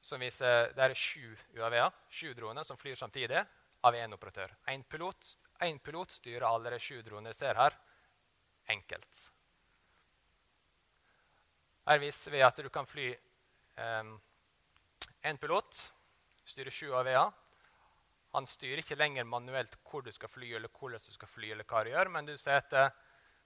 som 0.00 0.20
viser, 0.20 0.72
Det 0.74 0.84
er 0.84 0.94
sju 0.94 1.36
UAV-er, 1.56 1.90
sju 2.08 2.32
droner, 2.34 2.64
som 2.64 2.76
flyr 2.76 2.96
samtidig 2.96 3.42
av 3.84 3.94
én 3.94 4.12
operatør. 4.12 4.52
Én 4.68 4.82
pilot, 4.84 5.36
pilot, 5.84 6.10
styrer 6.10 6.46
alle 6.48 6.70
de 6.70 6.78
sju 6.78 7.02
dronene 7.02 7.32
vi 7.32 7.34
ser 7.34 7.54
her, 7.54 7.76
enkelt. 8.68 9.26
Her 11.86 11.98
viser 11.98 12.30
vi 12.30 12.42
at 12.44 12.56
du 12.56 12.68
kan 12.70 12.86
fly 12.86 13.08
én 13.80 14.10
um, 14.10 15.40
pilot, 15.40 15.84
styre 16.44 16.70
sju 16.70 16.90
UAV-er. 16.92 17.30
Han 18.36 18.46
styrer 18.46 18.84
ikke 18.84 18.98
lenger 18.98 19.26
manuelt 19.26 19.74
hvor 19.88 20.04
du 20.06 20.12
skal 20.14 20.30
fly, 20.30 20.52
eller 20.54 20.70
hvordan 20.70 21.02
du 21.02 21.12
skal 21.12 21.28
fly, 21.28 21.50
eller 21.50 21.66
hva 21.66 21.82
du 21.84 21.90
gjør, 21.90 22.12
men 22.14 22.28
du 22.28 22.36
sier 22.38 22.62
eh, 22.78 22.92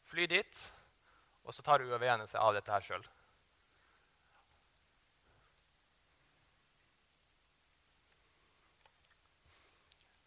fly 0.04 0.26
dit, 0.28 0.58
og 1.44 1.54
så 1.56 1.64
tar 1.64 1.84
UAV-ene 1.84 2.26
seg 2.28 2.42
av 2.42 2.52
dette 2.56 2.72
her 2.72 2.84
sjøl. 2.84 3.06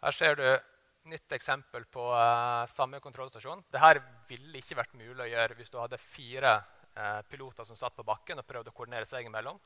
Her 0.07 0.15
ser 0.15 0.37
du 0.39 0.45
nytt 1.11 1.33
eksempel 1.35 1.83
på 1.91 2.03
uh, 2.15 2.63
samme 2.71 3.01
kontrollstasjon. 3.03 3.65
Dette 3.67 3.99
ville 4.29 4.61
ikke 4.61 4.77
vært 4.79 4.93
mulig 4.95 5.19
å 5.19 5.27
gjøre 5.27 5.55
hvis 5.57 5.73
du 5.73 5.75
hadde 5.81 5.97
fire 5.99 6.53
uh, 6.95 7.19
piloter 7.27 7.65
som 7.67 7.75
satt 7.75 7.97
på 7.97 8.05
bakken 8.07 8.39
og 8.39 8.45
prøvde 8.47 8.71
å 8.71 8.75
koordinere 8.77 9.03
seg 9.09 9.25
imellom. 9.27 9.57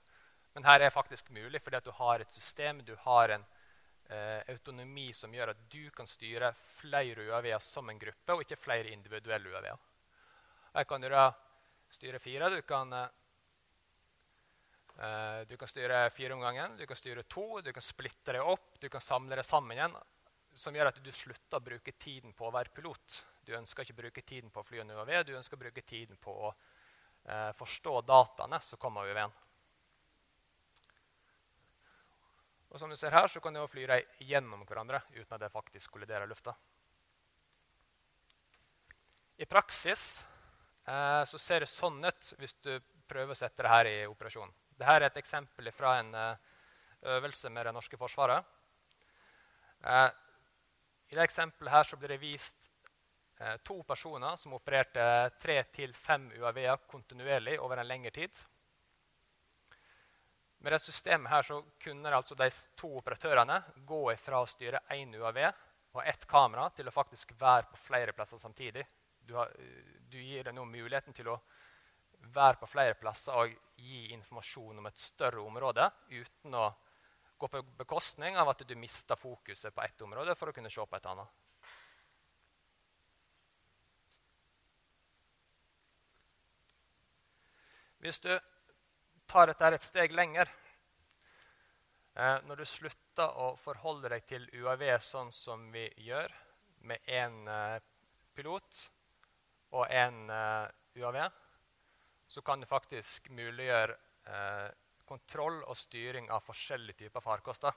Men 0.55 0.65
her 0.65 0.81
er 0.81 0.93
faktisk 0.95 1.29
mulig 1.29 1.61
fordi 1.61 1.83
du 1.85 1.91
har 1.93 2.23
et 2.23 2.33
system, 2.33 2.79
du 2.81 2.95
har 3.03 3.35
en 3.35 3.45
uh, 3.45 4.39
autonomi 4.49 5.11
som 5.13 5.35
gjør 5.37 5.51
at 5.53 5.61
du 5.69 5.91
kan 5.93 6.09
styre 6.09 6.49
flere 6.79 7.27
UAV-er 7.27 7.61
som 7.61 7.91
en 7.93 8.01
gruppe, 8.01 8.33
og 8.33 8.41
ikke 8.41 8.57
flere 8.57 8.89
individuelle 8.95 9.51
UAV-er. 9.53 9.77
Her 10.71 10.87
kan 10.89 11.05
du 11.05 11.09
da 11.13 11.27
styre 11.93 12.17
fire. 12.23 12.49
Du 12.49 12.63
kan, 12.65 12.95
du 15.45 15.53
kan 15.59 15.69
styre 15.69 16.01
fire 16.15 16.33
om 16.33 16.41
gangen, 16.41 16.79
du 16.79 16.87
kan 16.89 16.97
styre 16.97 17.27
to, 17.29 17.59
du 17.61 17.69
kan 17.75 17.85
splitte 17.85 18.33
det 18.37 18.41
opp, 18.41 18.79
du 18.81 18.87
kan 18.89 19.03
samle 19.03 19.37
det 19.37 19.45
sammen 19.45 19.75
igjen. 19.75 19.99
Som 20.53 20.75
gjør 20.75 20.89
at 20.91 20.99
du 21.03 21.11
slutter 21.15 21.59
å 21.59 21.63
bruke 21.63 21.93
tiden 21.95 22.33
på 22.35 22.47
å 22.47 22.53
være 22.53 22.73
pilot. 22.75 23.21
Du 23.47 23.53
ønsker 23.57 23.85
ikke 23.85 23.95
å 23.95 24.01
bruke 24.01 24.23
tiden 24.27 24.51
på 24.51 24.61
å 24.61 24.65
fly 24.67 24.81
en 24.83 24.91
UAV, 24.91 25.13
du 25.25 25.37
ønsker 25.37 25.57
å 25.57 25.63
bruke 25.63 25.81
tiden 25.81 26.19
på 26.21 26.33
å 26.47 26.51
eh, 26.51 27.51
forstå 27.57 28.01
dataene, 28.05 28.59
så 28.61 28.77
kommer 28.81 29.07
vi 29.07 29.15
UAV-en. 29.15 29.33
Og 32.71 32.79
som 32.79 32.91
du 32.91 32.95
ser 32.95 33.11
her, 33.11 33.27
så 33.27 33.41
kan 33.43 33.55
de 33.55 33.63
fly 33.67 33.83
gjennom 34.23 34.63
hverandre 34.63 35.01
uten 35.15 35.33
at 35.35 35.41
det 35.43 35.51
faktisk 35.51 35.91
kolliderer 35.91 36.29
lufta. 36.29 36.53
I 39.41 39.47
praksis 39.49 40.21
eh, 40.85 41.23
så 41.25 41.39
ser 41.41 41.65
det 41.65 41.71
sånn 41.71 41.99
ut 42.05 42.33
hvis 42.39 42.55
du 42.63 42.75
prøver 43.09 43.33
å 43.33 43.37
sette 43.37 43.65
det 43.65 43.71
her 43.73 43.89
i 43.89 43.95
operasjon. 44.07 44.51
Dette 44.77 44.93
er 44.95 45.07
et 45.07 45.17
eksempel 45.19 45.71
fra 45.75 45.97
en 45.99 46.13
eh, 46.15 46.51
øvelse 47.17 47.49
med 47.49 47.67
det 47.67 47.73
norske 47.75 47.99
forsvaret. 47.99 48.45
Eh, 49.83 50.07
I 51.11 51.17
det 51.17 51.25
eksempelet 51.27 51.73
her 51.73 51.83
så 51.87 51.99
blir 51.99 52.13
det 52.13 52.21
vist 52.23 52.71
Eh, 53.41 53.57
to 53.57 53.83
personer 53.83 54.35
som 54.35 54.53
opererte 54.53 55.03
tre 55.41 55.63
til 55.73 55.95
fem 55.97 56.27
UAV-er 56.37 56.83
kontinuerlig 56.87 57.55
over 57.59 57.79
en 57.81 57.87
lengre 57.89 58.11
tid. 58.13 58.37
Med 60.61 60.75
det 60.75 60.79
systemet 60.83 61.31
her 61.31 61.47
så 61.47 61.57
kunne 61.81 62.13
altså 62.13 62.37
de 62.37 62.49
to 62.77 62.91
operatørene 62.99 63.57
gå 63.87 64.03
fra 64.21 64.43
å 64.43 64.49
styre 64.49 64.83
én 64.93 65.15
UAV 65.17 65.39
og 65.95 66.03
ett 66.05 66.27
kamera 66.29 66.67
til 66.69 66.87
å 66.87 66.93
faktisk 66.93 67.33
være 67.39 67.71
på 67.71 67.81
flere 67.81 68.13
plasser 68.13 68.37
samtidig. 68.37 68.85
Du, 69.25 69.33
har, 69.33 69.49
du 70.05 70.19
gir 70.21 70.45
deg 70.45 70.53
nå 70.53 70.67
muligheten 70.69 71.17
til 71.17 71.33
å 71.33 71.39
være 72.21 72.61
på 72.61 72.69
flere 72.69 72.93
plasser 73.01 73.41
og 73.41 73.57
gi 73.81 74.11
informasjon 74.13 74.77
om 74.77 74.85
et 74.85 75.01
større 75.01 75.41
område 75.41 75.89
uten 76.11 76.61
å 76.61 76.69
gå 77.41 77.47
på 77.47 77.61
bekostning 77.77 78.37
av 78.37 78.49
at 78.51 78.59
du 78.67 78.75
mister 78.77 79.17
fokuset 79.17 79.73
på 79.73 79.81
ett 79.81 80.01
område 80.05 80.35
for 80.37 80.51
å 80.51 80.53
kunne 80.53 80.69
se 80.69 80.83
på 80.85 80.97
et 80.97 81.07
annet. 81.09 81.29
Hvis 88.01 88.21
du 88.21 88.29
tar 89.29 89.49
dette 89.49 89.71
et 89.73 89.85
steg 89.85 90.13
lenger 90.17 90.49
eh, 92.17 92.37
Når 92.49 92.61
du 92.61 92.65
slutter 92.65 93.35
å 93.37 93.51
forholde 93.61 94.09
deg 94.13 94.25
til 94.29 94.47
UAV 94.57 94.85
sånn 95.05 95.29
som 95.33 95.67
vi 95.73 95.85
gjør, 96.01 96.29
med 96.89 96.97
én 97.05 97.45
eh, 97.49 97.77
pilot 98.33 98.83
og 99.77 99.85
én 99.89 100.29
eh, 100.33 100.65
UAV, 101.01 101.19
så 102.29 102.41
kan 102.45 102.61
du 102.61 102.69
faktisk 102.69 103.29
muliggjøre 103.33 103.97
kontroll 105.11 105.59
og 105.65 105.77
styring 105.77 106.31
av 106.31 106.45
forskjellige 106.47 107.03
typer 107.03 107.23
farkoster. 107.23 107.75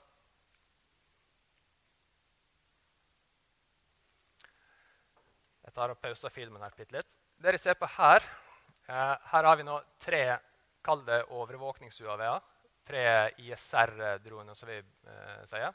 Jeg 5.65 5.75
tar 5.75 5.91
og 5.91 5.99
pauser 5.99 6.31
filmen 6.31 6.63
her 6.63 6.75
bitte 6.77 6.95
litt. 6.95 7.19
Det 7.35 7.49
dere 7.49 7.59
ser 7.59 7.75
på 7.75 7.89
her, 7.97 8.23
Eh, 8.87 9.15
her 9.31 9.43
har 9.43 9.57
vi 9.57 9.63
nå 9.65 9.79
tre 9.97 10.37
kall 10.85 11.01
det 11.07 11.23
overvåknings-UAV-er. 11.33 12.43
Tre 12.85 13.05
ISR-droner, 13.41 14.53
som 14.53 14.69
vi 14.69 14.77
eh, 14.77 15.41
sier. 15.49 15.73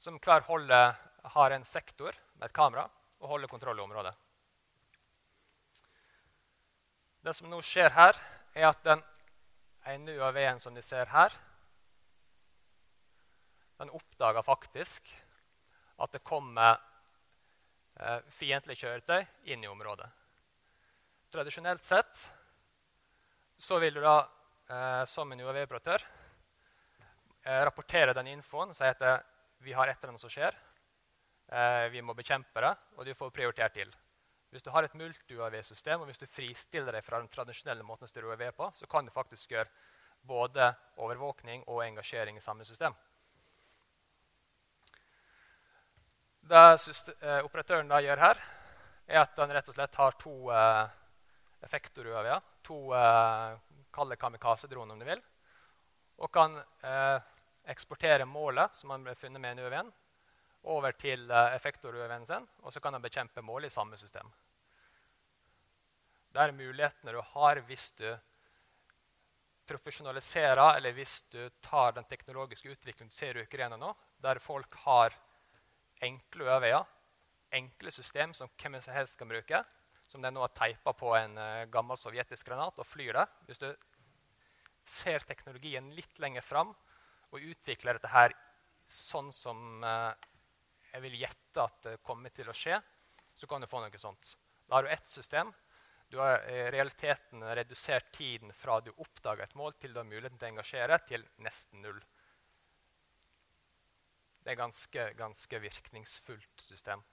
Som 0.00 0.16
hver 0.24 0.46
holder, 0.48 0.94
har 1.34 1.52
en 1.52 1.66
sektor 1.68 2.16
med 2.38 2.46
et 2.46 2.56
kamera 2.56 2.86
og 3.20 3.28
holder 3.28 3.50
kontroll 3.52 3.76
i 3.76 3.84
området. 3.84 4.14
Det 7.20 7.34
som 7.36 7.50
nå 7.52 7.60
skjer 7.60 7.92
her, 7.92 8.16
er 8.56 8.70
at 8.70 8.80
den 8.86 9.02
ene 9.88 10.16
UAV-en 10.18 10.60
som 10.60 10.74
de 10.74 10.82
ser 10.84 11.08
her, 11.12 11.34
den 13.80 13.92
oppdager 13.96 14.44
faktisk 14.44 15.08
at 16.00 16.12
det 16.12 16.24
kommer 16.24 16.76
eh, 17.96 18.18
fiendtlige 18.28 18.84
kjøretøy 18.84 19.24
inn 19.52 19.64
i 19.64 19.70
området. 19.70 20.08
tradisjonelt 21.30 21.84
sett 21.84 22.26
så 23.60 23.78
vil 23.78 23.94
du 23.94 24.00
da, 24.00 24.18
eh, 24.68 25.04
som 25.04 25.32
en 25.32 25.40
UAV-operatør, 25.40 26.04
eh, 27.44 27.60
rapportere 27.64 28.14
den 28.16 28.26
infoen 28.26 28.74
si 28.74 28.84
at 28.84 29.02
eh, 29.02 29.18
vi 29.60 29.72
har 29.72 29.88
et 29.88 29.98
eller 29.98 30.14
annet 30.14 30.20
som 30.20 30.32
skjer. 30.32 30.56
Vi 31.90 32.00
må 32.00 32.14
bekjempe 32.14 32.62
det, 32.62 32.70
og 32.94 33.04
du 33.04 33.10
får 33.14 33.32
prioritert 33.34 33.74
til. 33.74 33.90
Hvis 34.50 34.66
du 34.66 34.70
har 34.74 34.82
et 34.82 34.94
multi-UAV-system, 34.98 36.02
og 36.02 36.10
hvis 36.10 36.18
du 36.18 36.26
fristiller 36.26 36.96
deg 36.96 37.04
fra 37.06 37.20
den 37.22 37.30
tradisjonelle 37.30 37.86
måten 37.86 38.08
å 38.08 38.10
styre 38.10 38.32
UAV 38.32 38.48
på, 38.56 38.70
så 38.74 38.88
kan 38.90 39.06
du 39.06 39.14
faktisk 39.14 39.54
gjøre 39.54 39.70
både 40.26 40.72
overvåkning 41.00 41.62
og 41.70 41.84
engasjering 41.84 42.36
i 42.36 42.42
samme 42.44 42.66
system. 42.66 42.96
Det 46.50 46.58
eh, 46.58 47.44
operatøren 47.46 47.90
da 47.90 48.00
gjør 48.02 48.24
her, 48.24 48.40
er 49.06 49.22
at 49.22 49.38
han 49.38 49.52
rett 49.54 49.70
og 49.70 49.76
slett 49.76 49.98
har 50.00 50.18
to 50.18 50.34
eh, 50.50 50.84
effektor-UAV-er. 51.66 52.42
To 52.66 52.80
eh, 52.96 53.54
kalde 53.94 54.18
kamikaze-droner, 54.18 54.94
om 54.94 55.00
du 55.02 55.06
vil. 55.06 55.22
Og 56.20 56.30
kan 56.34 56.58
eh, 56.58 57.22
eksportere 57.70 58.26
målet 58.26 58.74
som 58.74 58.90
han 58.94 59.06
ble 59.06 59.14
funnet 59.14 59.42
med 59.42 59.54
en 59.54 59.64
UAV-en, 59.64 59.92
over 60.74 60.92
til 60.92 61.30
eh, 61.30 61.56
effektor-UAV-en 61.56 62.26
sin, 62.26 62.46
og 62.62 62.72
så 62.72 62.80
kan 62.80 62.96
han 62.96 63.04
bekjempe 63.04 63.44
målet 63.44 63.70
i 63.70 63.74
samme 63.74 63.96
system. 64.00 64.30
Det 66.30 66.42
er 66.42 66.54
mulighetene 66.54 67.14
du 67.14 67.20
har 67.32 67.60
hvis 67.66 67.90
du 67.98 68.06
profesjonaliserer, 69.70 70.76
eller 70.76 70.94
hvis 70.94 71.20
du 71.30 71.42
tar 71.62 71.94
den 71.94 72.06
teknologiske 72.10 72.70
utviklingen 72.72 73.10
du 73.10 73.14
ser 73.14 73.38
i 73.38 73.44
Ukraina 73.44 73.78
nå, 73.78 73.90
der 74.22 74.40
folk 74.42 74.74
har 74.84 75.14
enkle 76.02 76.48
øveier, 76.56 76.86
enkle 77.54 77.92
system 77.94 78.34
som 78.34 78.50
hvem 78.58 78.78
som 78.82 78.94
helst 78.94 79.18
kan 79.18 79.30
bruke, 79.30 79.62
som 80.10 80.22
de 80.22 80.30
nå 80.30 80.42
har 80.42 80.54
teipa 80.54 80.94
på 80.96 81.12
en 81.18 81.36
uh, 81.38 81.66
gammel 81.70 81.98
sovjetisk 81.98 82.48
granat 82.48 82.78
og 82.82 82.86
flyr 82.86 83.14
det. 83.14 83.26
Hvis 83.46 83.62
du 83.62 83.68
ser 84.86 85.22
teknologien 85.26 85.90
litt 85.94 86.18
lenger 86.22 86.42
fram 86.42 86.72
og 87.30 87.38
utvikler 87.52 87.98
dette 87.98 88.10
her 88.10 88.34
sånn 88.90 89.30
som 89.34 89.84
uh, 89.86 90.10
jeg 90.90 91.04
vil 91.04 91.20
gjette 91.20 91.62
at 91.62 91.82
det 91.86 91.98
kommer 92.02 92.34
til 92.34 92.50
å 92.50 92.56
skje, 92.56 92.80
så 93.38 93.46
kan 93.46 93.62
du 93.62 93.70
få 93.70 93.82
noe 93.82 94.02
sånt. 94.02 94.34
Da 94.66 94.78
har 94.78 94.86
du 94.86 94.90
ett 94.90 95.06
system. 95.06 95.52
Du 96.10 96.18
har 96.18 96.42
i 96.50 96.70
realiteten 96.74 97.44
redusert 97.54 98.08
tiden 98.12 98.50
fra 98.52 98.80
du 98.82 98.90
oppdager 98.96 99.44
et 99.44 99.54
mål, 99.54 99.76
til 99.78 99.92
du 99.94 100.00
har 100.00 100.08
muligheten 100.08 100.40
til 100.40 100.48
å 100.48 100.50
engasjere, 100.56 100.98
til 101.06 101.26
nesten 101.46 101.84
null. 101.84 102.00
Det 104.42 104.50
er 104.50 104.58
ganske, 104.58 105.04
ganske 105.14 105.60
virkningsfullt 105.62 106.64
system. 106.64 107.04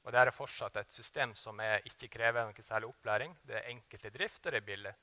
Og 0.00 0.14
det 0.14 0.22
er 0.22 0.32
fortsatt 0.32 0.80
et 0.80 0.96
system 0.96 1.34
som 1.36 1.60
ikke 1.60 2.08
krever 2.08 2.48
noe 2.48 2.64
særlig 2.64 2.88
opplæring. 2.88 3.36
Det 3.44 3.58
er 3.58 3.68
enkelt 3.74 4.08
i 4.08 4.16
drift, 4.16 4.46
og 4.46 4.54
det 4.54 4.62
er 4.62 4.68
billig. 4.72 4.96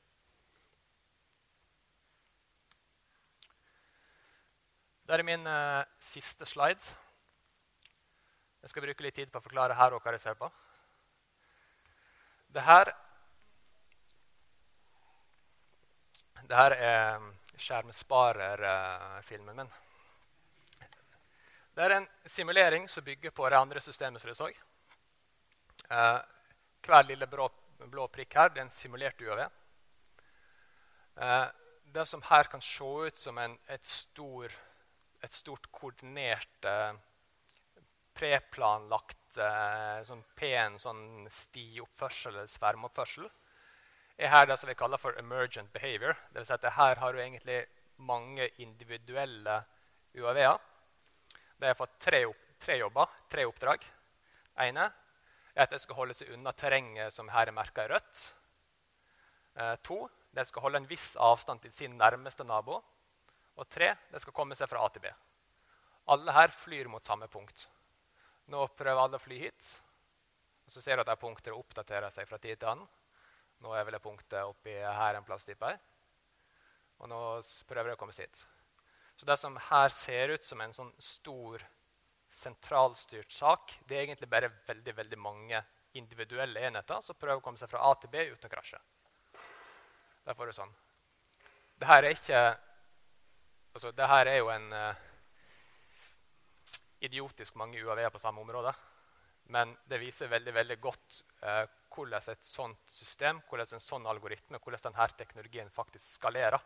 Det 5.07 5.15
er 5.15 5.23
min 5.23 5.45
uh, 5.45 5.85
siste 6.01 6.49
slide. 6.49 6.95
Jeg 8.65 8.73
skal 8.73 8.89
bruke 8.89 9.05
litt 9.05 9.21
tid 9.21 9.29
på 9.29 9.37
å 9.37 9.45
forklare 9.45 9.77
her 9.77 9.93
hva 9.93 10.17
jeg 10.17 10.25
ser 10.25 10.41
på. 10.41 10.49
Det 12.57 12.63
her, 12.65 12.89
det 16.41 16.55
her 16.57 16.73
er 16.73 17.25
skjermsparerfilmen 17.61 19.59
min. 19.59 19.69
Det 21.77 21.85
er 21.85 21.93
en 21.99 22.07
simulering 22.25 22.89
som 22.89 23.05
bygger 23.05 23.29
på 23.29 23.45
det 23.45 23.59
andre 23.59 23.83
systemet 23.85 24.23
som 24.23 24.33
du 24.33 24.39
så. 24.39 24.49
Eh, 24.49 26.17
hver 26.87 27.05
lille 27.05 27.29
blå, 27.29 27.45
blå, 27.77 28.07
prikk 28.09 28.39
her 28.39 28.49
det 28.49 28.63
er 28.63 28.65
en 28.65 28.73
simulert 28.73 29.21
UAV. 29.21 29.45
Eh, 31.21 31.45
det 31.93 32.09
som 32.09 32.25
her 32.25 32.49
kan 32.49 32.61
se 32.71 32.89
ut 33.05 33.21
som 33.21 33.37
en, 33.37 33.53
et, 33.69 33.85
stor, 33.85 34.49
et, 35.21 35.31
stort 35.43 35.69
koordinert, 35.69 36.57
eh, 36.65 36.97
preplanlagt 38.17 39.37
eh, 39.41 39.99
sånn 40.07 40.23
pen 40.37 40.79
sånn 40.81 41.27
stioppførsel 41.31 42.33
eller 42.33 42.49
svermoppførsel, 42.49 43.27
er 44.17 44.33
her 44.33 44.47
det 44.49 44.57
som 44.57 44.69
vi 44.71 44.77
kaller 44.77 44.97
for 44.97 45.17
emergent 45.21 45.69
behavior. 45.73 46.17
Det 46.31 46.41
vil 46.41 46.47
si 46.49 46.55
at 46.55 46.71
her 46.73 46.97
har 46.97 47.13
du 47.13 47.21
egentlig 47.21 47.59
mange 48.01 48.49
individuelle 48.63 49.59
UAV-er 50.17 50.57
de 51.57 51.65
har 51.65 51.75
fått 51.75 51.99
tre, 51.99 52.21
tre 52.61 52.77
jobber, 52.77 53.09
tre 53.29 53.45
oppdrag. 53.49 53.85
Ene 54.61 54.85
er 55.55 55.63
at 55.63 55.73
de 55.73 55.79
skal 55.81 55.97
holde 55.97 56.13
seg 56.17 56.29
unna 56.35 56.53
terrenget 56.53 57.13
som 57.13 57.29
her 57.33 57.49
er 57.49 57.55
merka 57.55 57.87
i 57.87 57.89
rødt. 57.89 58.21
Eh, 59.57 59.73
to, 59.85 60.03
de 60.37 60.45
skal 60.45 60.67
holde 60.67 60.83
en 60.83 60.89
viss 60.89 61.15
avstand 61.17 61.63
til 61.63 61.73
sin 61.73 61.97
nærmeste 61.97 62.45
nabo. 62.45 62.77
Og 63.57 63.65
tre, 63.73 63.95
de 64.11 64.21
skal 64.21 64.35
komme 64.37 64.57
seg 64.57 64.69
fra 64.69 64.83
A 64.85 64.91
til 64.93 65.01
B. 65.07 65.09
Alle 66.13 66.35
her 66.35 66.53
flyr 66.53 66.91
mot 66.93 67.03
samme 67.03 67.25
punkt. 67.27 67.65
Nå 68.51 68.67
prøver 68.79 69.01
alle 69.01 69.19
å 69.19 69.21
fly 69.21 69.39
hit. 69.41 69.69
Og 70.67 70.73
så 70.73 70.83
ser 70.83 70.97
du 70.97 71.03
at 71.03 71.09
de 71.11 71.19
punktet 71.19 71.55
oppdaterer 71.55 72.11
seg 72.13 72.27
fra 72.27 72.39
tid 72.39 72.59
til 72.59 72.71
annen. 72.73 72.87
Nå 73.63 73.73
er 73.73 73.85
vel 73.87 73.97
det 73.97 74.03
punktet 74.03 74.43
oppi 74.45 74.75
her 74.75 75.17
en 75.17 75.25
plass, 75.25 75.47
tipper 75.47 75.73
jeg. 75.73 75.81
Og 77.01 77.09
nå 77.11 77.19
prøver 77.69 77.91
de 77.91 77.97
å 77.97 77.99
komme 77.99 78.15
seg 78.15 78.27
hit. 78.27 78.43
Så 79.17 79.25
det 79.25 79.37
som 79.41 79.57
her 79.69 79.89
ser 79.93 80.35
ut 80.35 80.45
som 80.45 80.61
en 80.61 80.75
sånn 80.75 80.91
stor 81.01 81.63
sentralstyrt 82.29 83.31
sak, 83.33 83.73
det 83.87 83.97
er 83.97 84.05
egentlig 84.05 84.29
bare 84.29 84.51
veldig, 84.67 84.93
veldig 84.99 85.19
mange 85.21 85.61
individuelle 85.97 86.67
enheter 86.67 87.01
som 87.01 87.17
prøver 87.17 87.39
å 87.39 87.45
komme 87.45 87.59
seg 87.59 87.71
fra 87.71 87.81
A 87.87 87.93
til 87.97 88.11
B 88.13 88.27
uten 88.29 88.49
å 88.49 88.51
krasje. 88.51 88.79
Derfor 90.27 90.45
er 90.45 90.51
det 90.51 90.59
sånn. 90.59 90.73
Dette 91.77 91.97
er 91.97 92.09
ikke 92.11 92.41
altså, 93.73 93.93
Dette 93.95 94.19
er 94.27 94.39
jo 94.41 94.51
en 94.51 94.67
uh, 94.73 95.06
idiotisk 97.03 97.57
mange 97.59 97.81
UAV-er 97.83 98.13
på 98.13 98.21
samme 98.21 98.41
område. 98.41 98.73
Men 99.53 99.75
det 99.87 99.99
viser 100.01 100.31
veldig 100.31 100.53
veldig 100.53 100.77
godt 100.83 101.21
eh, 101.41 101.63
hvordan 101.93 102.31
et 102.33 102.43
sånt 102.43 102.89
system, 102.91 103.39
hvordan 103.47 103.77
en 103.77 103.83
sånn 103.83 104.07
algoritme, 104.09 104.59
hvordan 104.59 104.89
denne 104.89 105.07
teknologien 105.17 105.69
faktisk 105.71 106.19
skalerer. 106.19 106.63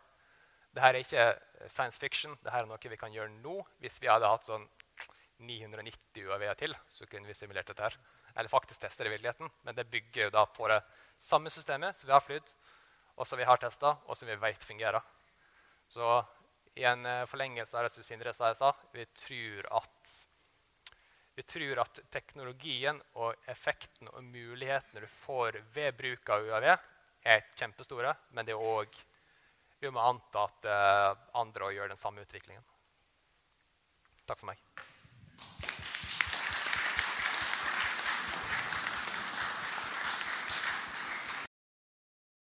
Dette 0.72 0.88
er 0.88 0.98
ikke 1.02 1.26
science 1.68 2.00
fiction. 2.00 2.34
Dette 2.42 2.58
er 2.58 2.66
noe 2.66 2.90
vi 2.90 2.98
kan 2.98 3.12
gjøre 3.12 3.30
nå. 3.36 3.60
Hvis 3.82 4.00
vi 4.02 4.10
hadde 4.10 4.30
hatt 4.30 4.48
sånn 4.48 4.64
990 5.42 6.26
UAV-er 6.26 6.58
til, 6.58 6.74
så 6.90 7.06
kunne 7.10 7.28
vi 7.28 7.36
simulert 7.36 7.68
dette. 7.68 7.82
her. 7.82 7.98
Eller 8.34 8.48
faktisk 8.48 8.80
teste 8.80 9.04
det 9.04 9.10
i 9.10 9.14
virkeligheten. 9.16 9.50
Men 9.62 9.76
det 9.76 9.90
bygger 9.90 10.24
jo 10.24 10.30
da 10.30 10.46
på 10.46 10.68
det 10.72 10.80
samme 11.18 11.50
systemet 11.50 11.96
som 11.96 12.08
vi 12.08 12.16
har 12.16 12.24
flydd, 12.24 12.54
og 13.16 13.26
som 13.28 13.38
vi 13.38 13.44
har 13.44 13.60
testa, 13.60 13.96
og 14.06 14.16
som 14.16 14.28
vi 14.28 14.38
vet 14.40 14.64
fungerer. 14.64 15.02
Så 15.88 16.22
i 16.74 16.84
en 16.88 17.06
eh, 17.06 17.24
forlengelse 17.28 17.76
av 17.76 17.86
det 17.86 17.92
som 17.94 18.06
Sindre 18.06 18.32
sa, 18.34 18.72
vi 18.92 19.06
tror 19.06 19.68
at 19.80 20.18
vi 21.34 21.42
tror 21.48 21.78
at 21.80 22.00
teknologien 22.12 22.98
og 23.16 23.48
effekten 23.48 24.10
og 24.12 24.24
mulighetene 24.24 25.00
du 25.00 25.08
får 25.08 25.62
ved 25.72 25.96
bruk 25.96 26.28
av 26.28 26.44
UAV, 26.44 26.66
er 27.24 27.46
kjempestore, 27.56 28.12
men 28.36 28.44
det 28.44 28.52
er 28.52 28.60
òg 28.60 29.00
vi 29.80 29.90
må 29.90 30.02
anta 30.04 30.44
at 30.44 30.68
andre 31.40 31.70
òg 31.70 31.78
gjør 31.78 31.90
den 31.94 31.98
samme 31.98 32.22
utviklingen. 32.26 32.62
Takk 34.28 34.42
for 34.42 34.52
meg. 34.52 34.60